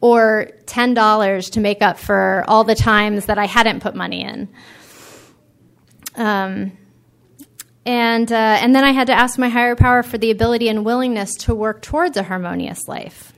or 0.00 0.50
$10 0.66 1.50
to 1.52 1.60
make 1.60 1.82
up 1.82 1.98
for 1.98 2.44
all 2.46 2.64
the 2.64 2.74
times 2.74 3.26
that 3.26 3.38
I 3.38 3.46
hadn't 3.46 3.80
put 3.80 3.94
money 3.94 4.22
in. 4.22 4.48
Um, 6.14 6.72
and, 7.84 8.30
uh, 8.30 8.58
and 8.60 8.74
then 8.74 8.84
I 8.84 8.90
had 8.92 9.06
to 9.06 9.14
ask 9.14 9.38
my 9.38 9.48
higher 9.48 9.74
power 9.74 10.02
for 10.02 10.18
the 10.18 10.30
ability 10.30 10.68
and 10.68 10.84
willingness 10.84 11.34
to 11.36 11.54
work 11.54 11.80
towards 11.80 12.16
a 12.16 12.22
harmonious 12.22 12.86
life. 12.86 13.32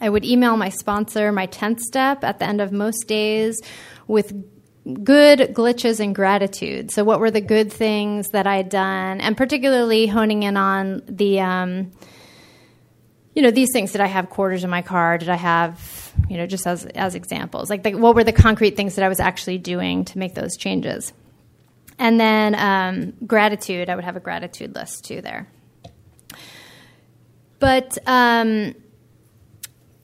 I 0.00 0.08
would 0.08 0.24
email 0.24 0.56
my 0.56 0.68
sponsor 0.68 1.30
my 1.30 1.46
10th 1.46 1.80
step 1.80 2.24
at 2.24 2.40
the 2.40 2.44
end 2.44 2.60
of 2.60 2.72
most 2.72 3.06
days 3.06 3.60
with 4.08 4.51
good 4.84 5.40
glitches 5.54 6.00
and 6.00 6.14
gratitude. 6.14 6.90
So, 6.90 7.04
what 7.04 7.20
were 7.20 7.30
the 7.30 7.40
good 7.40 7.72
things 7.72 8.30
that 8.30 8.46
I'd 8.46 8.68
done? 8.68 9.20
And 9.20 9.36
particularly 9.36 10.06
honing 10.06 10.42
in 10.42 10.56
on 10.56 11.02
the, 11.06 11.40
um, 11.40 11.92
you 13.34 13.42
know, 13.42 13.50
these 13.50 13.70
things. 13.72 13.92
Did 13.92 14.00
I 14.00 14.06
have 14.06 14.30
quarters 14.30 14.64
in 14.64 14.70
my 14.70 14.82
car? 14.82 15.18
Did 15.18 15.28
I 15.28 15.36
have, 15.36 16.12
you 16.28 16.36
know, 16.36 16.46
just 16.46 16.66
as, 16.66 16.84
as 16.86 17.14
examples? 17.14 17.70
Like, 17.70 17.82
the, 17.84 17.94
what 17.94 18.14
were 18.14 18.24
the 18.24 18.32
concrete 18.32 18.76
things 18.76 18.96
that 18.96 19.04
I 19.04 19.08
was 19.08 19.20
actually 19.20 19.58
doing 19.58 20.04
to 20.06 20.18
make 20.18 20.34
those 20.34 20.56
changes? 20.56 21.12
And 21.98 22.18
then 22.18 22.54
um, 22.56 23.12
gratitude, 23.26 23.88
I 23.88 23.94
would 23.94 24.04
have 24.04 24.16
a 24.16 24.20
gratitude 24.20 24.74
list 24.74 25.04
too 25.04 25.20
there. 25.20 25.46
But, 27.60 27.96
um, 28.06 28.74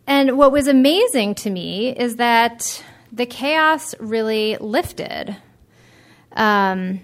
and 0.07 0.39
what 0.39 0.53
was 0.53 0.69
amazing 0.69 1.35
to 1.37 1.51
me 1.51 1.91
is 1.91 2.17
that 2.17 2.85
the 3.13 3.27
chaos 3.27 3.95
really 3.99 4.57
lifted. 4.59 5.37
Um, 6.33 7.01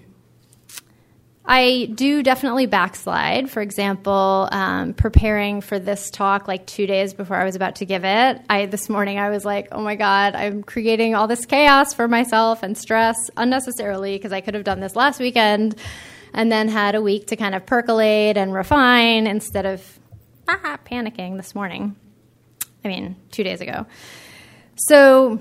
I 1.47 1.91
do 1.93 2.23
definitely 2.23 2.65
backslide. 2.65 3.51
For 3.51 3.61
example, 3.61 4.49
um, 4.51 4.93
preparing 4.93 5.61
for 5.61 5.77
this 5.77 6.09
talk 6.09 6.47
like 6.47 6.65
two 6.65 6.87
days 6.87 7.13
before 7.13 7.37
I 7.37 7.43
was 7.43 7.55
about 7.55 7.75
to 7.77 7.85
give 7.85 8.03
it, 8.03 8.41
I 8.49 8.65
this 8.65 8.89
morning 8.89 9.19
I 9.19 9.29
was 9.29 9.45
like, 9.45 9.67
"Oh 9.71 9.81
my 9.81 9.95
god, 9.95 10.33
I'm 10.33 10.63
creating 10.63 11.13
all 11.13 11.27
this 11.27 11.45
chaos 11.45 11.93
for 11.93 12.07
myself 12.07 12.63
and 12.63 12.75
stress 12.75 13.15
unnecessarily 13.37 14.17
because 14.17 14.31
I 14.31 14.41
could 14.41 14.55
have 14.55 14.63
done 14.63 14.79
this 14.79 14.95
last 14.95 15.19
weekend, 15.19 15.75
and 16.33 16.51
then 16.51 16.67
had 16.67 16.95
a 16.95 17.01
week 17.01 17.27
to 17.27 17.35
kind 17.35 17.53
of 17.53 17.65
percolate 17.65 18.37
and 18.37 18.51
refine 18.51 19.27
instead 19.27 19.67
of 19.67 19.99
ah, 20.47 20.79
panicking 20.83 21.37
this 21.37 21.53
morning. 21.53 21.95
I 22.83 22.87
mean, 22.87 23.15
two 23.31 23.43
days 23.43 23.61
ago. 23.61 23.85
So 24.77 25.39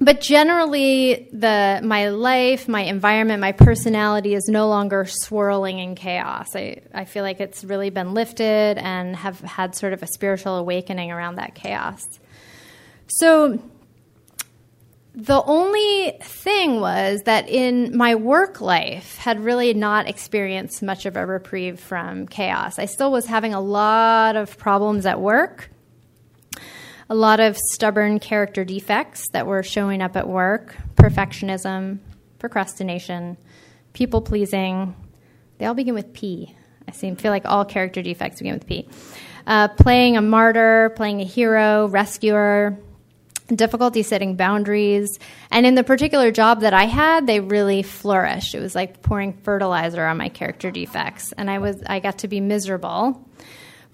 but 0.00 0.20
generally 0.20 1.28
the 1.32 1.80
my 1.84 2.08
life 2.08 2.68
my 2.68 2.82
environment 2.82 3.40
my 3.40 3.52
personality 3.52 4.34
is 4.34 4.48
no 4.48 4.68
longer 4.68 5.04
swirling 5.06 5.78
in 5.78 5.94
chaos. 5.94 6.54
I, 6.56 6.82
I 6.92 7.04
feel 7.04 7.22
like 7.22 7.40
it's 7.40 7.64
really 7.64 7.90
been 7.90 8.14
lifted 8.14 8.78
and 8.78 9.14
have 9.16 9.40
had 9.40 9.74
sort 9.74 9.92
of 9.92 10.02
a 10.02 10.06
spiritual 10.06 10.56
awakening 10.56 11.12
around 11.12 11.36
that 11.36 11.54
chaos. 11.54 12.06
So 13.06 13.60
the 15.14 15.42
only 15.44 16.18
thing 16.20 16.80
was 16.80 17.22
that 17.22 17.48
in 17.48 17.96
my 17.96 18.16
work 18.16 18.60
life 18.60 19.16
had 19.16 19.38
really 19.38 19.72
not 19.72 20.08
experienced 20.08 20.82
much 20.82 21.06
of 21.06 21.16
a 21.16 21.24
reprieve 21.24 21.78
from 21.78 22.26
chaos. 22.26 22.80
I 22.80 22.86
still 22.86 23.12
was 23.12 23.26
having 23.26 23.54
a 23.54 23.60
lot 23.60 24.34
of 24.34 24.58
problems 24.58 25.06
at 25.06 25.20
work 25.20 25.70
a 27.08 27.14
lot 27.14 27.40
of 27.40 27.56
stubborn 27.56 28.18
character 28.18 28.64
defects 28.64 29.28
that 29.32 29.46
were 29.46 29.62
showing 29.62 30.02
up 30.02 30.16
at 30.16 30.28
work 30.28 30.74
perfectionism, 30.96 31.98
procrastination, 32.38 33.36
people 33.92 34.20
pleasing. 34.22 34.94
They 35.58 35.66
all 35.66 35.74
begin 35.74 35.94
with 35.94 36.12
P. 36.12 36.54
I 36.88 36.92
seem 36.92 37.16
feel 37.16 37.30
like 37.30 37.46
all 37.46 37.64
character 37.64 38.02
defects 38.02 38.40
begin 38.40 38.54
with 38.54 38.66
P. 38.66 38.88
Uh, 39.46 39.68
playing 39.68 40.16
a 40.16 40.22
martyr, 40.22 40.92
playing 40.96 41.20
a 41.20 41.24
hero, 41.24 41.86
rescuer, 41.88 42.78
difficulty 43.48 44.02
setting 44.02 44.36
boundaries. 44.36 45.18
And 45.50 45.66
in 45.66 45.74
the 45.74 45.84
particular 45.84 46.30
job 46.30 46.60
that 46.60 46.72
I 46.72 46.84
had, 46.84 47.26
they 47.26 47.40
really 47.40 47.82
flourished. 47.82 48.54
It 48.54 48.60
was 48.60 48.74
like 48.74 49.02
pouring 49.02 49.34
fertilizer 49.34 50.04
on 50.04 50.16
my 50.16 50.30
character 50.30 50.70
defects. 50.70 51.32
And 51.32 51.50
I 51.50 51.58
was 51.58 51.82
I 51.86 52.00
got 52.00 52.18
to 52.18 52.28
be 52.28 52.40
miserable 52.40 53.28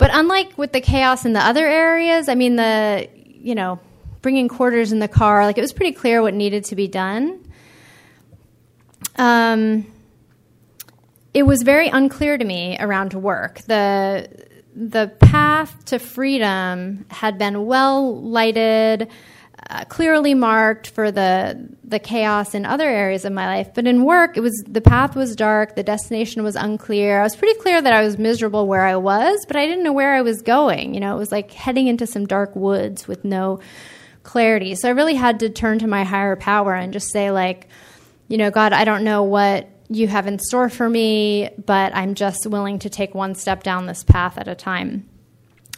but 0.00 0.10
unlike 0.14 0.56
with 0.56 0.72
the 0.72 0.80
chaos 0.80 1.26
in 1.26 1.34
the 1.34 1.46
other 1.46 1.66
areas, 1.66 2.30
I 2.30 2.34
mean, 2.34 2.56
the, 2.56 3.06
you 3.14 3.54
know, 3.54 3.78
bringing 4.22 4.48
quarters 4.48 4.92
in 4.92 4.98
the 4.98 5.08
car, 5.08 5.44
like 5.44 5.58
it 5.58 5.60
was 5.60 5.74
pretty 5.74 5.92
clear 5.92 6.22
what 6.22 6.32
needed 6.32 6.64
to 6.64 6.74
be 6.74 6.88
done. 6.88 7.46
Um, 9.16 9.86
it 11.34 11.42
was 11.42 11.62
very 11.62 11.88
unclear 11.88 12.38
to 12.38 12.44
me 12.44 12.78
around 12.80 13.12
work. 13.12 13.60
The 13.60 14.48
the 14.74 15.08
path 15.20 15.84
to 15.86 15.98
freedom 15.98 17.04
had 17.10 17.36
been 17.36 17.66
well 17.66 18.22
lighted 18.22 19.10
uh, 19.70 19.85
clearly 19.85 20.35
marked 20.35 20.90
for 20.90 21.12
the 21.12 21.68
the 21.85 22.00
chaos 22.00 22.54
in 22.54 22.66
other 22.66 22.88
areas 22.88 23.24
of 23.24 23.33
my 23.33 23.46
life. 23.46 23.72
But 23.72 23.87
in 23.87 24.04
work, 24.04 24.37
it 24.37 24.40
was 24.40 24.64
the 24.66 24.80
path 24.80 25.14
was 25.14 25.37
dark, 25.37 25.76
the 25.76 25.85
destination 25.85 26.42
was 26.42 26.56
unclear. 26.56 27.20
I 27.20 27.22
was 27.22 27.37
pretty 27.37 27.59
clear 27.61 27.80
that 27.80 27.92
I 27.92 28.02
was 28.02 28.18
miserable 28.18 28.66
where 28.66 28.85
I 28.85 28.96
was, 28.96 29.44
but 29.46 29.56
I 29.56 29.66
didn't 29.66 29.85
know 29.85 29.92
where 29.92 30.14
I 30.14 30.22
was 30.22 30.42
going. 30.42 30.94
You 30.94 31.00
know, 31.00 31.14
it 31.14 31.18
was 31.18 31.30
like 31.30 31.52
heading 31.52 31.87
into 31.87 32.06
some 32.06 32.26
dark 32.26 32.56
woods 32.56 33.06
with 33.06 33.24
no 33.24 33.61
clarity. 34.24 34.74
So 34.74 34.88
I 34.88 34.92
really 34.92 35.14
had 35.14 35.40
to 35.40 35.50
turn 35.50 35.78
to 35.78 35.87
my 35.87 36.02
higher 36.02 36.37
power 36.37 36.74
and 36.74 36.92
just 36.92 37.11
say 37.11 37.30
like, 37.30 37.68
you 38.26 38.38
know, 38.38 38.50
God, 38.50 38.72
I 38.72 38.85
don't 38.85 39.04
know 39.04 39.22
what 39.22 39.68
you 39.88 40.09
have 40.09 40.26
in 40.26 40.38
store 40.38 40.68
for 40.68 40.88
me, 40.88 41.50
but 41.64 41.94
I'm 41.94 42.14
just 42.14 42.46
willing 42.46 42.80
to 42.80 42.90
take 42.90 43.14
one 43.14 43.35
step 43.37 43.62
down 43.62 43.87
this 43.87 44.02
path 44.02 44.37
at 44.37 44.48
a 44.48 44.54
time. 44.54 45.10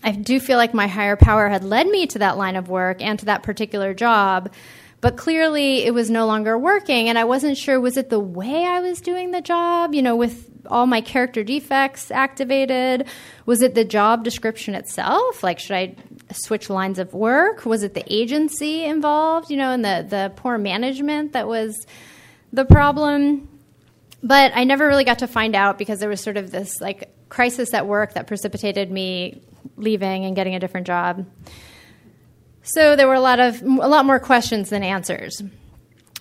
I 0.02 0.12
do 0.12 0.40
feel 0.40 0.56
like 0.56 0.74
my 0.74 0.86
higher 0.86 1.16
power 1.16 1.48
had 1.48 1.64
led 1.64 1.86
me 1.86 2.06
to 2.08 2.18
that 2.20 2.36
line 2.36 2.56
of 2.56 2.68
work 2.68 3.00
and 3.00 3.18
to 3.20 3.26
that 3.26 3.42
particular 3.42 3.94
job, 3.94 4.52
but 5.00 5.16
clearly 5.16 5.84
it 5.84 5.94
was 5.94 6.10
no 6.10 6.26
longer 6.26 6.58
working 6.58 7.08
and 7.08 7.18
I 7.18 7.24
wasn't 7.24 7.56
sure 7.56 7.80
was 7.80 7.96
it 7.96 8.10
the 8.10 8.20
way 8.20 8.64
I 8.64 8.80
was 8.80 9.00
doing 9.00 9.30
the 9.30 9.40
job, 9.40 9.94
you 9.94 10.02
know, 10.02 10.16
with 10.16 10.48
all 10.66 10.86
my 10.86 11.00
character 11.00 11.42
defects 11.44 12.10
activated? 12.10 13.06
Was 13.46 13.62
it 13.62 13.74
the 13.74 13.84
job 13.84 14.24
description 14.24 14.74
itself? 14.74 15.42
Like 15.42 15.58
should 15.58 15.76
I 15.76 15.94
switch 16.32 16.70
lines 16.70 16.98
of 16.98 17.14
work? 17.14 17.64
Was 17.64 17.82
it 17.82 17.94
the 17.94 18.04
agency 18.12 18.84
involved, 18.84 19.50
you 19.50 19.56
know, 19.56 19.70
and 19.70 19.84
the 19.84 20.06
the 20.08 20.32
poor 20.36 20.58
management 20.58 21.32
that 21.32 21.46
was 21.46 21.86
the 22.52 22.64
problem? 22.64 23.48
but 24.22 24.52
I 24.54 24.64
never 24.64 24.86
really 24.86 25.04
got 25.04 25.18
to 25.20 25.26
find 25.26 25.56
out 25.56 25.78
because 25.78 25.98
there 25.98 26.08
was 26.08 26.20
sort 26.20 26.36
of 26.36 26.50
this 26.50 26.80
like 26.80 27.12
crisis 27.28 27.74
at 27.74 27.86
work 27.86 28.14
that 28.14 28.26
precipitated 28.26 28.90
me 28.90 29.42
leaving 29.76 30.24
and 30.24 30.36
getting 30.36 30.54
a 30.54 30.60
different 30.60 30.86
job. 30.86 31.26
So 32.62 32.94
there 32.96 33.08
were 33.08 33.14
a 33.14 33.20
lot 33.20 33.40
of 33.40 33.60
a 33.62 33.66
lot 33.66 34.04
more 34.04 34.20
questions 34.20 34.70
than 34.70 34.82
answers. 34.82 35.42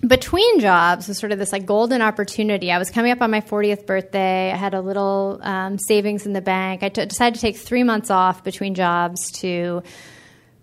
Between 0.05 0.59
jobs 0.59 1.07
was 1.07 1.19
sort 1.19 1.31
of 1.31 1.37
this 1.37 1.51
like 1.51 1.67
golden 1.67 2.01
opportunity. 2.01 2.71
I 2.71 2.79
was 2.79 2.89
coming 2.89 3.11
up 3.11 3.21
on 3.21 3.29
my 3.29 3.41
40th 3.41 3.85
birthday. 3.85 4.51
I 4.51 4.55
had 4.55 4.73
a 4.73 4.81
little 4.81 5.39
um, 5.43 5.77
savings 5.77 6.25
in 6.25 6.33
the 6.33 6.41
bank. 6.41 6.81
I 6.81 6.89
t- 6.89 7.05
decided 7.05 7.35
to 7.35 7.41
take 7.41 7.57
three 7.57 7.83
months 7.83 8.09
off 8.09 8.43
between 8.43 8.73
jobs 8.73 9.31
to 9.41 9.83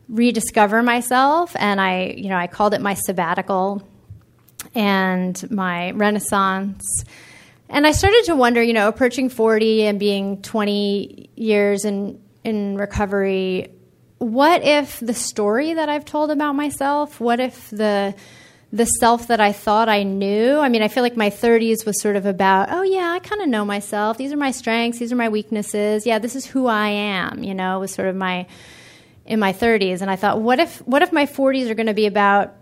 rediscover 0.08 0.82
myself, 0.82 1.54
and 1.56 1.80
I, 1.80 2.14
you 2.16 2.30
know, 2.30 2.36
I 2.36 2.48
called 2.48 2.74
it 2.74 2.80
my 2.80 2.94
sabbatical 2.94 3.86
and 4.74 5.50
my 5.50 5.92
renaissance. 5.92 7.04
And 7.68 7.86
I 7.86 7.92
started 7.92 8.24
to 8.26 8.34
wonder, 8.34 8.62
you 8.62 8.72
know, 8.72 8.88
approaching 8.88 9.28
40 9.28 9.86
and 9.86 10.00
being 10.00 10.40
20 10.42 11.30
years 11.36 11.84
in 11.84 12.20
in 12.44 12.76
recovery, 12.76 13.72
what 14.18 14.62
if 14.64 15.00
the 15.00 15.14
story 15.14 15.74
that 15.74 15.88
I've 15.88 16.04
told 16.04 16.30
about 16.30 16.54
myself, 16.54 17.20
what 17.20 17.40
if 17.40 17.70
the 17.70 18.14
the 18.72 18.84
self 18.84 19.28
that 19.28 19.40
I 19.40 19.52
thought 19.52 19.88
I 19.88 20.02
knew. 20.02 20.58
I 20.58 20.68
mean, 20.68 20.82
I 20.82 20.88
feel 20.88 21.02
like 21.02 21.16
my 21.16 21.30
30s 21.30 21.86
was 21.86 22.00
sort 22.02 22.16
of 22.16 22.26
about, 22.26 22.68
oh 22.70 22.82
yeah, 22.82 23.12
I 23.12 23.18
kind 23.18 23.40
of 23.40 23.48
know 23.48 23.64
myself. 23.64 24.18
These 24.18 24.32
are 24.32 24.36
my 24.36 24.50
strengths, 24.50 24.98
these 24.98 25.10
are 25.10 25.16
my 25.16 25.30
weaknesses. 25.30 26.04
Yeah, 26.04 26.18
this 26.18 26.36
is 26.36 26.44
who 26.44 26.66
I 26.66 26.88
am, 26.88 27.42
you 27.42 27.54
know, 27.54 27.80
was 27.80 27.92
sort 27.92 28.08
of 28.08 28.16
my 28.16 28.46
in 29.24 29.38
my 29.38 29.52
30s 29.52 30.00
and 30.00 30.10
I 30.10 30.16
thought, 30.16 30.40
what 30.40 30.58
if 30.58 30.78
what 30.86 31.02
if 31.02 31.12
my 31.12 31.26
40s 31.26 31.70
are 31.70 31.74
going 31.74 31.86
to 31.86 31.94
be 31.94 32.06
about 32.06 32.54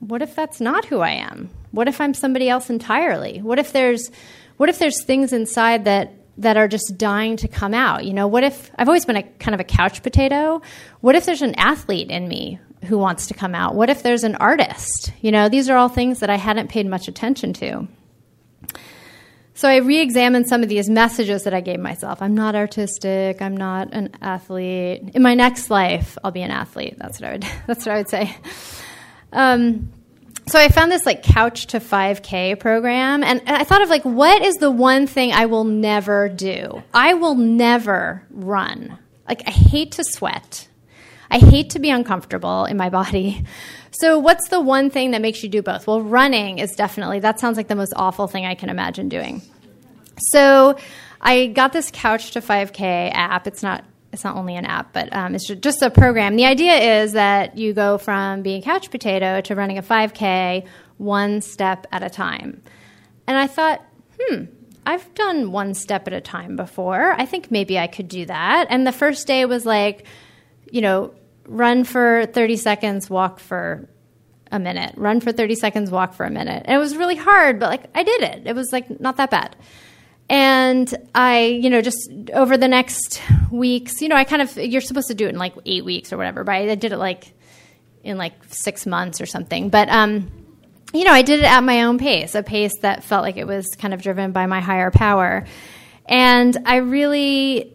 what 0.00 0.20
if 0.20 0.34
that's 0.34 0.60
not 0.60 0.84
who 0.86 0.98
I 0.98 1.10
am? 1.10 1.50
What 1.70 1.86
if 1.86 2.00
I'm 2.00 2.14
somebody 2.14 2.48
else 2.48 2.68
entirely? 2.68 3.40
What 3.40 3.58
if 3.58 3.72
there's 3.72 4.10
what 4.56 4.68
if 4.68 4.78
there's 4.78 5.04
things 5.04 5.32
inside 5.32 5.84
that 5.84 6.12
that 6.38 6.56
are 6.56 6.68
just 6.68 6.96
dying 6.98 7.36
to 7.38 7.48
come 7.48 7.74
out? 7.74 8.04
You 8.04 8.14
know, 8.14 8.26
what 8.26 8.44
if 8.44 8.70
I've 8.76 8.88
always 8.88 9.04
been 9.04 9.16
a 9.16 9.22
kind 9.22 9.54
of 9.54 9.60
a 9.60 9.64
couch 9.64 10.02
potato? 10.02 10.62
What 11.00 11.14
if 11.14 11.26
there's 11.26 11.42
an 11.42 11.54
athlete 11.56 12.10
in 12.10 12.28
me 12.28 12.58
who 12.84 12.98
wants 12.98 13.26
to 13.28 13.34
come 13.34 13.54
out? 13.54 13.74
What 13.74 13.90
if 13.90 14.02
there's 14.02 14.24
an 14.24 14.36
artist? 14.36 15.12
You 15.20 15.30
know, 15.30 15.48
these 15.48 15.68
are 15.68 15.76
all 15.76 15.88
things 15.88 16.20
that 16.20 16.30
I 16.30 16.36
hadn't 16.36 16.68
paid 16.68 16.86
much 16.86 17.08
attention 17.08 17.52
to. 17.54 17.86
So 19.54 19.68
I 19.68 19.76
re-examined 19.76 20.48
some 20.48 20.62
of 20.62 20.68
these 20.68 20.88
messages 20.88 21.44
that 21.44 21.52
I 21.52 21.60
gave 21.60 21.78
myself. 21.78 22.22
I'm 22.22 22.34
not 22.34 22.54
artistic. 22.54 23.42
I'm 23.42 23.56
not 23.56 23.92
an 23.92 24.10
athlete. 24.22 25.10
In 25.14 25.22
my 25.22 25.34
next 25.34 25.70
life, 25.70 26.16
I'll 26.24 26.30
be 26.30 26.42
an 26.42 26.50
athlete. 26.50 26.96
That's 26.98 27.20
what 27.20 27.28
I 27.28 27.32
would. 27.32 27.46
That's 27.66 27.86
what 27.86 27.92
I 27.92 27.96
would 27.98 28.08
say. 28.08 28.36
Um, 29.32 29.92
so 30.52 30.58
I 30.58 30.68
found 30.68 30.92
this 30.92 31.06
like 31.06 31.22
couch 31.22 31.68
to 31.68 31.80
5K 31.80 32.60
program, 32.60 33.24
and, 33.24 33.40
I 33.46 33.64
thought 33.64 33.80
of 33.80 33.88
like, 33.88 34.04
what 34.04 34.42
is 34.42 34.56
the 34.56 34.70
one 34.70 35.06
thing 35.06 35.32
I 35.32 35.46
will 35.46 35.64
never 35.64 36.28
do? 36.28 36.82
I 36.92 37.14
will 37.14 37.36
never 37.36 38.22
run. 38.30 38.98
Like, 39.26 39.48
I 39.48 39.50
hate 39.50 39.92
to 39.92 40.04
sweat. 40.04 40.68
I 41.30 41.38
hate 41.38 41.70
to 41.70 41.78
be 41.78 41.88
uncomfortable 41.88 42.66
in 42.66 42.76
my 42.76 42.90
body. 43.00 43.46
So, 43.92 44.18
what's 44.18 44.50
the 44.50 44.60
one 44.60 44.90
thing 44.90 45.12
that 45.12 45.22
makes 45.22 45.42
you 45.42 45.48
do 45.48 45.62
both? 45.62 45.86
Well, 45.86 46.02
running 46.02 46.58
is 46.58 46.72
definitely, 46.72 47.20
that 47.20 47.40
sounds 47.40 47.56
like 47.56 47.68
the 47.68 47.74
most 47.74 47.94
awful 47.96 48.26
thing 48.26 48.44
I 48.44 48.54
can 48.54 48.68
imagine 48.68 49.08
doing. 49.08 49.40
So, 50.18 50.76
I 51.18 51.46
got 51.46 51.72
this 51.72 51.90
Couch 51.90 52.32
to 52.32 52.42
5K 52.42 53.10
app. 53.14 53.46
It's 53.46 53.62
not 53.62 53.84
it's 54.12 54.24
not 54.24 54.36
only 54.36 54.56
an 54.56 54.66
app, 54.66 54.92
but 54.92 55.14
um, 55.14 55.34
it's 55.34 55.48
just 55.48 55.82
a 55.82 55.90
program. 55.90 56.36
The 56.36 56.44
idea 56.44 57.02
is 57.02 57.12
that 57.12 57.56
you 57.56 57.72
go 57.72 57.98
from 57.98 58.42
being 58.42 58.62
couch 58.62 58.90
potato 58.90 59.40
to 59.42 59.54
running 59.54 59.78
a 59.78 59.82
5K 59.82 60.66
one 60.98 61.40
step 61.40 61.86
at 61.90 62.02
a 62.02 62.10
time. 62.10 62.62
And 63.26 63.36
I 63.38 63.46
thought, 63.46 63.82
hmm, 64.20 64.44
I've 64.84 65.14
done 65.14 65.52
one 65.52 65.74
step 65.74 66.06
at 66.06 66.12
a 66.12 66.20
time 66.20 66.56
before. 66.56 67.12
I 67.12 67.24
think 67.24 67.50
maybe 67.50 67.78
I 67.78 67.86
could 67.86 68.08
do 68.08 68.26
that. 68.26 68.66
And 68.68 68.86
the 68.86 68.92
first 68.92 69.26
day 69.26 69.44
was 69.44 69.64
like, 69.64 70.06
you 70.70 70.80
know, 70.80 71.14
run 71.46 71.84
for 71.84 72.26
30 72.26 72.56
seconds, 72.56 73.08
walk 73.08 73.40
for 73.40 73.88
a 74.50 74.58
minute, 74.58 74.94
run 74.96 75.20
for 75.20 75.32
30 75.32 75.54
seconds, 75.54 75.90
walk 75.90 76.12
for 76.14 76.26
a 76.26 76.30
minute. 76.30 76.64
And 76.66 76.76
it 76.76 76.78
was 76.78 76.96
really 76.96 77.16
hard, 77.16 77.58
but 77.58 77.70
like 77.70 77.84
I 77.94 78.02
did 78.02 78.22
it. 78.22 78.46
It 78.46 78.54
was 78.54 78.72
like 78.72 79.00
not 79.00 79.16
that 79.16 79.30
bad. 79.30 79.56
And 80.28 80.92
I, 81.14 81.44
you 81.44 81.68
know, 81.68 81.82
just 81.82 82.10
over 82.32 82.56
the 82.56 82.68
next 82.68 83.20
weeks, 83.50 84.00
you 84.00 84.08
know, 84.08 84.16
I 84.16 84.24
kind 84.24 84.40
of, 84.40 84.56
you're 84.56 84.80
supposed 84.80 85.08
to 85.08 85.14
do 85.14 85.26
it 85.26 85.30
in 85.30 85.38
like 85.38 85.54
eight 85.66 85.84
weeks 85.84 86.12
or 86.12 86.16
whatever, 86.16 86.44
but 86.44 86.54
I 86.54 86.74
did 86.74 86.92
it 86.92 86.96
like 86.96 87.32
in 88.02 88.16
like 88.16 88.32
six 88.48 88.86
months 88.86 89.20
or 89.20 89.26
something. 89.26 89.68
But, 89.68 89.88
um, 89.88 90.30
you 90.94 91.04
know, 91.04 91.12
I 91.12 91.22
did 91.22 91.40
it 91.40 91.44
at 91.44 91.60
my 91.62 91.84
own 91.84 91.98
pace, 91.98 92.34
a 92.34 92.42
pace 92.42 92.78
that 92.80 93.04
felt 93.04 93.22
like 93.22 93.36
it 93.36 93.46
was 93.46 93.66
kind 93.78 93.94
of 93.94 94.02
driven 94.02 94.32
by 94.32 94.46
my 94.46 94.60
higher 94.60 94.90
power. 94.90 95.46
And 96.06 96.56
I 96.66 96.76
really 96.76 97.71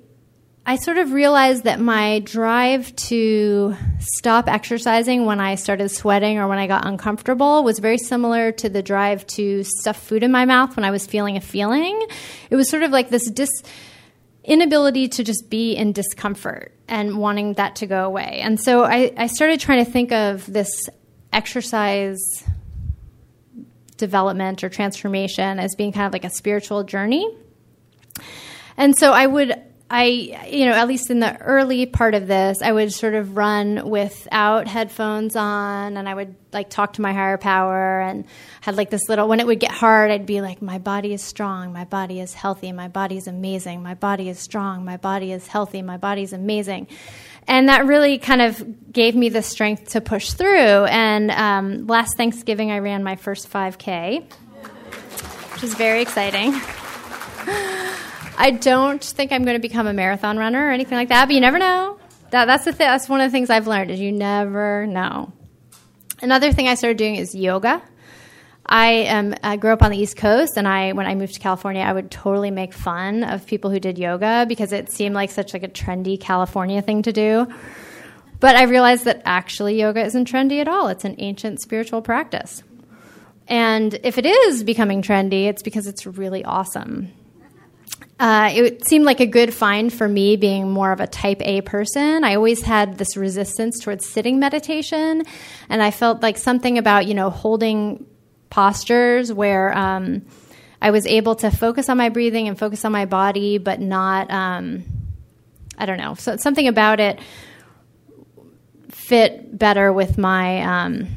I 0.70 0.76
sort 0.76 0.98
of 0.98 1.14
realized 1.14 1.64
that 1.64 1.80
my 1.80 2.20
drive 2.20 2.94
to 3.08 3.74
stop 4.00 4.50
exercising 4.50 5.24
when 5.24 5.40
I 5.40 5.56
started 5.56 5.88
sweating 5.88 6.40
or 6.40 6.50
when 6.50 6.60
I 6.60 6.68
got 6.68 6.86
uncomfortable 6.86 7.64
was 7.64 7.80
very 7.80 7.98
similar 7.98 8.52
to 8.52 8.68
the 8.68 8.84
drive 8.84 9.26
to 9.28 9.64
stuff 9.64 9.98
food 9.98 10.24
in 10.24 10.32
my 10.34 10.44
mouth 10.44 10.76
when 10.76 10.84
I 10.84 10.92
was 10.92 11.08
feeling 11.08 11.38
a 11.38 11.42
feeling. 11.42 12.06
It 12.50 12.58
was 12.58 12.70
sort 12.70 12.84
of 12.84 12.92
like 12.92 13.08
this 13.08 13.32
dis- 13.32 13.64
inability 14.44 15.08
to 15.08 15.24
just 15.24 15.50
be 15.50 15.72
in 15.72 15.94
discomfort 15.94 16.74
and 16.90 17.18
wanting 17.18 17.54
that 17.54 17.78
to 17.78 17.88
go 17.88 18.04
away. 18.04 18.42
And 18.42 18.60
so 18.60 18.84
I, 18.84 19.14
I 19.16 19.28
started 19.28 19.62
trying 19.62 19.86
to 19.86 19.90
think 19.90 20.12
of 20.12 20.52
this 20.52 20.90
exercise 21.32 22.20
development 23.96 24.66
or 24.66 24.70
transformation 24.70 25.60
as 25.60 25.76
being 25.76 25.94
kind 25.94 26.08
of 26.08 26.12
like 26.12 26.26
a 26.26 26.30
spiritual 26.30 26.84
journey. 26.84 27.26
And 28.76 28.98
so 28.98 29.14
I 29.14 29.26
would 29.26 29.56
I, 29.90 30.48
you 30.52 30.66
know, 30.66 30.74
at 30.74 30.88
least 30.88 31.10
in 31.10 31.20
the 31.20 31.38
early 31.38 31.86
part 31.86 32.14
of 32.14 32.28
this, 32.28 32.62
I 32.62 32.74
would 32.74 32.92
sort 32.92 33.14
of 33.14 33.38
run 33.38 33.90
without 33.90 34.68
headphones 34.68 35.38
on 35.38 35.96
and 35.96 36.10
I 36.10 36.14
would 36.14 36.36
like 36.52 36.70
talk 36.70 36.94
to 36.94 37.02
my 37.02 37.14
higher 37.14 37.38
power 37.38 38.02
and 38.02 38.26
had 38.60 38.76
like 38.76 38.90
this 38.90 39.08
little, 39.08 39.30
when 39.30 39.40
it 39.40 39.48
would 39.48 39.62
get 39.62 39.72
hard, 39.72 40.12
I'd 40.12 40.26
be 40.26 40.42
like, 40.42 40.62
my 40.62 40.78
body 40.78 41.14
is 41.14 41.22
strong, 41.22 41.72
my 41.72 41.86
body 41.86 42.20
is 42.20 42.34
healthy, 42.34 42.74
my 42.74 42.90
body 42.90 43.16
is 43.16 43.28
amazing, 43.28 43.82
my 43.82 43.94
body 43.94 44.28
is 44.28 44.40
strong, 44.40 44.84
my 44.84 44.98
body 44.98 45.32
is 45.32 45.48
healthy, 45.48 45.82
my 45.82 45.98
body 45.98 46.24
is 46.24 46.34
amazing. 46.34 46.88
And 47.48 47.70
that 47.70 47.86
really 47.86 48.18
kind 48.18 48.42
of 48.42 48.92
gave 48.92 49.16
me 49.16 49.30
the 49.30 49.42
strength 49.42 49.92
to 49.92 50.02
push 50.02 50.32
through. 50.32 50.84
And 50.86 51.32
um, 51.32 51.88
last 51.88 52.18
Thanksgiving, 52.18 52.72
I 52.72 52.80
ran 52.80 53.06
my 53.06 53.16
first 53.16 53.50
5K, 53.50 54.30
which 55.54 55.64
is 55.64 55.76
very 55.76 56.02
exciting. 56.02 56.60
I 58.38 58.52
don't 58.52 59.04
think 59.04 59.32
I'm 59.32 59.44
going 59.44 59.56
to 59.56 59.62
become 59.62 59.88
a 59.88 59.94
marathon 59.94 60.38
runner 60.38 60.68
or 60.68 60.70
anything 60.70 60.96
like 60.96 61.10
that, 61.10 61.26
but 61.26 61.34
you 61.34 61.42
never 61.42 61.58
know. 61.58 62.00
That, 62.30 62.46
that's 62.46 62.66
the 62.66 62.72
th- 62.72 62.78
that's 62.78 63.10
one 63.10 63.20
of 63.20 63.30
the 63.30 63.32
things 63.32 63.50
I've 63.50 63.68
learned 63.68 63.90
is 63.90 64.00
you 64.00 64.12
never 64.12 64.86
know. 64.86 65.34
Another 66.22 66.52
thing 66.52 66.68
I 66.68 66.76
started 66.76 66.98
doing 66.98 67.16
is 67.16 67.34
yoga. 67.34 67.82
I 68.70 69.36
I 69.44 69.56
grew 69.58 69.72
up 69.72 69.82
on 69.82 69.92
the 69.92 69.98
East 69.98 70.18
Coast, 70.18 70.58
and 70.58 70.68
I 70.68 70.92
when 70.92 71.08
I 71.08 71.16
moved 71.16 71.36
to 71.36 71.40
California, 71.40 71.82
I 71.82 71.94
would 71.94 72.12
totally 72.12 72.52
make 72.52 72.74
fun 72.74 73.24
of 73.24 73.48
people 73.48 73.72
who 73.72 73.80
did 73.80 73.98
yoga 73.98 74.46
because 74.48 74.72
it 74.72 74.92
seemed 74.92 75.16
like 75.16 75.32
such 75.32 75.54
like 75.54 75.64
a 75.64 75.70
trendy 75.70 76.20
California 76.20 76.82
thing 76.82 77.02
to 77.04 77.14
do. 77.14 77.48
But 78.40 78.56
I 78.56 78.64
realized 78.64 79.06
that 79.06 79.22
actually 79.26 79.80
yoga 79.80 80.04
isn't 80.06 80.30
trendy 80.30 80.60
at 80.60 80.68
all. 80.68 80.90
It's 80.90 81.06
an 81.06 81.16
ancient 81.18 81.62
spiritual 81.62 82.02
practice. 82.02 82.62
And 83.48 83.98
if 84.04 84.18
it 84.18 84.26
is 84.26 84.64
becoming 84.64 85.02
trendy, 85.02 85.48
it's 85.48 85.64
because 85.64 85.88
it's 85.88 86.06
really 86.06 86.44
awesome. 86.44 87.14
Uh, 88.20 88.50
it 88.52 88.88
seemed 88.88 89.06
like 89.06 89.20
a 89.20 89.28
good 89.28 89.54
find 89.54 89.94
for 89.94 90.08
me 90.08 90.38
being 90.38 90.72
more 90.72 90.92
of 90.92 91.00
a 91.00 91.06
type 91.06 91.40
A 91.42 91.62
person. 91.62 92.24
I 92.24 92.36
always 92.36 92.64
had 92.64 92.98
this 92.98 93.16
resistance 93.16 93.80
towards 93.80 94.08
sitting 94.08 94.40
meditation, 94.40 95.24
and 95.70 95.84
I 95.84 95.92
felt 95.92 96.24
like 96.24 96.38
something 96.38 96.80
about, 96.80 97.06
you 97.06 97.14
know, 97.14 97.30
holding 97.30 98.08
postures 98.50 99.32
where 99.32 99.78
um, 99.78 100.26
I 100.82 100.90
was 100.90 101.06
able 101.06 101.36
to 101.36 101.52
focus 101.52 101.90
on 101.90 101.98
my 101.98 102.10
breathing 102.10 102.48
and 102.48 102.58
focus 102.58 102.86
on 102.86 102.92
my 102.92 103.06
body, 103.06 103.60
but 103.60 103.80
not, 103.80 104.32
um, 104.32 104.84
I 105.78 105.86
don't 105.86 105.98
know, 105.98 106.16
so 106.16 106.38
something 106.38 106.68
about 106.68 107.00
it 107.00 107.20
fit 108.90 109.56
better 109.56 109.94
with 109.94 110.18
my. 110.18 110.62
Um, 110.62 111.08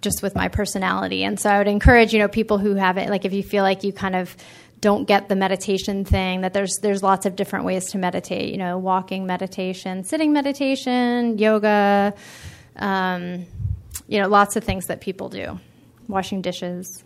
just 0.00 0.22
with 0.22 0.34
my 0.34 0.48
personality. 0.48 1.24
And 1.24 1.38
so 1.38 1.50
I 1.50 1.58
would 1.58 1.68
encourage, 1.68 2.14
you 2.14 2.20
know, 2.20 2.28
people 2.28 2.56
who 2.56 2.74
have 2.74 2.96
it, 2.96 3.10
like 3.10 3.26
if 3.26 3.34
you 3.34 3.42
feel 3.42 3.62
like 3.62 3.84
you 3.84 3.92
kind 3.92 4.16
of 4.16 4.34
don't 4.80 5.06
get 5.06 5.28
the 5.28 5.36
meditation 5.36 6.04
thing 6.04 6.40
that 6.40 6.54
there's 6.54 6.78
there's 6.82 7.02
lots 7.02 7.26
of 7.26 7.36
different 7.36 7.64
ways 7.64 7.90
to 7.90 7.98
meditate 7.98 8.50
you 8.50 8.56
know 8.56 8.78
walking 8.78 9.26
meditation 9.26 10.04
sitting 10.04 10.32
meditation 10.32 11.38
yoga 11.38 12.14
um, 12.76 13.46
you 14.08 14.20
know 14.20 14.28
lots 14.28 14.56
of 14.56 14.64
things 14.64 14.86
that 14.86 15.00
people 15.00 15.28
do 15.28 15.58
washing 16.08 16.42
dishes. 16.42 17.04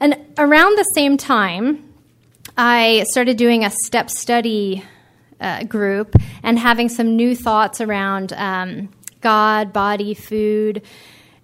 And 0.00 0.16
around 0.36 0.76
the 0.76 0.84
same 0.94 1.16
time 1.16 1.88
i 2.56 3.04
started 3.08 3.36
doing 3.36 3.64
a 3.64 3.70
step 3.70 4.10
study 4.10 4.84
uh, 5.40 5.64
group 5.64 6.14
and 6.42 6.58
having 6.58 6.88
some 6.88 7.16
new 7.16 7.34
thoughts 7.34 7.80
around 7.80 8.32
um, 8.34 8.90
god 9.20 9.72
body 9.72 10.14
food. 10.14 10.82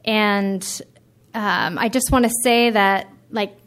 And 0.05 0.63
um, 1.35 1.79
i 1.79 1.89
just 1.89 2.11
want 2.11 2.25
to 2.25 2.33
say 2.43 2.71
that 2.71 3.09
like 3.31 3.58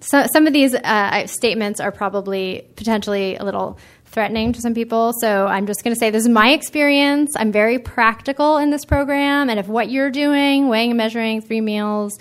so, 0.00 0.26
some 0.32 0.46
of 0.46 0.52
these 0.52 0.74
uh, 0.74 1.26
statements 1.26 1.80
are 1.80 1.92
probably 1.92 2.68
potentially 2.76 3.36
a 3.36 3.44
little 3.44 3.78
threatening 4.16 4.54
to 4.54 4.62
some 4.62 4.72
people. 4.72 5.12
So 5.20 5.46
I'm 5.46 5.66
just 5.66 5.84
going 5.84 5.94
to 5.94 5.98
say 5.98 6.08
this 6.08 6.22
is 6.22 6.28
my 6.28 6.52
experience. 6.52 7.34
I'm 7.36 7.52
very 7.52 7.78
practical 7.78 8.56
in 8.56 8.70
this 8.70 8.86
program. 8.86 9.50
And 9.50 9.60
if 9.60 9.68
what 9.68 9.90
you're 9.90 10.10
doing, 10.10 10.68
weighing 10.68 10.92
and 10.92 10.96
measuring 10.96 11.42
three 11.42 11.60
meals, 11.60 12.18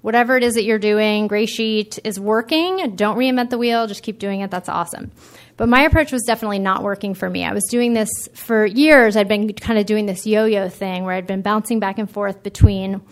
whatever 0.00 0.38
it 0.38 0.42
is 0.42 0.54
that 0.54 0.64
you're 0.64 0.78
doing, 0.78 1.26
gray 1.26 1.44
sheet 1.44 1.98
is 2.02 2.18
working, 2.18 2.94
don't 2.96 3.18
reinvent 3.18 3.50
the 3.50 3.58
wheel, 3.58 3.86
just 3.86 4.02
keep 4.02 4.18
doing 4.18 4.40
it. 4.40 4.50
That's 4.50 4.70
awesome. 4.70 5.10
But 5.58 5.68
my 5.68 5.82
approach 5.82 6.12
was 6.12 6.22
definitely 6.22 6.60
not 6.60 6.82
working 6.82 7.12
for 7.14 7.28
me. 7.28 7.44
I 7.44 7.52
was 7.52 7.64
doing 7.64 7.92
this 7.92 8.08
for 8.32 8.64
years. 8.64 9.14
I'd 9.16 9.28
been 9.28 9.52
kind 9.52 9.78
of 9.78 9.84
doing 9.84 10.06
this 10.06 10.26
yo 10.26 10.46
yo 10.46 10.70
thing 10.70 11.04
where 11.04 11.14
I'd 11.14 11.26
been 11.26 11.42
bouncing 11.42 11.78
back 11.78 11.98
and 11.98 12.10
forth 12.10 12.42
between 12.42 13.02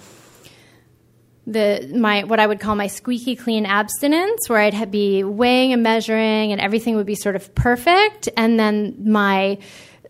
the 1.47 1.93
my 1.95 2.25
what 2.25 2.41
I 2.41 2.47
would 2.47 2.61
call 2.61 2.75
my 2.75 2.89
squeaky 2.89 3.37
clean 3.37 3.67
abstinence, 3.67 4.49
where 4.49 4.59
I'd 4.59 4.91
be 4.91 5.23
weighing 5.23 5.73
and 5.73 5.83
measuring, 5.83 6.53
and 6.53 6.61
everything 6.61 6.97
would 6.97 7.07
be 7.07 7.15
sort 7.15 7.37
of 7.37 7.55
perfect, 7.55 8.29
and 8.37 8.59
then 8.59 8.97
my 9.05 9.59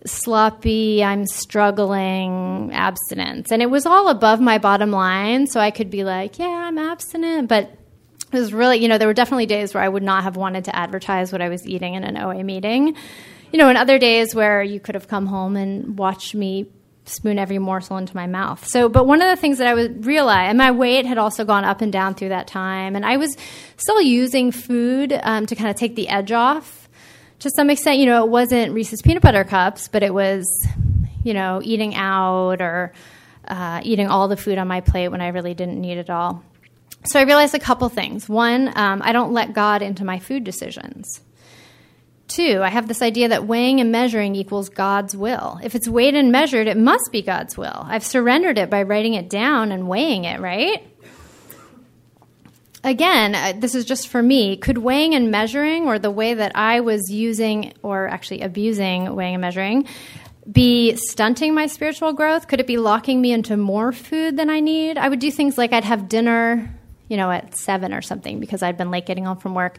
sloppy, 0.04 1.02
I'm 1.02 1.26
struggling 1.26 2.70
abstinence, 2.72 3.50
and 3.52 3.60
it 3.60 3.70
was 3.70 3.86
all 3.86 4.08
above 4.08 4.40
my 4.40 4.58
bottom 4.58 4.90
line, 4.90 5.46
so 5.46 5.60
I 5.60 5.70
could 5.70 5.90
be 5.90 6.04
like, 6.04 6.38
yeah, 6.38 6.46
I'm 6.46 6.78
abstinent, 6.78 7.48
but 7.48 7.76
it 8.32 8.38
was 8.38 8.52
really, 8.52 8.78
you 8.78 8.88
know, 8.88 8.98
there 8.98 9.08
were 9.08 9.14
definitely 9.14 9.46
days 9.46 9.74
where 9.74 9.82
I 9.82 9.88
would 9.88 10.02
not 10.02 10.24
have 10.24 10.36
wanted 10.36 10.64
to 10.64 10.76
advertise 10.76 11.32
what 11.32 11.42
I 11.42 11.48
was 11.48 11.66
eating 11.66 11.94
in 11.94 12.04
an 12.04 12.16
OA 12.16 12.42
meeting. 12.42 12.96
You 13.52 13.60
know, 13.60 13.68
and 13.68 13.78
other 13.78 13.98
days 13.98 14.34
where 14.34 14.62
you 14.62 14.80
could 14.80 14.96
have 14.96 15.06
come 15.06 15.26
home 15.26 15.56
and 15.56 15.96
watched 15.96 16.34
me 16.34 16.66
spoon 17.08 17.38
every 17.38 17.58
morsel 17.58 17.96
into 17.96 18.14
my 18.14 18.26
mouth. 18.26 18.66
So, 18.66 18.88
but 18.88 19.06
one 19.06 19.22
of 19.22 19.28
the 19.28 19.40
things 19.40 19.58
that 19.58 19.66
I 19.66 19.74
would 19.74 20.06
realize, 20.06 20.48
and 20.48 20.58
my 20.58 20.70
weight 20.70 21.06
had 21.06 21.18
also 21.18 21.44
gone 21.44 21.64
up 21.64 21.80
and 21.80 21.92
down 21.92 22.14
through 22.14 22.30
that 22.30 22.46
time, 22.46 22.96
and 22.96 23.04
I 23.04 23.16
was 23.16 23.36
still 23.76 24.00
using 24.00 24.50
food 24.50 25.18
um, 25.22 25.46
to 25.46 25.54
kind 25.54 25.70
of 25.70 25.76
take 25.76 25.94
the 25.94 26.08
edge 26.08 26.32
off 26.32 26.88
to 27.40 27.50
some 27.50 27.70
extent. 27.70 27.98
You 27.98 28.06
know, 28.06 28.24
it 28.24 28.30
wasn't 28.30 28.72
Reese's 28.72 29.02
peanut 29.02 29.22
butter 29.22 29.44
cups, 29.44 29.88
but 29.88 30.02
it 30.02 30.12
was, 30.12 30.46
you 31.22 31.34
know, 31.34 31.60
eating 31.62 31.94
out 31.94 32.60
or 32.60 32.92
uh, 33.46 33.80
eating 33.84 34.08
all 34.08 34.28
the 34.28 34.36
food 34.36 34.58
on 34.58 34.68
my 34.68 34.80
plate 34.80 35.08
when 35.08 35.20
I 35.20 35.28
really 35.28 35.54
didn't 35.54 35.80
need 35.80 35.98
it 35.98 36.10
all. 36.10 36.42
So 37.04 37.20
I 37.20 37.22
realized 37.22 37.54
a 37.54 37.60
couple 37.60 37.88
things. 37.88 38.28
One, 38.28 38.76
um, 38.76 39.00
I 39.04 39.12
don't 39.12 39.32
let 39.32 39.52
God 39.52 39.80
into 39.80 40.04
my 40.04 40.18
food 40.18 40.42
decisions. 40.42 41.20
Two, 42.28 42.60
I 42.62 42.70
have 42.70 42.88
this 42.88 43.02
idea 43.02 43.28
that 43.28 43.46
weighing 43.46 43.80
and 43.80 43.92
measuring 43.92 44.34
equals 44.34 44.68
God's 44.68 45.16
will. 45.16 45.60
If 45.62 45.76
it's 45.76 45.86
weighed 45.86 46.16
and 46.16 46.32
measured, 46.32 46.66
it 46.66 46.76
must 46.76 47.10
be 47.12 47.22
God's 47.22 47.56
will. 47.56 47.84
I've 47.84 48.04
surrendered 48.04 48.58
it 48.58 48.68
by 48.68 48.82
writing 48.82 49.14
it 49.14 49.30
down 49.30 49.70
and 49.70 49.88
weighing 49.88 50.24
it, 50.24 50.40
right? 50.40 50.84
Again, 52.82 53.34
uh, 53.34 53.52
this 53.56 53.74
is 53.74 53.84
just 53.84 54.08
for 54.08 54.22
me. 54.22 54.56
Could 54.56 54.78
weighing 54.78 55.14
and 55.14 55.30
measuring, 55.30 55.86
or 55.86 55.98
the 55.98 56.10
way 56.10 56.34
that 56.34 56.52
I 56.54 56.80
was 56.80 57.10
using 57.10 57.74
or 57.82 58.06
actually 58.08 58.42
abusing 58.42 59.14
weighing 59.14 59.34
and 59.34 59.40
measuring, 59.40 59.86
be 60.50 60.96
stunting 60.96 61.54
my 61.54 61.66
spiritual 61.66 62.12
growth? 62.12 62.48
Could 62.48 62.60
it 62.60 62.66
be 62.66 62.76
locking 62.76 63.20
me 63.20 63.32
into 63.32 63.56
more 63.56 63.92
food 63.92 64.36
than 64.36 64.50
I 64.50 64.60
need? 64.60 64.98
I 64.98 65.08
would 65.08 65.18
do 65.18 65.30
things 65.30 65.58
like 65.58 65.72
I'd 65.72 65.84
have 65.84 66.08
dinner, 66.08 66.72
you 67.08 67.16
know, 67.16 67.30
at 67.30 67.56
seven 67.56 67.92
or 67.92 68.02
something 68.02 68.40
because 68.40 68.62
I'd 68.62 68.76
been 68.76 68.90
late 68.90 69.06
getting 69.06 69.24
home 69.24 69.38
from 69.38 69.54
work. 69.54 69.78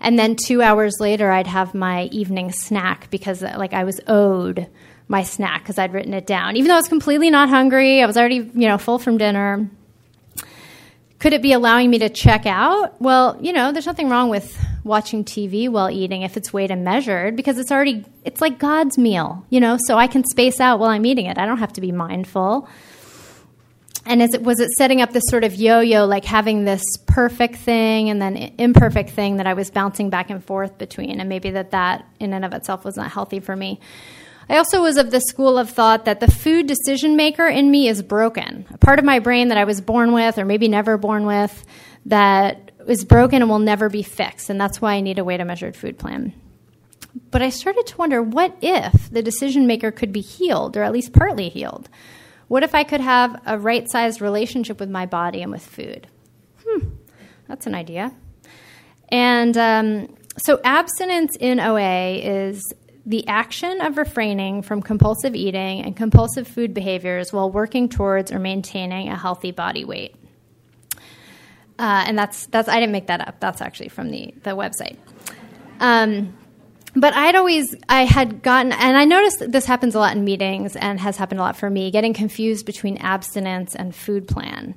And 0.00 0.18
then 0.18 0.36
two 0.36 0.62
hours 0.62 0.96
later, 1.00 1.30
I'd 1.30 1.46
have 1.46 1.74
my 1.74 2.04
evening 2.04 2.52
snack 2.52 3.10
because, 3.10 3.42
uh, 3.42 3.54
like, 3.58 3.72
I 3.72 3.84
was 3.84 4.00
owed 4.06 4.68
my 5.08 5.22
snack 5.22 5.62
because 5.62 5.78
I'd 5.78 5.92
written 5.92 6.14
it 6.14 6.26
down. 6.26 6.56
Even 6.56 6.68
though 6.68 6.74
I 6.74 6.78
was 6.78 6.88
completely 6.88 7.30
not 7.30 7.48
hungry, 7.48 8.02
I 8.02 8.06
was 8.06 8.16
already, 8.16 8.50
you 8.54 8.68
know, 8.68 8.78
full 8.78 8.98
from 8.98 9.18
dinner. 9.18 9.68
Could 11.18 11.32
it 11.32 11.42
be 11.42 11.52
allowing 11.52 11.90
me 11.90 11.98
to 12.00 12.08
check 12.08 12.44
out? 12.44 13.00
Well, 13.00 13.38
you 13.40 13.52
know, 13.52 13.72
there's 13.72 13.86
nothing 13.86 14.10
wrong 14.10 14.28
with 14.28 14.58
watching 14.84 15.24
TV 15.24 15.68
while 15.68 15.90
eating 15.90 16.22
if 16.22 16.36
it's 16.36 16.52
weighed 16.52 16.70
and 16.70 16.84
measured 16.84 17.36
because 17.36 17.58
it's 17.58 17.72
already, 17.72 18.04
it's 18.24 18.40
like 18.40 18.58
God's 18.58 18.98
meal, 18.98 19.44
you 19.48 19.58
know, 19.58 19.78
so 19.86 19.96
I 19.96 20.06
can 20.06 20.24
space 20.24 20.60
out 20.60 20.78
while 20.78 20.90
I'm 20.90 21.06
eating 21.06 21.26
it. 21.26 21.38
I 21.38 21.46
don't 21.46 21.58
have 21.58 21.72
to 21.74 21.80
be 21.80 21.90
mindful 21.90 22.68
and 24.06 24.22
is 24.22 24.34
it 24.34 24.42
was 24.42 24.60
it 24.60 24.70
setting 24.70 25.02
up 25.02 25.12
this 25.12 25.24
sort 25.28 25.44
of 25.44 25.54
yo-yo 25.54 26.06
like 26.06 26.24
having 26.24 26.64
this 26.64 26.82
perfect 27.06 27.56
thing 27.56 28.08
and 28.08 28.22
then 28.22 28.36
imperfect 28.58 29.10
thing 29.10 29.36
that 29.36 29.46
i 29.46 29.54
was 29.54 29.70
bouncing 29.70 30.10
back 30.10 30.30
and 30.30 30.44
forth 30.44 30.78
between? 30.78 31.20
And 31.20 31.28
maybe 31.28 31.50
that 31.50 31.72
that 31.72 32.06
in 32.20 32.32
and 32.32 32.44
of 32.44 32.52
itself 32.52 32.84
was 32.84 32.96
not 32.96 33.10
healthy 33.10 33.40
for 33.40 33.54
me. 33.54 33.80
I 34.48 34.58
also 34.58 34.82
was 34.82 34.96
of 34.96 35.10
the 35.10 35.20
school 35.20 35.58
of 35.58 35.70
thought 35.70 36.04
that 36.04 36.20
the 36.20 36.30
food 36.30 36.68
decision 36.68 37.16
maker 37.16 37.48
in 37.48 37.68
me 37.68 37.88
is 37.88 38.00
broken. 38.00 38.64
A 38.70 38.78
part 38.78 38.98
of 39.00 39.04
my 39.04 39.18
brain 39.18 39.48
that 39.48 39.58
i 39.58 39.64
was 39.64 39.80
born 39.80 40.12
with 40.12 40.38
or 40.38 40.44
maybe 40.44 40.68
never 40.68 40.96
born 40.96 41.26
with 41.26 41.64
that 42.06 42.70
is 42.86 43.04
broken 43.04 43.42
and 43.42 43.50
will 43.50 43.58
never 43.58 43.88
be 43.88 44.02
fixed. 44.02 44.48
And 44.50 44.60
that's 44.60 44.80
why 44.80 44.94
i 44.94 45.00
need 45.00 45.18
a 45.18 45.24
weight 45.24 45.44
measured 45.44 45.76
food 45.76 45.98
plan. 45.98 46.32
But 47.30 47.42
i 47.42 47.48
started 47.48 47.86
to 47.88 47.96
wonder 47.96 48.22
what 48.22 48.56
if 48.62 49.10
the 49.10 49.22
decision 49.22 49.66
maker 49.66 49.90
could 49.90 50.12
be 50.12 50.20
healed 50.20 50.76
or 50.76 50.82
at 50.82 50.92
least 50.92 51.12
partly 51.12 51.48
healed 51.48 51.88
what 52.48 52.62
if 52.62 52.74
I 52.74 52.84
could 52.84 53.00
have 53.00 53.40
a 53.46 53.58
right 53.58 53.88
sized 53.90 54.20
relationship 54.20 54.80
with 54.80 54.90
my 54.90 55.06
body 55.06 55.42
and 55.42 55.50
with 55.50 55.64
food? 55.64 56.06
Hmm, 56.64 56.88
that's 57.48 57.66
an 57.66 57.74
idea. 57.74 58.12
And 59.08 59.56
um, 59.56 60.16
so, 60.38 60.60
abstinence 60.64 61.36
in 61.36 61.60
OA 61.60 62.16
is 62.16 62.72
the 63.04 63.26
action 63.28 63.80
of 63.80 63.98
refraining 63.98 64.62
from 64.62 64.82
compulsive 64.82 65.34
eating 65.34 65.82
and 65.82 65.96
compulsive 65.96 66.46
food 66.46 66.74
behaviors 66.74 67.32
while 67.32 67.50
working 67.50 67.88
towards 67.88 68.32
or 68.32 68.38
maintaining 68.40 69.08
a 69.08 69.16
healthy 69.16 69.52
body 69.52 69.84
weight. 69.84 70.16
Uh, 71.78 72.04
and 72.06 72.18
that's 72.18 72.46
that's 72.46 72.68
I 72.68 72.80
didn't 72.80 72.92
make 72.92 73.06
that 73.06 73.26
up. 73.26 73.38
That's 73.38 73.60
actually 73.60 73.88
from 73.88 74.10
the 74.10 74.34
the 74.42 74.50
website. 74.50 74.96
Um, 75.78 76.34
but 76.96 77.14
I'd 77.14 77.34
always 77.34 77.74
I 77.88 78.04
had 78.04 78.42
gotten 78.42 78.72
and 78.72 78.96
I 78.96 79.04
noticed 79.04 79.52
this 79.52 79.66
happens 79.66 79.94
a 79.94 79.98
lot 79.98 80.16
in 80.16 80.24
meetings 80.24 80.74
and 80.76 80.98
has 80.98 81.18
happened 81.18 81.40
a 81.40 81.42
lot 81.42 81.56
for 81.56 81.68
me 81.68 81.90
getting 81.90 82.14
confused 82.14 82.64
between 82.64 82.96
abstinence 82.96 83.76
and 83.76 83.94
food 83.94 84.26
plan. 84.26 84.74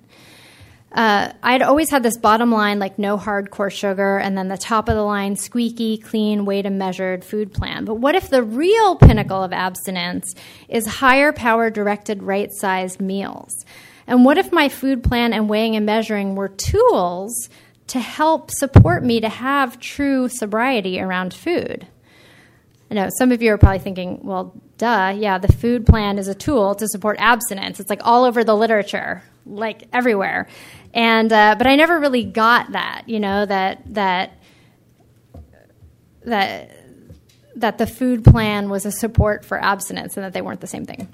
Uh, 0.91 1.31
I'd 1.43 1.61
always 1.61 1.91
had 1.91 2.01
this 2.01 2.17
bottom 2.17 2.51
line 2.51 2.79
like 2.79 2.97
no 2.97 3.15
hardcore 3.17 3.71
sugar, 3.71 4.17
and 4.17 4.35
then 4.35 4.47
the 4.47 4.57
top 4.57 4.89
of 4.89 4.95
the 4.95 5.03
line 5.03 5.35
squeaky, 5.35 5.99
clean, 5.99 6.45
weighed 6.45 6.65
and 6.65 6.79
measured 6.79 7.23
food 7.23 7.53
plan. 7.53 7.85
But 7.85 7.95
what 7.95 8.15
if 8.15 8.29
the 8.29 8.41
real 8.41 8.95
pinnacle 8.95 9.43
of 9.43 9.53
abstinence 9.53 10.33
is 10.67 10.87
higher 10.87 11.31
power 11.31 11.69
directed, 11.69 12.23
right 12.23 12.51
sized 12.51 12.99
meals? 12.99 13.65
And 14.07 14.25
what 14.25 14.39
if 14.39 14.51
my 14.51 14.67
food 14.67 15.03
plan 15.03 15.31
and 15.31 15.47
weighing 15.47 15.75
and 15.75 15.85
measuring 15.85 16.33
were 16.33 16.49
tools 16.49 17.49
to 17.87 17.99
help 17.99 18.49
support 18.49 19.03
me 19.03 19.21
to 19.21 19.29
have 19.29 19.79
true 19.79 20.27
sobriety 20.27 20.99
around 20.99 21.35
food? 21.35 21.87
I 22.91 22.95
know 22.95 23.09
some 23.17 23.31
of 23.31 23.41
you 23.41 23.53
are 23.53 23.57
probably 23.57 23.79
thinking, 23.79 24.19
well, 24.23 24.53
duh, 24.77 25.13
yeah, 25.15 25.37
the 25.37 25.51
food 25.51 25.85
plan 25.85 26.17
is 26.17 26.27
a 26.27 26.33
tool 26.33 26.73
to 26.75 26.87
support 26.87 27.17
abstinence. 27.19 27.79
It's 27.79 27.89
like 27.89 28.01
all 28.03 28.23
over 28.25 28.43
the 28.43 28.55
literature, 28.55 29.23
like 29.45 29.83
everywhere. 29.93 30.47
And 30.93 31.31
uh, 31.31 31.55
but 31.57 31.67
I 31.67 31.75
never 31.75 31.99
really 31.99 32.23
got 32.23 32.71
that, 32.71 33.03
you 33.07 33.19
know, 33.19 33.45
that 33.45 33.83
that 33.93 34.33
that 36.25 36.71
that 37.55 37.77
the 37.77 37.87
food 37.87 38.23
plan 38.23 38.69
was 38.69 38.85
a 38.85 38.91
support 38.91 39.45
for 39.45 39.63
abstinence 39.63 40.17
and 40.17 40.23
that 40.23 40.33
they 40.33 40.41
weren't 40.41 40.61
the 40.61 40.67
same 40.67 40.85
thing. 40.85 41.07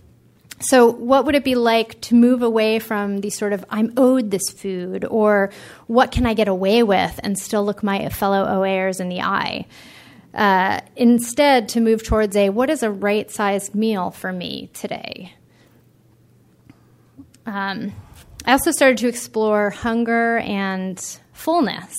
So, 0.60 0.90
what 0.90 1.26
would 1.26 1.36
it 1.36 1.44
be 1.44 1.56
like 1.56 2.00
to 2.02 2.16
move 2.16 2.42
away 2.42 2.80
from 2.80 3.20
the 3.20 3.30
sort 3.30 3.52
of 3.52 3.66
I'm 3.70 3.94
owed 3.98 4.32
this 4.32 4.50
food, 4.50 5.04
or 5.04 5.52
what 5.88 6.12
can 6.12 6.26
I 6.26 6.34
get 6.34 6.48
away 6.48 6.82
with 6.82 7.20
and 7.24 7.38
still 7.38 7.66
look 7.66 7.84
my 7.84 8.08
fellow 8.08 8.46
OAers 8.46 9.02
in 9.02 9.10
the 9.10 9.22
eye? 9.22 9.66
Uh, 10.36 10.82
instead 10.98 11.70
to 11.70 11.80
move 11.80 12.04
towards 12.04 12.36
a 12.36 12.50
what 12.50 12.70
is 12.70 12.84
a 12.84 12.92
right 12.92 13.32
sized 13.32 13.74
meal 13.74 14.12
for 14.12 14.34
me 14.34 14.70
today? 14.74 15.34
Um, 17.46 17.94
I 18.46 18.52
also 18.52 18.72
started 18.72 18.98
to 18.98 19.08
explore 19.08 19.70
hunger 19.70 20.40
and 20.40 21.00
fullness. 21.32 21.96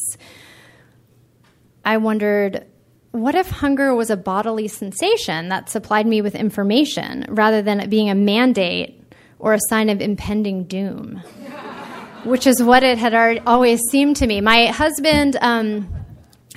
I 1.82 1.96
wondered, 1.96 2.66
what 3.12 3.34
if 3.34 3.48
hunger 3.48 3.94
was 3.94 4.10
a 4.10 4.16
bodily 4.16 4.68
sensation 4.68 5.48
that 5.48 5.70
supplied 5.70 6.06
me 6.06 6.20
with 6.20 6.34
information 6.34 7.24
rather 7.28 7.62
than 7.62 7.80
it 7.80 7.88
being 7.88 8.10
a 8.10 8.14
mandate 8.14 9.00
or 9.38 9.54
a 9.54 9.60
sign 9.70 9.88
of 9.88 10.02
impending 10.02 10.64
doom? 10.64 11.22
Which 12.24 12.46
is 12.46 12.62
what 12.62 12.82
it 12.82 12.98
had 12.98 13.14
always 13.46 13.80
seemed 13.90 14.16
to 14.16 14.26
me. 14.26 14.40
My 14.40 14.66
husband 14.66 15.36
um, 15.40 15.95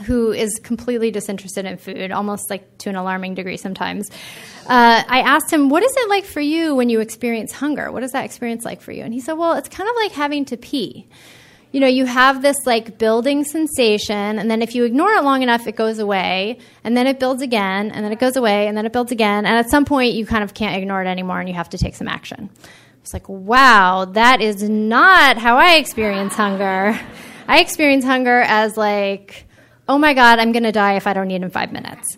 who 0.06 0.32
is 0.32 0.60
completely 0.64 1.12
disinterested 1.12 1.66
in 1.66 1.78
food, 1.78 2.12
almost 2.12 2.50
like 2.50 2.78
to 2.80 2.90
an 2.90 2.96
alarming 2.96 3.36
degree 3.36 3.58
sometimes. 3.58 4.10
Uh, 4.68 5.04
I 5.08 5.22
asked 5.22 5.52
him, 5.52 5.70
What 5.70 5.84
is 5.84 5.94
it 5.96 6.10
like 6.10 6.26
for 6.26 6.42
you 6.42 6.76
when 6.76 6.90
you 6.90 7.00
experience 7.00 7.52
hunger? 7.52 7.92
What 7.92 8.04
is 8.04 8.12
that 8.12 8.26
experience 8.26 8.66
like 8.66 8.82
for 8.82 8.92
you? 8.92 9.04
And 9.04 9.14
he 9.14 9.20
said, 9.20 9.34
Well, 9.34 9.54
it's 9.54 9.70
kind 9.70 9.90
of 9.90 9.96
like 9.96 10.12
having 10.12 10.46
to 10.46 10.58
pee. 10.58 11.08
You 11.72 11.80
know, 11.80 11.88
you 11.88 12.06
have 12.06 12.42
this 12.42 12.58
like 12.66 12.98
building 12.98 13.44
sensation, 13.44 14.40
and 14.40 14.50
then 14.50 14.64
if 14.64 14.74
you 14.74 14.86
ignore 14.86 15.12
it 15.14 15.24
long 15.24 15.44
enough, 15.44 15.68
it 15.68 15.76
goes 15.76 16.00
away, 16.00 16.58
and 16.84 16.98
then 16.98 17.06
it 17.06 17.20
builds 17.20 17.44
again, 17.44 17.92
and 17.92 18.04
then 18.04 18.12
it 18.12 18.20
goes 18.20 18.36
away, 18.36 18.68
and 18.68 18.76
then 18.76 18.88
it 18.88 18.92
builds 18.92 19.12
again, 19.12 19.46
and 19.46 19.56
at 19.56 19.70
some 19.70 19.86
point, 19.86 20.14
you 20.14 20.26
kind 20.26 20.44
of 20.44 20.56
can't 20.56 20.76
ignore 20.76 21.04
it 21.04 21.08
anymore, 21.08 21.40
and 21.40 21.48
you 21.48 21.54
have 21.54 21.70
to 21.70 21.78
take 21.78 21.96
some 21.96 22.08
action. 22.08 22.50
It's 23.02 23.14
like, 23.14 23.30
wow, 23.30 24.06
that 24.06 24.42
is 24.42 24.62
not 24.68 25.38
how 25.38 25.58
I 25.58 25.76
experience 25.76 26.34
hunger. 26.34 27.00
I 27.48 27.60
experience 27.60 28.04
hunger 28.06 28.42
as 28.42 28.78
like, 28.78 29.48
oh 29.90 29.98
my 29.98 30.14
God, 30.14 30.38
I'm 30.38 30.52
going 30.52 30.64
to 30.64 30.72
die 30.72 30.94
if 30.94 31.08
I 31.08 31.14
don't 31.14 31.30
eat 31.32 31.42
in 31.42 31.50
five 31.50 31.74
minutes. 31.74 32.16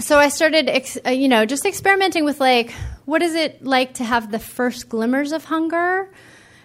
So 0.00 0.18
I 0.18 0.28
started, 0.28 0.68
ex- 0.68 0.98
uh, 1.06 1.10
you 1.10 1.28
know, 1.28 1.46
just 1.46 1.64
experimenting 1.64 2.24
with 2.24 2.40
like, 2.40 2.72
what 3.04 3.22
is 3.22 3.36
it 3.36 3.64
like 3.64 3.94
to 3.94 4.04
have 4.04 4.32
the 4.32 4.40
first 4.40 4.88
glimmers 4.88 5.30
of 5.30 5.44
hunger? 5.44 6.12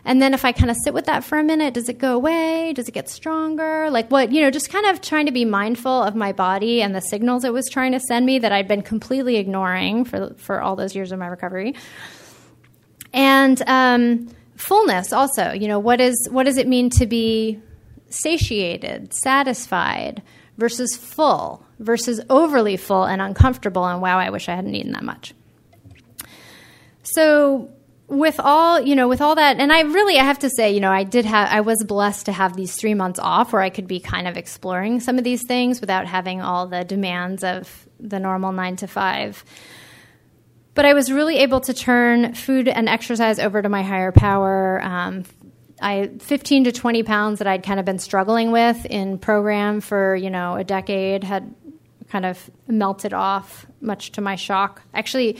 And 0.03 0.19
then 0.19 0.33
if 0.33 0.45
I 0.45 0.51
kind 0.51 0.71
of 0.71 0.77
sit 0.83 0.95
with 0.95 1.05
that 1.05 1.23
for 1.23 1.37
a 1.37 1.43
minute, 1.43 1.75
does 1.75 1.89
it 1.89 1.99
go 1.99 2.15
away? 2.15 2.73
Does 2.73 2.87
it 2.87 2.93
get 2.93 3.07
stronger? 3.07 3.91
Like 3.91 4.09
what, 4.09 4.31
you 4.31 4.41
know, 4.41 4.49
just 4.49 4.71
kind 4.71 4.87
of 4.87 4.99
trying 4.99 5.27
to 5.27 5.31
be 5.31 5.45
mindful 5.45 5.91
of 5.91 6.15
my 6.15 6.31
body 6.31 6.81
and 6.81 6.95
the 6.95 7.01
signals 7.01 7.43
it 7.43 7.53
was 7.53 7.69
trying 7.69 7.91
to 7.91 7.99
send 7.99 8.25
me 8.25 8.39
that 8.39 8.51
I'd 8.51 8.67
been 8.67 8.81
completely 8.81 9.35
ignoring 9.35 10.05
for, 10.05 10.33
for 10.37 10.59
all 10.59 10.75
those 10.75 10.95
years 10.95 11.11
of 11.11 11.19
my 11.19 11.27
recovery. 11.27 11.75
And 13.13 13.61
um, 13.67 14.29
fullness 14.55 15.13
also, 15.13 15.51
you 15.51 15.67
know, 15.67 15.77
what, 15.77 16.01
is, 16.01 16.27
what 16.31 16.45
does 16.45 16.57
it 16.57 16.67
mean 16.67 16.89
to 16.91 17.05
be 17.05 17.61
satiated, 18.09 19.13
satisfied 19.13 20.21
versus 20.57 20.97
full 20.97 21.65
versus 21.79 22.19
overly 22.29 22.77
full 22.77 23.05
and 23.05 23.21
uncomfortable 23.21 23.85
and 23.85 24.01
wow, 24.01 24.19
I 24.19 24.29
wish 24.29 24.49
I 24.49 24.55
hadn't 24.55 24.75
eaten 24.75 24.91
that 24.91 25.03
much. 25.03 25.33
So 27.03 27.71
with 28.09 28.39
all 28.39 28.81
you 28.81 28.95
know 28.95 29.07
with 29.07 29.21
all 29.21 29.35
that 29.35 29.59
and 29.59 29.71
i 29.71 29.81
really 29.81 30.17
i 30.17 30.23
have 30.23 30.39
to 30.39 30.49
say 30.49 30.73
you 30.73 30.79
know 30.79 30.91
i 30.91 31.03
did 31.03 31.25
have 31.25 31.47
i 31.51 31.61
was 31.61 31.83
blessed 31.83 32.25
to 32.25 32.31
have 32.31 32.55
these 32.55 32.75
three 32.75 32.95
months 32.95 33.19
off 33.19 33.53
where 33.53 33.61
i 33.61 33.69
could 33.69 33.87
be 33.87 33.99
kind 33.99 34.27
of 34.27 34.35
exploring 34.35 34.99
some 34.99 35.19
of 35.19 35.23
these 35.23 35.45
things 35.45 35.79
without 35.79 36.07
having 36.07 36.41
all 36.41 36.65
the 36.65 36.83
demands 36.83 37.43
of 37.43 37.87
the 37.99 38.19
normal 38.19 38.51
nine 38.51 38.75
to 38.75 38.87
five 38.87 39.45
but 40.73 40.85
i 40.85 40.93
was 40.93 41.11
really 41.11 41.37
able 41.37 41.59
to 41.59 41.71
turn 41.71 42.33
food 42.33 42.67
and 42.67 42.89
exercise 42.89 43.37
over 43.37 43.61
to 43.61 43.69
my 43.69 43.83
higher 43.83 44.11
power 44.11 44.81
um, 44.83 45.23
I 45.81 46.11
15 46.19 46.65
to 46.65 46.71
20 46.71 47.03
pounds 47.03 47.39
that 47.39 47.47
I'd 47.47 47.63
kind 47.63 47.79
of 47.79 47.85
been 47.85 47.99
struggling 47.99 48.51
with 48.51 48.85
in 48.85 49.17
program 49.17 49.81
for 49.81 50.15
you 50.15 50.29
know 50.29 50.55
a 50.55 50.63
decade 50.63 51.23
had 51.23 51.53
kind 52.09 52.25
of 52.25 52.49
melted 52.67 53.13
off, 53.13 53.65
much 53.81 54.11
to 54.13 54.21
my 54.21 54.35
shock. 54.35 54.81
Actually, 54.93 55.37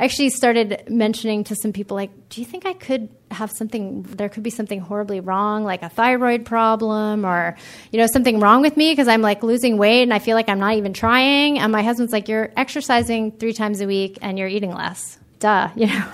I 0.00 0.04
actually 0.04 0.30
started 0.30 0.84
mentioning 0.88 1.44
to 1.44 1.56
some 1.56 1.72
people 1.72 1.96
like, 1.96 2.10
"Do 2.28 2.40
you 2.40 2.46
think 2.46 2.66
I 2.66 2.72
could 2.72 3.08
have 3.30 3.50
something? 3.50 4.02
There 4.02 4.28
could 4.28 4.42
be 4.42 4.50
something 4.50 4.80
horribly 4.80 5.20
wrong, 5.20 5.64
like 5.64 5.82
a 5.82 5.88
thyroid 5.88 6.44
problem, 6.44 7.24
or 7.24 7.56
you 7.90 7.98
know 7.98 8.06
something 8.06 8.40
wrong 8.40 8.60
with 8.60 8.76
me 8.76 8.92
because 8.92 9.08
I'm 9.08 9.22
like 9.22 9.42
losing 9.42 9.76
weight 9.76 10.02
and 10.02 10.14
I 10.14 10.18
feel 10.18 10.36
like 10.36 10.48
I'm 10.48 10.60
not 10.60 10.74
even 10.74 10.92
trying." 10.92 11.58
And 11.58 11.72
my 11.72 11.82
husband's 11.82 12.12
like, 12.12 12.28
"You're 12.28 12.50
exercising 12.56 13.32
three 13.32 13.52
times 13.52 13.80
a 13.80 13.86
week 13.86 14.18
and 14.22 14.38
you're 14.38 14.48
eating 14.48 14.72
less. 14.74 15.18
Duh, 15.40 15.70
you 15.76 15.86
know." 15.86 16.04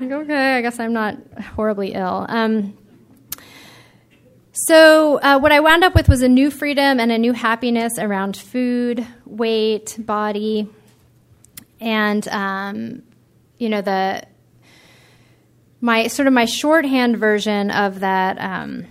Like, 0.00 0.10
okay, 0.10 0.56
I 0.56 0.60
guess 0.62 0.80
I'm 0.80 0.92
not 0.92 1.16
horribly 1.54 1.92
ill. 1.92 2.26
Um, 2.28 2.76
so, 4.52 5.18
uh, 5.18 5.38
what 5.38 5.52
I 5.52 5.60
wound 5.60 5.84
up 5.84 5.94
with 5.94 6.08
was 6.08 6.22
a 6.22 6.28
new 6.28 6.50
freedom 6.50 6.98
and 6.98 7.12
a 7.12 7.18
new 7.18 7.32
happiness 7.32 7.98
around 7.98 8.36
food, 8.36 9.06
weight, 9.24 9.96
body, 9.98 10.68
and 11.80 12.26
um, 12.28 13.02
you 13.58 13.68
know 13.68 13.80
the 13.80 14.22
my 15.80 16.08
sort 16.08 16.26
of 16.26 16.34
my 16.34 16.44
shorthand 16.44 17.16
version 17.16 17.70
of 17.70 18.00
that. 18.00 18.40
Um, 18.40 18.86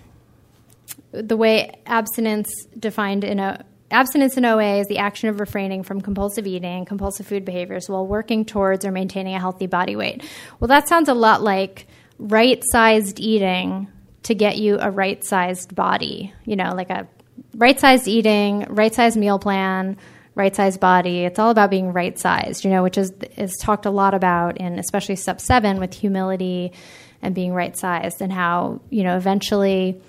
the 1.12 1.36
way 1.36 1.72
abstinence 1.88 2.52
defined 2.78 3.24
in 3.24 3.40
a 3.40 3.66
abstinence 3.92 4.38
in 4.38 4.46
OA 4.46 4.80
is 4.80 4.88
the 4.88 5.00
action 5.00 5.30
of 5.30 5.40
refraining 5.40 5.84
from 5.84 6.02
compulsive 6.02 6.48
eating, 6.48 6.86
compulsive 6.86 7.28
food 7.28 7.46
behaviors 7.46 7.90
while 7.90 8.06
working 8.06 8.46
towards 8.46 8.86
or 8.86 8.92
maintaining 8.92 9.36
a 9.36 9.40
healthy 9.40 9.68
body 9.68 9.96
weight. 9.96 10.24
Well, 10.60 10.68
that 10.68 10.88
sounds 10.88 11.10
a 11.10 11.14
lot 11.14 11.42
like 11.42 11.88
right 12.18 12.62
sized 12.72 13.20
eating 13.20 13.88
to 14.24 14.36
get 14.36 14.58
you 14.58 14.78
a 14.80 14.92
right 14.92 15.24
sized 15.24 15.76
body, 15.76 16.34
you 16.46 16.56
know, 16.56 16.74
like 16.76 16.90
a 16.90 17.08
right 17.56 17.80
sized 17.80 18.08
eating, 18.08 18.66
right 18.70 18.94
sized 18.94 19.18
meal 19.18 19.40
plan, 19.40 19.98
right 20.36 20.56
sized 20.56 20.80
body. 20.80 21.26
It's 21.26 21.40
all 21.40 21.50
about 21.50 21.70
being 21.70 21.92
right 21.92 22.18
sized, 22.18 22.64
you 22.64 22.72
know, 22.72 22.84
which 22.84 22.98
is, 22.98 23.12
is 23.38 23.58
talked 23.58 23.86
a 23.86 23.92
lot 23.92 24.14
about 24.14 24.58
in 24.58 24.78
especially 24.80 25.16
step 25.16 25.42
seven 25.42 25.80
with 25.80 25.94
humility 25.94 26.74
and 27.22 27.36
being 27.36 27.54
right 27.54 27.76
sized 27.76 28.22
and 28.22 28.32
how, 28.32 28.82
you 28.90 29.04
know, 29.04 29.18
eventually 29.18 30.02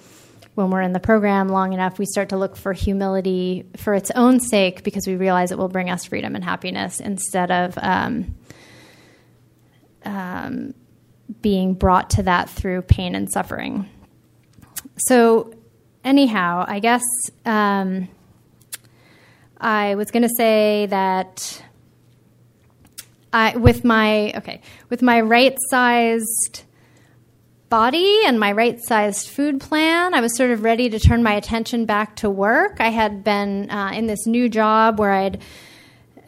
when 0.55 0.70
we're 0.70 0.82
in 0.82 0.92
the 0.92 1.01
program 1.01 1.48
long 1.48 1.72
enough, 1.72 1.98
we 1.98 2.07
start 2.07 2.30
to 2.30 2.36
look 2.36 2.57
for 2.57 2.72
humility 2.72 3.66
for 3.76 3.94
its 3.94 4.11
own 4.11 4.40
sake 4.40 4.82
because 4.82 5.07
we 5.07 5.16
realize 5.16 5.53
it 5.53 5.59
will 5.59 5.68
bring 5.68 5.90
us 5.90 6.05
freedom 6.05 6.34
and 6.34 6.44
happiness 6.44 7.01
instead 7.01 7.51
of 7.51 7.78
um, 7.80 8.34
um, 10.05 10.74
being 11.40 11.74
brought 11.74 12.11
to 12.11 12.24
that 12.24 12.51
through 12.51 12.82
pain 12.82 13.14
and 13.14 13.30
suffering. 13.30 13.88
So, 14.96 15.55
anyhow, 16.05 16.64
I 16.66 16.80
guess 16.80 17.03
um, 17.46 18.09
I 19.59 19.94
was 19.94 20.11
going 20.11 20.22
to 20.22 20.34
say 20.36 20.86
that 20.86 21.62
I, 23.32 23.57
with 23.57 23.84
my 23.84 24.32
okay, 24.36 24.61
with 24.88 25.03
my 25.03 25.20
right 25.20 25.57
sized 25.68 26.64
body 27.71 28.21
and 28.27 28.39
my 28.39 28.53
right 28.53 28.79
sized 28.83 29.29
food 29.29 29.61
plan, 29.61 30.12
I 30.12 30.21
was 30.21 30.37
sort 30.37 30.51
of 30.51 30.64
ready 30.64 30.91
to 30.91 30.99
turn 30.99 31.23
my 31.23 31.35
attention 31.35 31.87
back 31.87 32.16
to 32.16 32.29
work. 32.29 32.81
I 32.81 32.89
had 32.89 33.25
been 33.25 33.71
uh, 33.71 33.93
in 33.95 34.07
this 34.07 34.27
new 34.27 34.49
job 34.49 34.99
where 34.99 35.12
I'd 35.12 35.41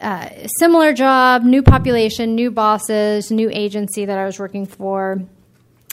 uh, 0.01 0.29
similar 0.57 0.93
job, 0.93 1.43
new 1.43 1.61
population, 1.61 2.33
new 2.35 2.49
bosses, 2.49 3.29
new 3.29 3.49
agency 3.51 4.05
that 4.05 4.17
I 4.17 4.25
was 4.25 4.39
working 4.39 4.65
for. 4.65 5.21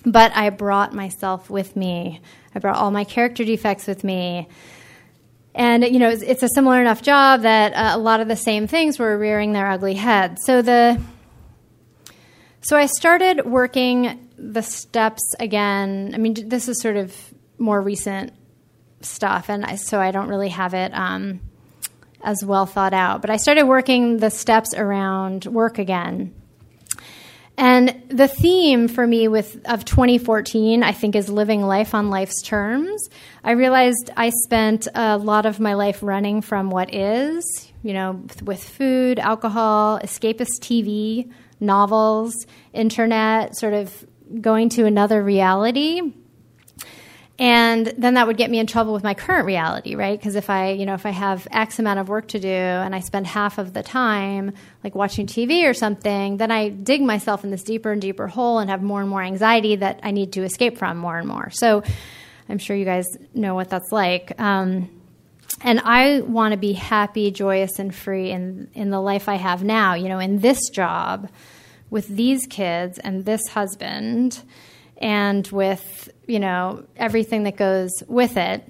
But 0.07 0.32
I 0.34 0.51
brought 0.51 0.94
myself 0.94 1.51
with 1.51 1.76
me. 1.76 2.20
I 2.55 2.59
brought 2.59 2.76
all 2.76 2.90
my 2.90 3.05
character 3.05 3.44
defects 3.44 3.86
with 3.86 4.03
me. 4.03 4.48
And 5.55 5.84
you 5.84 5.98
know, 5.98 6.09
it's, 6.09 6.22
it's 6.22 6.42
a 6.42 6.48
similar 6.55 6.80
enough 6.80 7.03
job 7.03 7.42
that 7.42 7.72
uh, 7.72 7.96
a 7.96 7.98
lot 7.98 8.20
of 8.20 8.28
the 8.28 8.36
same 8.36 8.66
things 8.66 8.98
were 8.98 9.18
rearing 9.18 9.53
their 9.53 9.68
ugly 9.68 9.94
head. 9.94 10.38
So 10.44 10.62
the 10.62 11.01
so 12.62 12.76
I 12.76 12.86
started 12.86 13.46
working 13.46 14.29
the 14.41 14.62
steps 14.62 15.34
again. 15.38 16.12
I 16.14 16.18
mean, 16.18 16.49
this 16.49 16.68
is 16.68 16.80
sort 16.80 16.97
of 16.97 17.14
more 17.59 17.80
recent 17.80 18.32
stuff, 19.03 19.49
and 19.49 19.64
I, 19.64 19.76
so 19.76 20.01
I 20.01 20.11
don't 20.11 20.28
really 20.28 20.49
have 20.49 20.74
it 20.74 20.93
um, 20.95 21.41
as 22.22 22.45
well 22.45 22.66
thought 22.66 22.95
out. 22.95 23.20
But 23.20 23.30
I 23.30 23.36
started 23.36 23.64
working 23.64 24.18
the 24.18 24.30
steps 24.30 24.74
around 24.74 25.47
work 25.47 25.78
again. 25.78 26.34
And 27.57 28.03
the 28.09 28.26
theme 28.26 28.88
for 28.88 29.07
me 29.07 29.28
with 29.28 29.61
of 29.66 29.84
2014, 29.84 30.82
I 30.82 30.93
think, 30.93 31.14
is 31.14 31.28
living 31.28 31.62
life 31.62 31.95
on 31.95 32.09
life's 32.09 32.41
terms. 32.41 33.11
I 33.45 33.51
realized 33.51 34.11
I 34.16 34.30
spent 34.45 34.88
a 34.95 35.18
lot 35.18 35.45
of 35.45 35.61
my 35.61 35.74
life 35.74 36.03
running 36.03 36.41
from 36.41 36.70
what 36.70 36.95
is, 36.95 37.45
you 37.82 37.93
know, 37.93 38.24
with 38.43 38.64
food, 38.64 39.18
alcohol, 39.18 40.01
escapist 40.03 40.61
TV, 40.61 41.30
novels, 41.61 42.47
internet, 42.72 43.57
sort 43.57 43.74
of 43.74 44.07
going 44.40 44.68
to 44.70 44.86
another 44.86 45.22
reality. 45.22 46.00
And 47.38 47.86
then 47.96 48.14
that 48.14 48.26
would 48.26 48.36
get 48.36 48.50
me 48.50 48.58
in 48.58 48.66
trouble 48.66 48.92
with 48.92 49.02
my 49.02 49.14
current 49.14 49.46
reality, 49.46 49.94
right? 49.94 50.18
Because 50.18 50.34
if 50.34 50.50
I, 50.50 50.72
you 50.72 50.84
know, 50.84 50.92
if 50.92 51.06
I 51.06 51.10
have 51.10 51.48
X 51.50 51.78
amount 51.78 51.98
of 51.98 52.10
work 52.10 52.28
to 52.28 52.38
do 52.38 52.48
and 52.48 52.94
I 52.94 53.00
spend 53.00 53.26
half 53.26 53.56
of 53.56 53.72
the 53.72 53.82
time 53.82 54.52
like 54.84 54.94
watching 54.94 55.26
TV 55.26 55.64
or 55.64 55.72
something, 55.72 56.36
then 56.36 56.50
I 56.50 56.68
dig 56.68 57.00
myself 57.00 57.42
in 57.42 57.50
this 57.50 57.62
deeper 57.62 57.92
and 57.92 58.02
deeper 58.02 58.26
hole 58.26 58.58
and 58.58 58.68
have 58.68 58.82
more 58.82 59.00
and 59.00 59.08
more 59.08 59.22
anxiety 59.22 59.76
that 59.76 60.00
I 60.02 60.10
need 60.10 60.34
to 60.34 60.42
escape 60.42 60.76
from 60.76 60.98
more 60.98 61.16
and 61.16 61.26
more. 61.26 61.48
So 61.48 61.82
I'm 62.50 62.58
sure 62.58 62.76
you 62.76 62.84
guys 62.84 63.06
know 63.32 63.54
what 63.54 63.70
that's 63.70 63.90
like. 63.90 64.38
Um, 64.38 64.90
and 65.62 65.80
I 65.80 66.20
want 66.20 66.52
to 66.52 66.58
be 66.58 66.74
happy, 66.74 67.30
joyous, 67.30 67.78
and 67.78 67.94
free 67.94 68.30
in 68.30 68.68
in 68.74 68.90
the 68.90 69.00
life 69.00 69.28
I 69.28 69.34
have 69.36 69.64
now. 69.64 69.94
You 69.94 70.08
know, 70.08 70.18
in 70.18 70.38
this 70.40 70.68
job, 70.68 71.28
with 71.91 72.09
these 72.09 72.47
kids 72.47 72.99
and 72.99 73.24
this 73.24 73.41
husband, 73.49 74.43
and 74.99 75.47
with 75.49 76.09
you 76.26 76.38
know 76.38 76.84
everything 76.97 77.43
that 77.45 77.57
goes 77.57 77.91
with 78.07 78.36
it. 78.36 78.64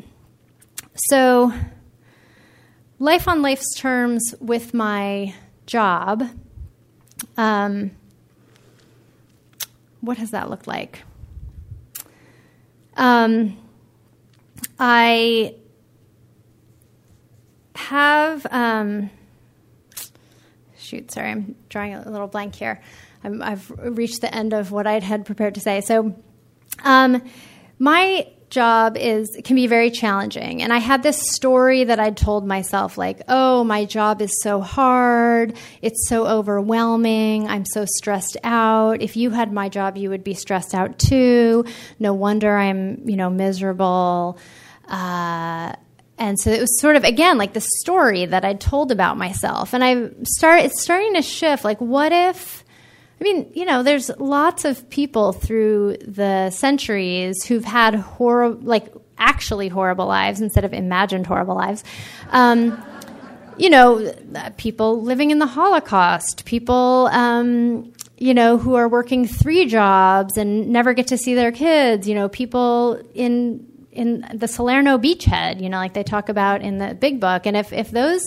So, 1.09 1.53
life 2.99 3.29
on 3.29 3.43
life's 3.43 3.75
terms 3.77 4.35
with 4.41 4.75
my 4.75 5.35
job. 5.67 6.25
Um, 7.37 7.93
what 10.01 10.19
has 10.19 10.31
that 10.31 10.51
looked 10.51 10.67
like? 10.67 11.03
Um, 12.97 13.57
I 14.79 15.55
have 17.75 18.47
um, 18.51 19.11
shoot. 20.79 21.11
Sorry, 21.11 21.31
I'm 21.31 21.55
drawing 21.69 21.95
a 21.95 22.09
little 22.09 22.27
blank 22.27 22.55
here. 22.55 22.81
I 23.25 23.51
have 23.51 23.71
reached 23.79 24.21
the 24.21 24.35
end 24.35 24.53
of 24.53 24.73
what 24.73 24.87
I 24.87 25.01
had 25.01 25.25
prepared 25.27 25.55
to 25.55 25.61
say. 25.61 25.81
So, 25.81 26.15
um, 26.85 27.23
my 27.79 28.27
job 28.51 28.97
is 28.97 29.29
can 29.45 29.55
be 29.55 29.69
very 29.69 29.93
challenging 29.93 30.61
and 30.61 30.73
i 30.73 30.79
had 30.79 31.05
this 31.05 31.31
story 31.31 31.85
that 31.85 32.01
i'd 32.01 32.17
told 32.17 32.45
myself 32.45 32.99
like 32.99 33.23
oh 33.29 33.63
my 33.63 33.85
job 33.85 34.21
is 34.21 34.43
so 34.43 34.61
hard 34.61 35.57
it's 35.83 36.09
so 36.09 36.27
overwhelming 36.27 37.47
i'm 37.47 37.65
so 37.65 37.85
stressed 37.85 38.37
out 38.43 39.01
if 39.03 39.17
you 39.17 39.31
had 39.31 39.53
my 39.53 39.69
job 39.69 39.97
you 39.97 40.11
would 40.11 40.25
be 40.25 40.35
stressed 40.35 40.75
out 40.75 40.99
too 40.99 41.65
no 42.01 42.13
wonder 42.13 42.57
i'm 42.57 43.09
you 43.09 43.15
know 43.15 43.31
miserable 43.31 44.37
uh, 44.89 45.73
and 46.19 46.39
so 46.39 46.51
it 46.51 46.61
was 46.61 46.81
sort 46.81 46.97
of 46.97 47.05
again 47.05 47.39
like 47.39 47.55
the 47.55 47.65
story 47.79 48.27
that 48.27 48.45
I'd 48.45 48.61
told 48.61 48.93
about 48.93 49.17
myself, 49.17 49.73
and 49.73 49.83
I 49.83 50.11
start 50.25 50.65
it's 50.65 50.83
starting 50.83 51.15
to 51.15 51.23
shift. 51.23 51.65
Like, 51.65 51.81
what 51.81 52.13
if? 52.13 52.63
I 53.21 53.25
mean, 53.25 53.51
you 53.55 53.67
know, 53.67 53.83
there's 53.83 54.11
lots 54.19 54.65
of 54.65 54.89
people 54.89 55.33
through 55.33 55.99
the 55.99 56.49
centuries 56.51 57.45
who've 57.45 57.65
had 57.65 57.95
horrible, 57.95 58.63
like 58.63 58.93
actually 59.19 59.69
horrible 59.69 60.07
lives 60.07 60.41
instead 60.41 60.65
of 60.65 60.73
imagined 60.73 61.27
horrible 61.27 61.55
lives. 61.55 61.85
Um, 62.31 62.83
you 63.59 63.69
know, 63.69 64.15
people 64.57 65.03
living 65.03 65.31
in 65.31 65.39
the 65.39 65.47
Holocaust, 65.47 66.47
people, 66.47 67.11
um, 67.13 67.93
you 68.17 68.33
know, 68.33 68.57
who 68.57 68.75
are 68.77 68.89
working 68.89 69.27
three 69.27 69.67
jobs 69.67 70.39
and 70.39 70.69
never 70.69 70.95
get 70.95 71.09
to 71.09 71.19
see 71.19 71.35
their 71.35 71.53
kids, 71.53 72.09
you 72.09 72.15
know, 72.15 72.31
people 72.31 73.03
in 73.15 73.67
in 73.93 74.25
the 74.33 74.49
Salerno 74.49 74.99
beachhead, 74.99 75.61
you 75.61 75.69
know, 75.69 75.77
like 75.77 75.93
they 75.95 76.05
talk 76.05 76.29
about 76.29 76.63
in 76.63 76.79
the 76.79 76.95
big 76.95 77.21
book. 77.21 77.45
And 77.45 77.57
if, 77.57 77.73
if 77.73 77.91
those 77.91 78.23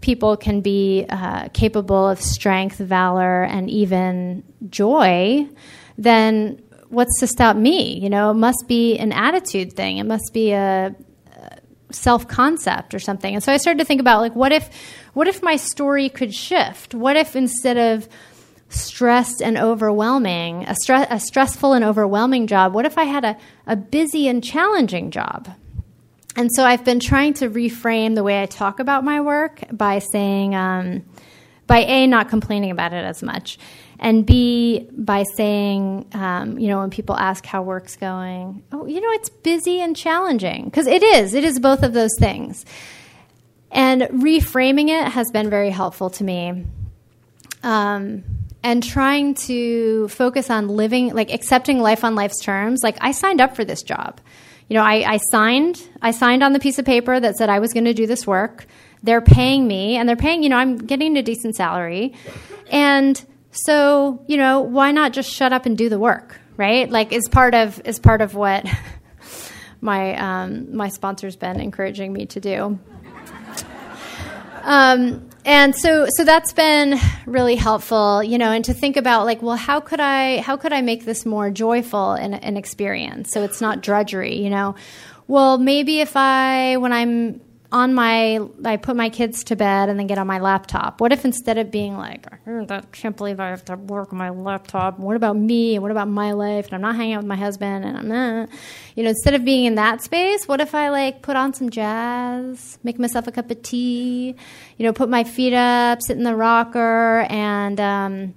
people 0.00 0.36
can 0.36 0.60
be 0.60 1.06
uh, 1.08 1.48
capable 1.48 2.08
of 2.08 2.20
strength, 2.20 2.78
valor, 2.78 3.42
and 3.42 3.68
even 3.68 4.44
joy, 4.68 5.48
then 5.96 6.62
what's 6.88 7.20
to 7.20 7.26
stop 7.26 7.56
me? 7.56 7.98
You 7.98 8.08
know, 8.08 8.30
it 8.30 8.34
must 8.34 8.66
be 8.68 8.96
an 8.98 9.12
attitude 9.12 9.72
thing. 9.72 9.98
It 9.98 10.06
must 10.06 10.32
be 10.32 10.52
a, 10.52 10.94
self 11.90 12.28
concept 12.28 12.94
or 12.94 12.98
something. 12.98 13.34
And 13.34 13.42
so 13.42 13.52
I 13.52 13.56
started 13.56 13.78
to 13.78 13.84
think 13.84 14.00
about 14.00 14.20
like, 14.20 14.34
what 14.34 14.52
if, 14.52 14.68
what 15.14 15.28
if 15.28 15.42
my 15.42 15.56
story 15.56 16.08
could 16.08 16.34
shift? 16.34 16.94
What 16.94 17.16
if 17.16 17.36
instead 17.36 17.76
of 17.76 18.08
stressed 18.68 19.40
and 19.42 19.56
overwhelming, 19.56 20.64
a, 20.64 20.74
stre- 20.84 21.06
a 21.10 21.20
stressful 21.20 21.72
and 21.72 21.84
overwhelming 21.84 22.46
job, 22.46 22.74
what 22.74 22.84
if 22.84 22.98
I 22.98 23.04
had 23.04 23.24
a, 23.24 23.36
a 23.66 23.76
busy 23.76 24.28
and 24.28 24.44
challenging 24.44 25.10
job? 25.10 25.48
And 26.38 26.54
so 26.54 26.64
I've 26.64 26.84
been 26.84 27.00
trying 27.00 27.34
to 27.34 27.50
reframe 27.50 28.14
the 28.14 28.22
way 28.22 28.40
I 28.40 28.46
talk 28.46 28.78
about 28.78 29.02
my 29.02 29.20
work 29.20 29.60
by 29.72 29.98
saying, 29.98 30.54
um, 30.54 31.02
by 31.66 31.78
A, 31.78 32.06
not 32.06 32.28
complaining 32.28 32.70
about 32.70 32.92
it 32.92 33.04
as 33.04 33.24
much, 33.24 33.58
and 33.98 34.24
B, 34.24 34.88
by 34.92 35.24
saying, 35.34 36.06
um, 36.12 36.56
you 36.56 36.68
know, 36.68 36.78
when 36.78 36.90
people 36.90 37.16
ask 37.16 37.44
how 37.44 37.62
work's 37.62 37.96
going, 37.96 38.62
oh, 38.70 38.86
you 38.86 39.00
know, 39.00 39.10
it's 39.10 39.28
busy 39.28 39.80
and 39.80 39.96
challenging. 39.96 40.66
Because 40.66 40.86
it 40.86 41.02
is, 41.02 41.34
it 41.34 41.42
is 41.42 41.58
both 41.58 41.82
of 41.82 41.92
those 41.92 42.16
things. 42.20 42.64
And 43.72 44.02
reframing 44.02 44.90
it 44.90 45.10
has 45.10 45.32
been 45.32 45.50
very 45.50 45.70
helpful 45.70 46.08
to 46.10 46.22
me. 46.22 46.66
Um, 47.64 48.22
and 48.62 48.80
trying 48.80 49.34
to 49.34 50.06
focus 50.06 50.50
on 50.50 50.68
living, 50.68 51.12
like 51.12 51.32
accepting 51.32 51.80
life 51.80 52.04
on 52.04 52.14
life's 52.14 52.40
terms. 52.40 52.84
Like 52.84 52.96
I 53.00 53.10
signed 53.10 53.40
up 53.40 53.56
for 53.56 53.64
this 53.64 53.82
job. 53.82 54.20
You 54.68 54.74
know, 54.74 54.82
I, 54.82 55.14
I 55.14 55.18
signed, 55.30 55.82
I 56.02 56.10
signed 56.10 56.42
on 56.42 56.52
the 56.52 56.60
piece 56.60 56.78
of 56.78 56.84
paper 56.84 57.18
that 57.18 57.36
said 57.36 57.48
I 57.48 57.58
was 57.58 57.72
going 57.72 57.86
to 57.86 57.94
do 57.94 58.06
this 58.06 58.26
work. 58.26 58.66
They're 59.02 59.22
paying 59.22 59.66
me, 59.66 59.96
and 59.96 60.08
they're 60.08 60.16
paying. 60.16 60.42
You 60.42 60.50
know, 60.50 60.56
I'm 60.56 60.76
getting 60.76 61.16
a 61.16 61.22
decent 61.22 61.56
salary, 61.56 62.14
and 62.70 63.24
so 63.52 64.22
you 64.26 64.36
know, 64.36 64.60
why 64.60 64.92
not 64.92 65.12
just 65.12 65.30
shut 65.30 65.52
up 65.52 65.66
and 65.66 65.78
do 65.78 65.88
the 65.88 65.98
work, 65.98 66.40
right? 66.56 66.90
Like, 66.90 67.12
is 67.12 67.28
part 67.28 67.54
of 67.54 67.80
is 67.84 67.98
part 67.98 68.20
of 68.20 68.34
what 68.34 68.66
my 69.80 70.16
um, 70.16 70.74
my 70.76 70.88
sponsor's 70.88 71.36
been 71.36 71.60
encouraging 71.60 72.12
me 72.12 72.26
to 72.26 72.40
do. 72.40 72.78
Um, 74.64 75.27
and 75.48 75.74
so 75.74 76.06
so 76.10 76.24
that's 76.24 76.52
been 76.52 77.00
really 77.24 77.56
helpful 77.56 78.22
you 78.22 78.36
know 78.36 78.52
and 78.52 78.66
to 78.66 78.74
think 78.74 78.98
about 78.98 79.24
like 79.24 79.40
well 79.40 79.56
how 79.56 79.80
could 79.80 79.98
i 79.98 80.42
how 80.42 80.58
could 80.58 80.74
i 80.74 80.82
make 80.82 81.06
this 81.06 81.24
more 81.24 81.50
joyful 81.50 82.12
in 82.12 82.34
an 82.34 82.58
experience? 82.58 83.30
So 83.32 83.42
it's 83.42 83.60
not 83.60 83.80
drudgery 83.80 84.36
you 84.36 84.50
know? 84.50 84.74
Well 85.26 85.56
maybe 85.56 86.00
if 86.00 86.16
i 86.16 86.76
when 86.76 86.92
i'm 86.92 87.40
on 87.70 87.92
my 87.92 88.40
I 88.64 88.78
put 88.78 88.96
my 88.96 89.10
kids 89.10 89.44
to 89.44 89.56
bed 89.56 89.90
and 89.90 89.98
then 89.98 90.06
get 90.06 90.16
on 90.16 90.26
my 90.26 90.38
laptop. 90.38 91.00
What 91.00 91.12
if 91.12 91.24
instead 91.24 91.58
of 91.58 91.70
being 91.70 91.98
like, 91.98 92.26
I 92.46 92.80
can't 92.92 93.16
believe 93.16 93.40
I 93.40 93.50
have 93.50 93.64
to 93.66 93.76
work 93.76 94.12
on 94.12 94.18
my 94.18 94.30
laptop. 94.30 94.98
What 94.98 95.16
about 95.16 95.36
me? 95.36 95.74
And 95.74 95.82
what 95.82 95.90
about 95.90 96.08
my 96.08 96.32
life? 96.32 96.66
And 96.66 96.74
I'm 96.74 96.80
not 96.80 96.96
hanging 96.96 97.14
out 97.14 97.18
with 97.18 97.26
my 97.26 97.36
husband 97.36 97.84
and 97.84 97.96
I'm 97.98 98.08
not 98.08 98.48
you 98.94 99.02
know, 99.04 99.10
instead 99.10 99.34
of 99.34 99.44
being 99.44 99.66
in 99.66 99.74
that 99.74 100.02
space, 100.02 100.48
what 100.48 100.60
if 100.60 100.74
I 100.74 100.88
like 100.88 101.20
put 101.22 101.36
on 101.36 101.52
some 101.52 101.68
jazz, 101.68 102.78
make 102.82 102.98
myself 102.98 103.26
a 103.26 103.32
cup 103.32 103.50
of 103.50 103.62
tea, 103.62 104.34
you 104.76 104.86
know, 104.86 104.92
put 104.92 105.10
my 105.10 105.24
feet 105.24 105.52
up, 105.52 106.00
sit 106.02 106.16
in 106.16 106.24
the 106.24 106.34
rocker 106.34 107.26
and 107.28 107.78
um 107.80 108.34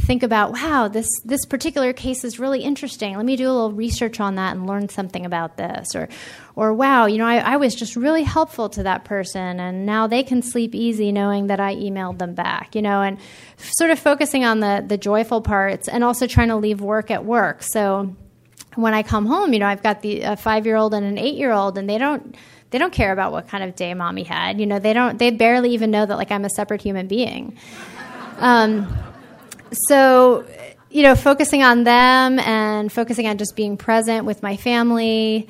think 0.00 0.22
about 0.22 0.52
wow 0.52 0.88
this 0.88 1.08
this 1.24 1.44
particular 1.46 1.92
case 1.92 2.24
is 2.24 2.38
really 2.38 2.62
interesting. 2.62 3.16
Let 3.16 3.24
me 3.24 3.36
do 3.36 3.48
a 3.48 3.52
little 3.52 3.72
research 3.72 4.20
on 4.20 4.34
that 4.36 4.56
and 4.56 4.66
learn 4.66 4.88
something 4.88 5.24
about 5.24 5.56
this. 5.56 5.94
Or 5.94 6.08
or 6.56 6.74
wow 6.74 7.06
you 7.06 7.18
know 7.18 7.26
I, 7.26 7.38
I, 7.38 7.56
was 7.56 7.74
just 7.74 7.96
really 7.96 8.22
helpful 8.22 8.68
to 8.70 8.82
that 8.82 9.04
person 9.04 9.60
and 9.60 9.86
now 9.86 10.06
they 10.06 10.22
can 10.22 10.42
sleep 10.42 10.74
easy 10.74 11.12
knowing 11.12 11.46
that 11.46 11.60
i 11.60 11.74
emailed 11.74 12.18
them 12.18 12.34
back 12.34 12.74
you 12.74 12.82
know 12.82 13.00
and 13.00 13.18
sort 13.56 13.90
of 13.90 13.98
focusing 13.98 14.44
on 14.44 14.60
the 14.60 14.84
the 14.86 14.98
joyful 14.98 15.40
parts 15.40 15.88
and 15.88 16.02
also 16.02 16.26
trying 16.26 16.48
to 16.48 16.56
leave 16.56 16.80
work 16.80 17.10
at 17.10 17.24
work. 17.24 17.62
So 17.62 18.14
when 18.74 18.94
i 18.94 19.02
come 19.02 19.26
home 19.26 19.52
you 19.52 19.58
know 19.58 19.66
i've 19.66 19.82
got 19.82 20.02
the 20.02 20.22
a 20.22 20.36
five 20.36 20.66
year 20.66 20.76
old 20.76 20.92
and 20.92 21.06
an 21.06 21.18
eight 21.18 21.36
year 21.36 21.52
old 21.52 21.78
and 21.78 21.88
they 21.88 21.98
don't 21.98 22.36
they 22.70 22.78
don't 22.78 22.92
care 22.92 23.12
about 23.12 23.32
what 23.32 23.48
kind 23.48 23.64
of 23.64 23.74
day 23.74 23.94
mommy 23.94 24.22
had 24.22 24.60
you 24.60 24.66
know 24.66 24.78
they 24.78 24.92
don't 24.92 25.18
they 25.18 25.30
barely 25.30 25.70
even 25.70 25.90
know 25.90 26.04
that 26.04 26.16
like 26.16 26.30
i'm 26.30 26.44
a 26.44 26.50
separate 26.50 26.82
human 26.82 27.06
being. 27.06 27.56
Um, 28.38 28.88
so, 29.72 30.46
you 30.90 31.02
know, 31.02 31.14
focusing 31.14 31.62
on 31.62 31.84
them 31.84 32.38
and 32.38 32.92
focusing 32.92 33.26
on 33.26 33.38
just 33.38 33.56
being 33.56 33.76
present 33.76 34.24
with 34.24 34.42
my 34.42 34.56
family 34.56 35.48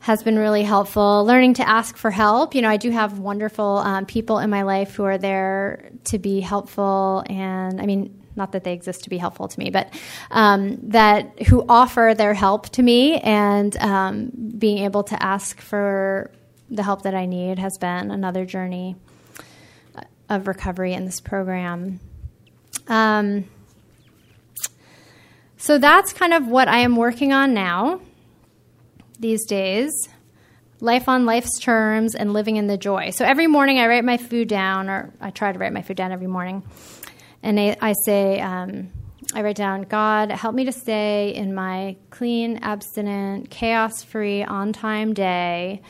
has 0.00 0.22
been 0.22 0.38
really 0.38 0.62
helpful. 0.62 1.24
Learning 1.26 1.54
to 1.54 1.68
ask 1.68 1.96
for 1.96 2.10
help. 2.10 2.54
You 2.54 2.62
know, 2.62 2.70
I 2.70 2.78
do 2.78 2.90
have 2.90 3.18
wonderful 3.18 3.78
um, 3.78 4.06
people 4.06 4.38
in 4.38 4.48
my 4.50 4.62
life 4.62 4.94
who 4.94 5.04
are 5.04 5.18
there 5.18 5.90
to 6.04 6.18
be 6.18 6.40
helpful, 6.40 7.22
and 7.26 7.80
I 7.80 7.86
mean, 7.86 8.16
not 8.34 8.52
that 8.52 8.64
they 8.64 8.72
exist 8.72 9.04
to 9.04 9.10
be 9.10 9.18
helpful 9.18 9.48
to 9.48 9.58
me, 9.58 9.70
but 9.70 9.92
um, 10.30 10.78
that 10.90 11.42
who 11.42 11.64
offer 11.68 12.14
their 12.16 12.32
help 12.32 12.70
to 12.70 12.82
me, 12.82 13.20
and 13.20 13.76
um, 13.76 14.30
being 14.58 14.78
able 14.78 15.04
to 15.04 15.22
ask 15.22 15.60
for 15.60 16.30
the 16.70 16.82
help 16.82 17.02
that 17.02 17.14
I 17.14 17.26
need 17.26 17.58
has 17.58 17.76
been 17.76 18.10
another 18.10 18.46
journey 18.46 18.96
of 20.30 20.46
recovery 20.46 20.94
in 20.94 21.04
this 21.04 21.20
program. 21.20 22.00
Um, 22.88 23.44
so 25.60 25.76
that's 25.76 26.14
kind 26.14 26.32
of 26.32 26.46
what 26.46 26.68
I 26.68 26.78
am 26.78 26.96
working 26.96 27.34
on 27.34 27.52
now 27.52 28.00
these 29.18 29.44
days 29.44 29.92
life 30.80 31.06
on 31.06 31.26
life's 31.26 31.58
terms 31.58 32.14
and 32.14 32.32
living 32.32 32.56
in 32.56 32.66
the 32.66 32.78
joy. 32.78 33.10
So 33.10 33.26
every 33.26 33.46
morning 33.46 33.78
I 33.78 33.86
write 33.86 34.04
my 34.04 34.16
food 34.16 34.48
down, 34.48 34.88
or 34.88 35.12
I 35.20 35.28
try 35.28 35.52
to 35.52 35.58
write 35.58 35.74
my 35.74 35.82
food 35.82 35.98
down 35.98 36.12
every 36.12 36.26
morning. 36.26 36.62
And 37.42 37.60
I, 37.60 37.76
I 37.80 37.92
say, 38.04 38.40
um, 38.40 38.90
I 39.34 39.42
write 39.42 39.56
down, 39.56 39.82
God, 39.82 40.30
help 40.30 40.54
me 40.54 40.64
to 40.64 40.72
stay 40.72 41.34
in 41.34 41.54
my 41.54 41.96
clean, 42.08 42.60
abstinent, 42.62 43.50
chaos 43.50 44.02
free, 44.02 44.42
on 44.42 44.72
time 44.72 45.12
day. 45.12 45.82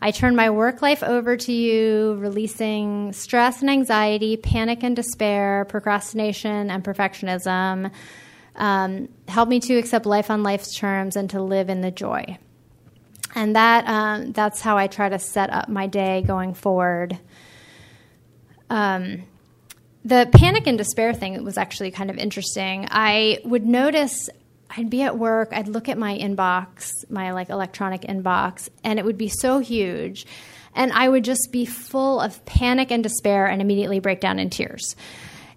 I 0.00 0.10
turn 0.10 0.34
my 0.34 0.50
work 0.50 0.82
life 0.82 1.04
over 1.04 1.36
to 1.36 1.52
you, 1.52 2.16
releasing 2.18 3.12
stress 3.12 3.60
and 3.60 3.70
anxiety, 3.70 4.36
panic 4.36 4.82
and 4.82 4.96
despair, 4.96 5.64
procrastination 5.68 6.68
and 6.68 6.82
perfectionism 6.82 7.92
um, 8.56 9.08
help 9.28 9.48
me 9.48 9.60
to 9.60 9.74
accept 9.74 10.06
life 10.06 10.30
on 10.30 10.42
life's 10.42 10.76
terms 10.76 11.16
and 11.16 11.30
to 11.30 11.42
live 11.42 11.70
in 11.70 11.80
the 11.80 11.90
joy. 11.90 12.38
And 13.34 13.56
that 13.56 13.88
um, 13.88 14.32
that's 14.32 14.60
how 14.60 14.76
I 14.76 14.86
try 14.86 15.08
to 15.08 15.18
set 15.18 15.50
up 15.50 15.68
my 15.68 15.86
day 15.86 16.22
going 16.26 16.54
forward. 16.54 17.18
Um, 18.68 19.24
the 20.04 20.28
panic 20.32 20.66
and 20.66 20.76
despair 20.76 21.14
thing 21.14 21.42
was 21.44 21.56
actually 21.56 21.92
kind 21.92 22.10
of 22.10 22.18
interesting. 22.18 22.88
I 22.90 23.38
would 23.44 23.64
notice 23.64 24.28
I'd 24.76 24.90
be 24.90 25.02
at 25.02 25.18
work, 25.18 25.50
I'd 25.52 25.68
look 25.68 25.88
at 25.88 25.98
my 25.98 26.16
inbox, 26.16 26.90
my 27.10 27.32
like 27.32 27.50
electronic 27.50 28.02
inbox, 28.02 28.68
and 28.82 28.98
it 28.98 29.04
would 29.04 29.18
be 29.18 29.28
so 29.28 29.58
huge. 29.58 30.26
And 30.74 30.92
I 30.92 31.08
would 31.08 31.24
just 31.24 31.50
be 31.52 31.66
full 31.66 32.20
of 32.20 32.44
panic 32.46 32.90
and 32.90 33.02
despair 33.02 33.46
and 33.46 33.60
immediately 33.60 34.00
break 34.00 34.20
down 34.20 34.38
in 34.38 34.48
tears. 34.48 34.96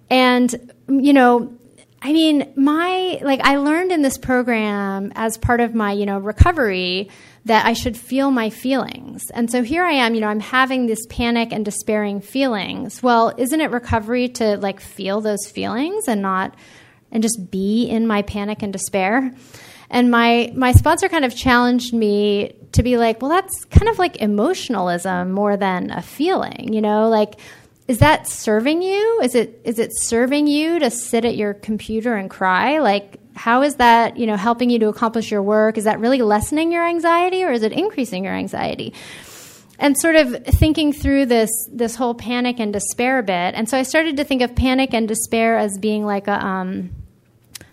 And, 0.09 0.73
you 0.89 1.13
know, 1.13 1.57
I 2.05 2.13
mean, 2.13 2.53
my 2.55 3.19
like 3.23 3.39
I 3.43 3.57
learned 3.57 3.91
in 3.91 4.03
this 4.03 4.19
program 4.19 5.11
as 5.15 5.39
part 5.39 5.59
of 5.59 5.73
my, 5.73 5.91
you 5.91 6.05
know, 6.05 6.19
recovery 6.19 7.09
that 7.45 7.65
I 7.65 7.73
should 7.73 7.97
feel 7.97 8.29
my 8.29 8.51
feelings. 8.51 9.23
And 9.31 9.49
so 9.49 9.63
here 9.63 9.83
I 9.83 9.93
am, 9.93 10.13
you 10.13 10.21
know, 10.21 10.27
I'm 10.27 10.39
having 10.39 10.85
this 10.85 11.03
panic 11.07 11.51
and 11.51 11.65
despairing 11.65 12.21
feelings. 12.21 13.01
Well, 13.01 13.33
isn't 13.39 13.59
it 13.59 13.71
recovery 13.71 14.29
to 14.33 14.57
like 14.57 14.81
feel 14.81 15.19
those 15.19 15.47
feelings 15.47 16.07
and 16.07 16.21
not 16.21 16.53
and 17.11 17.23
just 17.23 17.49
be 17.49 17.87
in 17.89 18.05
my 18.05 18.21
panic 18.21 18.61
and 18.61 18.71
despair? 18.71 19.33
And 19.89 20.11
my 20.11 20.53
my 20.55 20.73
sponsor 20.73 21.09
kind 21.09 21.25
of 21.25 21.35
challenged 21.35 21.91
me 21.91 22.55
to 22.73 22.83
be 22.83 22.97
like, 22.97 23.19
well, 23.19 23.31
that's 23.31 23.65
kind 23.65 23.89
of 23.89 23.97
like 23.97 24.17
emotionalism 24.17 25.31
more 25.31 25.57
than 25.57 25.89
a 25.89 26.03
feeling, 26.03 26.71
you 26.71 26.81
know, 26.81 27.09
like 27.09 27.39
is 27.87 27.99
that 27.99 28.27
serving 28.27 28.81
you? 28.81 29.19
Is 29.21 29.35
it 29.35 29.61
is 29.63 29.77
it 29.77 29.91
serving 29.93 30.47
you 30.47 30.79
to 30.79 30.89
sit 30.89 31.23
at 31.23 31.35
your 31.35 31.53
computer 31.53 32.15
and 32.15 32.29
cry? 32.29 32.79
Like 32.79 33.19
how 33.35 33.61
is 33.61 33.75
that, 33.75 34.17
you 34.17 34.25
know, 34.25 34.37
helping 34.37 34.69
you 34.69 34.79
to 34.79 34.87
accomplish 34.87 35.29
your 35.29 35.43
work? 35.43 35.77
Is 35.77 35.83
that 35.83 35.99
really 35.99 36.21
lessening 36.21 36.71
your 36.71 36.87
anxiety 36.87 37.43
or 37.43 37.51
is 37.51 37.63
it 37.63 37.73
increasing 37.73 38.23
your 38.23 38.33
anxiety? 38.33 38.93
And 39.77 39.97
sort 39.99 40.15
of 40.15 40.45
thinking 40.45 40.93
through 40.93 41.25
this 41.27 41.51
this 41.71 41.95
whole 41.95 42.15
panic 42.15 42.59
and 42.59 42.73
despair 42.73 43.21
bit. 43.21 43.53
And 43.55 43.69
so 43.69 43.77
I 43.77 43.83
started 43.83 44.17
to 44.17 44.23
think 44.23 44.41
of 44.41 44.55
panic 44.55 44.93
and 44.93 45.07
despair 45.07 45.57
as 45.57 45.77
being 45.77 46.05
like 46.05 46.27
a 46.27 46.43
um, 46.43 46.91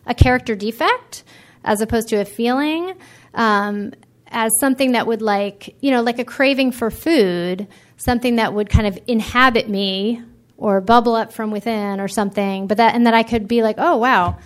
a 0.04 0.14
character 0.14 0.54
defect 0.54 1.22
as 1.64 1.80
opposed 1.80 2.08
to 2.08 2.16
a 2.16 2.24
feeling. 2.24 2.94
Um, 3.34 3.92
as 4.34 4.50
something 4.60 4.92
that 4.92 5.06
would 5.06 5.22
like 5.22 5.76
you 5.80 5.90
know 5.90 6.02
like 6.02 6.18
a 6.18 6.24
craving 6.24 6.72
for 6.72 6.90
food 6.90 7.68
something 8.04 8.36
that 8.36 8.52
would 8.52 8.68
kind 8.68 8.86
of 8.86 8.98
inhabit 9.06 9.68
me 9.68 10.22
or 10.56 10.80
bubble 10.80 11.14
up 11.14 11.32
from 11.32 11.50
within 11.50 12.00
or 12.00 12.08
something 12.08 12.66
but 12.66 12.76
that 12.76 12.94
and 12.94 13.06
that 13.06 13.14
i 13.14 13.22
could 13.22 13.46
be 13.48 13.62
like 13.62 13.76
oh 13.78 13.96
wow. 13.96 14.38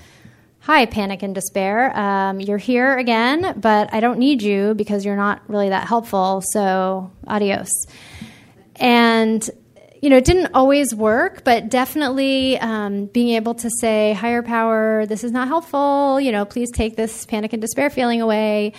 Hi 0.61 0.85
panic 0.85 1.23
and 1.23 1.33
despair. 1.33 1.97
Um, 1.97 2.41
you're 2.41 2.59
here 2.59 2.97
again 2.99 3.61
but 3.61 3.95
i 3.95 4.01
don't 4.01 4.19
need 4.19 4.43
you 4.43 4.75
because 4.75 5.05
you're 5.05 5.17
not 5.17 5.43
really 5.49 5.69
that 5.69 5.87
helpful 5.87 6.43
so 6.45 7.11
adios. 7.27 7.71
And 8.77 9.49
you 10.03 10.11
know 10.11 10.17
it 10.17 10.25
didn't 10.25 10.53
always 10.55 10.95
work 10.95 11.45
but 11.45 11.71
definitely 11.71 12.59
um, 12.59 13.07
being 13.07 13.31
able 13.31 13.55
to 13.55 13.71
say 13.81 14.13
higher 14.13 14.43
power 14.43 15.07
this 15.07 15.23
is 15.25 15.33
not 15.33 15.49
helpful. 15.49 16.21
You 16.21 16.33
know 16.33 16.45
please 16.45 16.71
take 16.73 16.97
this 16.97 17.25
panic 17.27 17.53
and 17.53 17.63
despair 17.63 17.89
feeling 17.89 18.21
away 18.21 18.73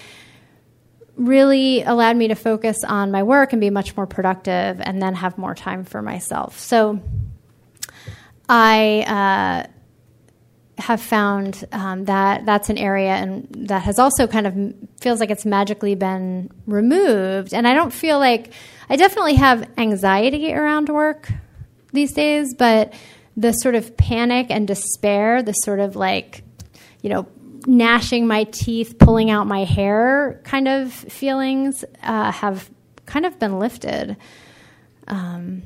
really 1.17 1.81
allowed 1.81 2.15
me 2.15 2.29
to 2.29 2.35
focus 2.35 2.77
on 2.87 3.11
my 3.11 3.23
work 3.23 3.51
and 3.51 3.59
be 3.59 3.69
much 3.69 3.97
more 3.97 4.05
productive 4.05 4.79
and 4.79 5.01
then 5.01 5.15
have 5.15 5.37
more 5.37 5.55
time 5.55 5.83
for 5.83 6.01
myself. 6.01 6.59
So 6.59 7.01
I 8.47 9.65
uh, 9.67 10.81
have 10.81 11.01
found 11.01 11.65
um, 11.71 12.05
that 12.05 12.45
that's 12.45 12.69
an 12.69 12.77
area 12.77 13.11
and 13.11 13.47
that 13.67 13.81
has 13.81 13.99
also 13.99 14.27
kind 14.27 14.47
of 14.47 14.73
feels 15.01 15.19
like 15.19 15.31
it's 15.31 15.45
magically 15.45 15.95
been 15.95 16.51
removed. 16.67 17.53
And 17.53 17.67
I 17.67 17.73
don't 17.73 17.91
feel 17.91 18.19
like 18.19 18.53
I 18.89 18.95
definitely 18.95 19.35
have 19.35 19.67
anxiety 19.77 20.53
around 20.53 20.89
work 20.89 21.29
these 21.93 22.13
days, 22.13 22.53
but 22.53 22.93
the 23.35 23.53
sort 23.53 23.75
of 23.75 23.97
panic 23.97 24.47
and 24.49 24.67
despair, 24.67 25.41
the 25.41 25.53
sort 25.53 25.79
of 25.79 25.95
like, 25.95 26.43
you 27.01 27.09
know, 27.09 27.27
gnashing 27.67 28.25
my 28.25 28.45
teeth, 28.45 28.97
pulling 28.97 29.29
out 29.29 29.45
my 29.45 29.65
hair 29.65 30.41
kind 30.45 30.67
of 30.67 30.91
feelings 30.91 31.83
uh, 32.01 32.31
have 32.31 32.69
kind 33.05 33.25
of 33.25 33.37
been 33.37 33.59
lifted. 33.59 34.15
Um, 35.07 35.63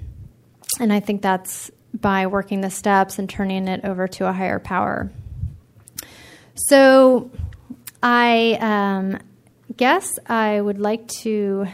and 0.80 0.92
I 0.92 1.00
think 1.00 1.22
that's 1.22 1.70
by 1.94 2.26
working 2.28 2.62
the 2.62 2.72
steps 2.72 3.20
and 3.20 3.30
turning 3.30 3.68
it 3.68 3.86
over 3.86 4.08
to 4.08 4.28
a 4.28 4.34
higher 4.34 4.60
power. 4.60 5.12
So 6.56 7.30
I 8.02 8.58
um, 8.60 9.20
guess 9.78 10.12
I 10.28 10.60
would 10.60 10.80
like 10.80 11.08
to 11.20 11.68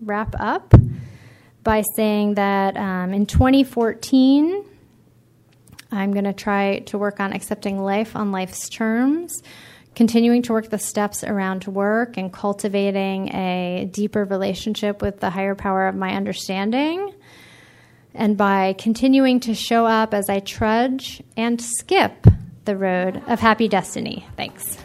wrap 0.00 0.34
up 0.38 0.72
by 1.64 1.82
saying 1.96 2.34
that 2.34 2.76
um, 2.76 3.12
in 3.12 3.26
2014, 3.26 4.64
I'm 5.92 6.12
going 6.12 6.24
to 6.24 6.32
try 6.32 6.80
to 6.86 6.98
work 6.98 7.20
on 7.20 7.32
accepting 7.32 7.78
life 7.78 8.16
on 8.16 8.32
life's 8.32 8.68
terms, 8.68 9.42
continuing 9.94 10.42
to 10.42 10.52
work 10.52 10.70
the 10.70 10.78
steps 10.78 11.22
around 11.22 11.66
work, 11.66 12.16
and 12.16 12.32
cultivating 12.32 13.28
a 13.34 13.88
deeper 13.92 14.24
relationship 14.24 15.02
with 15.02 15.20
the 15.20 15.30
higher 15.30 15.54
power 15.54 15.86
of 15.86 15.94
my 15.94 16.14
understanding. 16.14 17.12
And 18.14 18.36
by 18.36 18.74
continuing 18.78 19.40
to 19.40 19.54
show 19.54 19.86
up 19.86 20.14
as 20.14 20.28
I 20.28 20.40
trudge 20.40 21.22
and 21.36 21.60
skip 21.60 22.26
the 22.64 22.76
road 22.76 23.22
of 23.26 23.40
happy 23.40 23.68
destiny. 23.68 24.26
Thanks. 24.36 24.78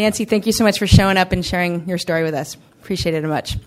Nancy, 0.00 0.24
thank 0.24 0.46
you 0.46 0.52
so 0.52 0.64
much 0.64 0.78
for 0.78 0.86
showing 0.86 1.18
up 1.18 1.30
and 1.30 1.44
sharing 1.44 1.86
your 1.86 1.98
story 1.98 2.22
with 2.22 2.32
us. 2.32 2.54
Appreciate 2.80 3.14
it 3.14 3.22
much. 3.22 3.58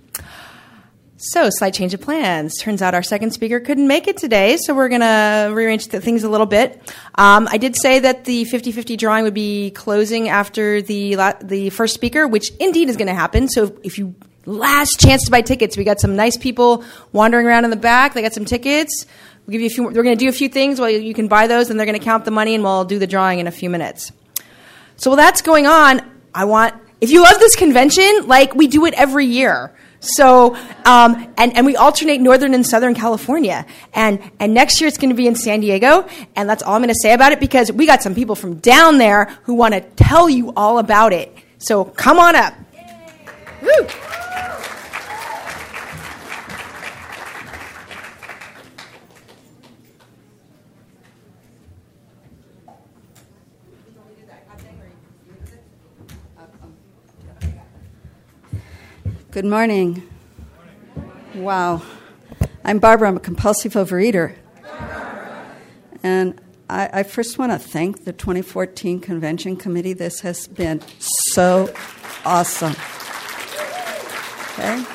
So, 1.18 1.48
slight 1.52 1.76
change 1.76 1.94
of 1.94 2.02
plans. 2.02 2.58
Turns 2.58 2.82
out 2.82 2.96
our 2.96 3.04
second 3.04 3.32
speaker 3.32 3.60
couldn't 3.60 3.88
make 3.88 4.08
it 4.08 4.18
today, 4.18 4.58
so 4.58 4.74
we're 4.74 4.90
going 4.90 5.02
to 5.02 5.54
rearrange 5.54 5.90
the 5.90 6.02
things 6.02 6.24
a 6.24 6.30
little 6.30 6.48
bit. 6.48 6.82
Um, 7.16 7.48
I 7.52 7.58
did 7.58 7.76
say 7.76 8.00
that 8.00 8.26
the 8.26 8.46
50 8.46 8.72
50 8.72 8.98
drawing 8.98 9.24
would 9.26 9.36
be 9.36 9.70
closing 9.72 10.28
after 10.28 10.82
the, 10.82 11.36
the 11.44 11.70
first 11.70 11.94
speaker, 11.94 12.28
which 12.28 12.50
indeed 12.60 12.90
is 12.90 12.98
going 12.98 13.10
to 13.10 13.14
happen. 13.14 13.48
So, 13.48 13.78
if 13.84 14.00
you 14.00 14.16
last 14.48 15.00
chance 15.00 15.26
to 15.26 15.32
buy 15.32 15.42
tickets, 15.42 15.78
we 15.78 15.84
got 15.84 16.02
some 16.02 16.16
nice 16.16 16.36
people 16.36 16.84
wandering 17.12 17.46
around 17.46 17.64
in 17.64 17.70
the 17.70 17.78
back. 17.78 18.16
They 18.16 18.24
got 18.24 18.34
some 18.34 18.46
tickets. 18.46 19.06
We'll 19.46 19.52
give 19.52 19.62
you 19.62 19.68
a 19.68 19.70
few, 19.70 19.84
we're 19.84 19.92
going 19.92 20.18
to 20.18 20.26
do 20.26 20.30
a 20.30 20.34
few 20.34 20.50
things 20.50 20.80
while 20.80 20.90
you 20.90 21.14
can 21.14 21.28
buy 21.28 21.46
those, 21.46 21.70
and 21.70 21.80
they're 21.80 21.86
going 21.86 22.00
to 22.00 22.04
count 22.04 22.26
the 22.26 22.32
money, 22.32 22.56
and 22.56 22.64
we'll 22.64 22.86
do 22.86 22.98
the 22.98 23.08
drawing 23.08 23.38
in 23.38 23.46
a 23.46 23.52
few 23.52 23.70
minutes. 23.70 24.12
So, 24.98 25.12
while 25.12 25.18
that's 25.18 25.42
going 25.44 25.68
on, 25.68 26.13
I 26.34 26.46
want, 26.46 26.74
if 27.02 27.12
you 27.12 27.22
love 27.22 27.40
this 27.40 27.56
convention, 27.56 28.28
like 28.28 28.56
we 28.56 28.68
do 28.68 28.86
it 28.86 28.94
every 28.94 29.26
year. 29.26 29.74
So, 30.00 30.56
um, 30.84 31.34
and, 31.38 31.56
and 31.56 31.66
we 31.66 31.78
alternate 31.78 32.20
Northern 32.20 32.54
and 32.54 32.66
Southern 32.66 32.94
California. 32.94 33.66
And, 33.94 34.20
and 34.40 34.54
next 34.54 34.82
year 34.82 34.90
it's 34.90 34.98
going 34.98 35.12
to 35.12 35.16
be 35.16 35.28
in 35.28 35.36
San 35.36 35.62
Diego. 35.62 36.08
And 36.36 36.50
that's 36.50 36.62
all 36.62 36.76
I'm 36.76 36.82
going 36.82 36.90
to 36.90 37.00
say 37.02 37.14
about 37.14 37.32
it 37.32 37.40
because 37.40 37.72
we 37.72 37.86
got 37.86 38.02
some 38.02 38.14
people 38.14 38.36
from 38.36 38.56
down 38.56 38.98
there 38.98 39.26
who 39.44 39.54
want 39.54 39.74
to 39.76 39.82
tell 39.82 40.30
you 40.30 40.52
all 40.58 40.78
about 40.78 41.14
it. 41.14 41.34
So 41.58 41.86
come 41.86 42.20
on 42.20 42.36
up. 42.36 42.54
Woo! 43.62 43.88
Good 59.34 59.46
morning. 59.46 60.08
Wow. 61.34 61.82
I'm 62.64 62.78
Barbara. 62.78 63.08
I'm 63.08 63.18
a 63.18 63.20
compulsive 63.20 63.74
overeater. 63.74 64.36
And 66.04 66.40
I, 66.70 67.00
I 67.00 67.02
first 67.02 67.40
want 67.40 67.52
to 67.52 67.58
thank 67.58 68.06
the 68.06 68.14
2014 68.14 69.00
Convention 69.00 69.56
Committee. 69.58 69.94
This 69.94 70.20
has 70.20 70.48
been 70.48 70.84
so 71.00 71.74
awesome. 72.24 72.76
Okay? 74.52 74.86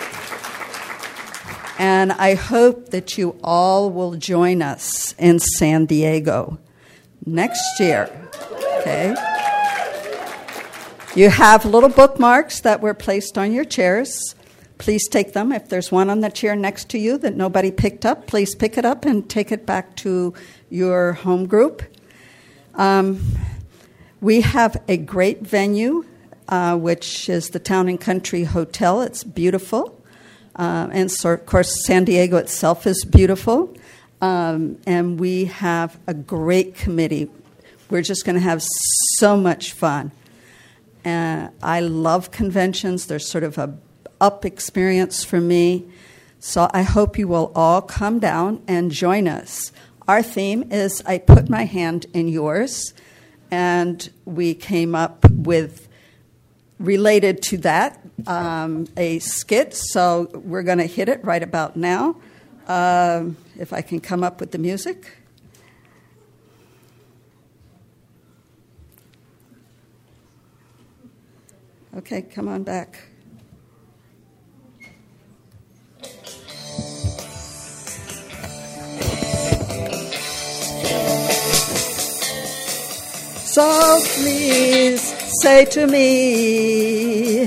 And 1.81 2.13
I 2.13 2.37
hope 2.37 2.91
that 2.91 3.19
you 3.19 3.37
all 3.43 3.91
will 3.91 4.15
join 4.15 4.63
us 4.63 5.17
in 5.19 5.41
San 5.41 5.87
Diego 5.87 6.61
next 7.27 7.81
year. 7.81 8.09
Okay? 8.79 9.17
You 11.19 11.31
have 11.31 11.65
little 11.65 11.89
bookmarks 11.89 12.61
that 12.61 12.81
were 12.81 12.95
placed 12.95 13.37
on 13.37 13.51
your 13.51 13.65
chairs. 13.65 14.37
Please 14.79 15.09
take 15.09 15.33
them. 15.33 15.51
If 15.51 15.69
there's 15.69 15.91
one 15.91 16.11
on 16.11 16.21
the 16.21 16.31
chair 16.31 16.55
next 16.55 16.89
to 16.91 16.99
you 16.99 17.19
that 17.19 17.35
nobody 17.35 17.73
picked 17.73 18.07
up, 18.07 18.29
please 18.29 18.55
pick 18.55 18.79
it 18.79 18.85
up 18.85 19.05
and 19.05 19.29
take 19.29 19.51
it 19.51 19.67
back 19.67 19.97
to 19.97 20.33
your 20.71 21.15
home 21.15 21.49
group. 21.49 21.83
Um, 22.77 23.37
we 24.21 24.43
have 24.43 24.81
a 24.87 24.97
great 24.97 25.41
venue, 25.41 26.05
uh, 26.47 26.77
which 26.77 27.29
is 27.29 27.49
the 27.49 27.59
Town 27.59 27.89
and 27.89 28.01
Country 28.01 28.45
Hotel. 28.45 29.03
It's 29.03 29.25
beautiful. 29.25 30.01
Uh, 30.55 30.87
and 30.93 31.11
so, 31.11 31.31
of 31.31 31.47
course, 31.47 31.85
San 31.85 32.05
Diego 32.05 32.37
itself 32.37 32.87
is 32.87 33.05
beautiful. 33.05 33.75
Um, 34.21 34.79
and 34.87 35.19
we 35.19 35.47
have 35.47 35.99
a 36.07 36.15
great 36.15 36.77
committee. 36.77 37.29
We're 37.91 38.03
just 38.03 38.25
going 38.25 38.37
to 38.37 38.41
have 38.41 38.63
so 39.19 39.37
much 39.37 39.73
fun. 39.73 40.13
Uh, 41.05 41.49
I 41.63 41.81
love 41.81 42.31
conventions. 42.31 43.07
They're 43.07 43.19
sort 43.19 43.45
of 43.45 43.59
a 43.59 43.77
up 44.21 44.45
experience 44.45 45.25
for 45.25 45.41
me. 45.41 45.87
So 46.41 46.69
I 46.73 46.83
hope 46.83 47.19
you 47.19 47.29
will 47.29 47.53
all 47.55 47.83
come 47.83 48.19
down 48.19 48.63
and 48.69 48.91
join 48.91 49.27
us. 49.27 49.73
Our 50.07 50.23
theme 50.23 50.71
is 50.71 51.03
I 51.05 51.19
put 51.19 51.49
my 51.49 51.65
hand 51.65 52.07
in 52.15 52.29
yours, 52.29 52.95
and 53.51 54.09
we 54.25 54.55
came 54.55 54.95
up 54.95 55.29
with 55.31 55.89
related 56.79 57.43
to 57.43 57.59
that 57.59 58.01
um, 58.27 58.87
a 58.97 59.19
skit. 59.19 59.75
So 59.75 60.31
we're 60.33 60.63
going 60.63 60.79
to 60.79 60.87
hit 60.87 61.09
it 61.09 61.25
right 61.25 61.43
about 61.43 61.77
now. 61.77 62.17
Um, 62.69 63.37
if 63.59 63.73
I 63.73 63.83
can 63.83 64.01
come 64.01 64.23
up 64.23 64.41
with 64.41 64.53
the 64.53 64.59
music. 64.59 65.18
Okay, 71.99 72.23
come 72.23 72.47
on 72.47 72.63
back. 72.63 72.97
So 83.47 84.01
please 84.15 85.03
say 85.43 85.65
to 85.65 85.89
me, 85.89 87.47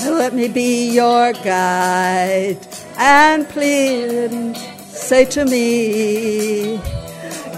let 0.00 0.34
me 0.34 0.48
be 0.48 0.90
your 0.92 1.32
guide. 1.34 2.58
And 2.96 3.48
please 3.48 4.58
say 4.88 5.24
to 5.26 5.44
me, 5.44 6.80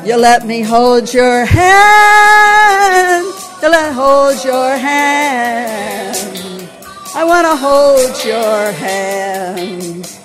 you 0.05 0.17
let 0.17 0.47
me 0.47 0.63
hold 0.63 1.13
your 1.13 1.45
hand. 1.45 3.25
You 3.63 3.69
let 3.69 3.93
hold 3.93 4.43
your 4.45 4.77
hand. 4.77 6.69
I 7.15 7.25
want 7.25 7.47
to 7.47 7.57
hold 7.57 8.25
your 8.25 8.73
hand. 8.73 10.19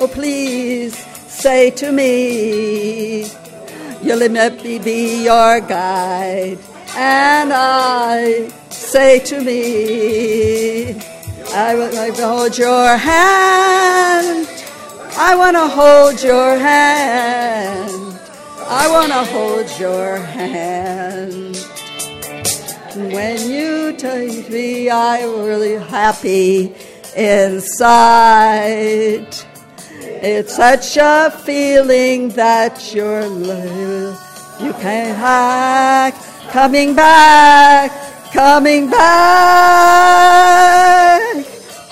Oh, 0.00 0.08
please 0.08 0.96
say 1.28 1.70
to 1.70 1.92
me, 1.92 3.24
you 4.02 4.14
let 4.16 4.62
me 4.62 4.78
be 4.78 5.24
your 5.24 5.60
guide. 5.60 6.58
And 6.96 7.52
I 7.52 8.48
say 8.70 9.20
to 9.20 9.40
me, 9.40 10.94
I 11.54 11.74
would 11.74 11.94
like 11.94 12.14
to 12.16 12.26
hold 12.26 12.58
your 12.58 12.96
hand. 12.96 14.48
I 15.16 15.36
want 15.36 15.56
to 15.56 15.68
hold 15.68 16.22
your 16.22 16.58
hand. 16.58 18.13
I 18.76 18.90
want 18.90 19.12
to 19.12 19.24
hold 19.32 19.70
your 19.78 20.16
hand. 20.16 21.56
When 22.96 23.48
you 23.48 23.92
touch 23.96 24.48
me, 24.48 24.90
I'm 24.90 25.44
really 25.44 25.74
happy 25.74 26.74
inside. 27.16 28.18
It's 30.26 30.56
such 30.56 30.96
a 30.96 31.30
feeling 31.30 32.30
that 32.30 32.92
you're 32.92 33.28
you 34.60 34.72
can't 34.82 35.16
hack. 35.18 36.14
Coming 36.50 36.96
back, 36.96 37.92
coming 38.32 38.90
back, 38.90 39.04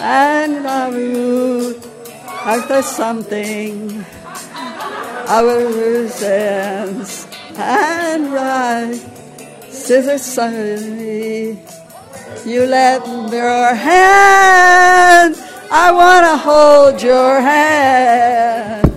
and 0.00 0.66
I 0.66 0.88
will 0.88 1.76
after 2.44 2.82
something. 2.82 4.04
I 5.28 5.42
will 5.42 6.08
sense 6.08 7.26
and 7.56 8.32
right, 8.32 9.00
scissors 9.68 10.22
suddenly. 10.22 11.58
You 12.44 12.66
let 12.66 13.06
your 13.06 13.74
hand. 13.74 15.36
I 15.70 15.92
want 15.92 16.26
to 16.26 16.36
hold 16.36 17.02
your 17.02 17.40
hand. 17.40 18.92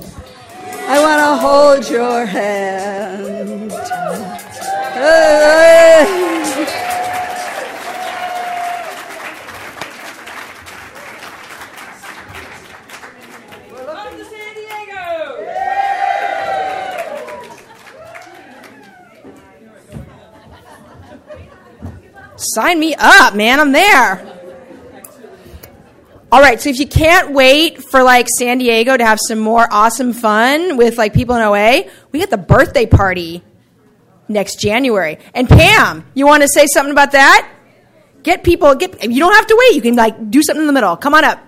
I 0.88 1.00
want 1.02 1.20
to 1.20 1.36
hold 1.46 1.90
your 1.90 2.26
hand. 2.26 3.72
Hey. 4.94 6.82
Sign 22.54 22.80
me 22.80 22.96
up, 22.98 23.36
man. 23.36 23.60
I'm 23.60 23.72
there. 23.72 24.36
All 26.32 26.42
right, 26.42 26.60
so 26.60 26.70
if 26.70 26.80
you 26.80 26.88
can't 26.88 27.32
wait 27.32 27.84
for 27.84 28.04
like 28.04 28.28
San 28.38 28.58
Diego 28.58 28.98
to 28.98 29.06
have 29.06 29.20
some 29.26 29.40
more 29.40 29.68
awesome 29.72 30.12
fun 30.12 30.76
with 30.76 30.98
like 30.98 31.14
people 31.14 31.36
in 31.36 31.42
OA, 31.42 31.84
we 32.12 32.20
got 32.20 32.30
the 32.30 32.38
birthday 32.38 32.86
party 32.86 33.44
next 34.28 34.60
January. 34.60 35.18
And 35.34 35.48
Pam, 35.48 36.06
you 36.14 36.26
want 36.26 36.42
to 36.42 36.50
say 36.50 36.66
something 36.68 36.92
about 36.92 37.14
that? 37.14 37.50
Get 38.24 38.44
people, 38.44 38.74
get 38.76 39.04
you 39.04 39.20
don't 39.20 39.36
have 39.36 39.48
to 39.48 39.56
wait. 39.58 39.76
You 39.76 39.82
can 39.82 39.96
like 39.96 40.32
do 40.32 40.42
something 40.42 40.62
in 40.62 40.68
the 40.68 40.74
middle. 40.74 40.98
Come 40.98 41.14
on 41.14 41.24
up. 41.24 41.40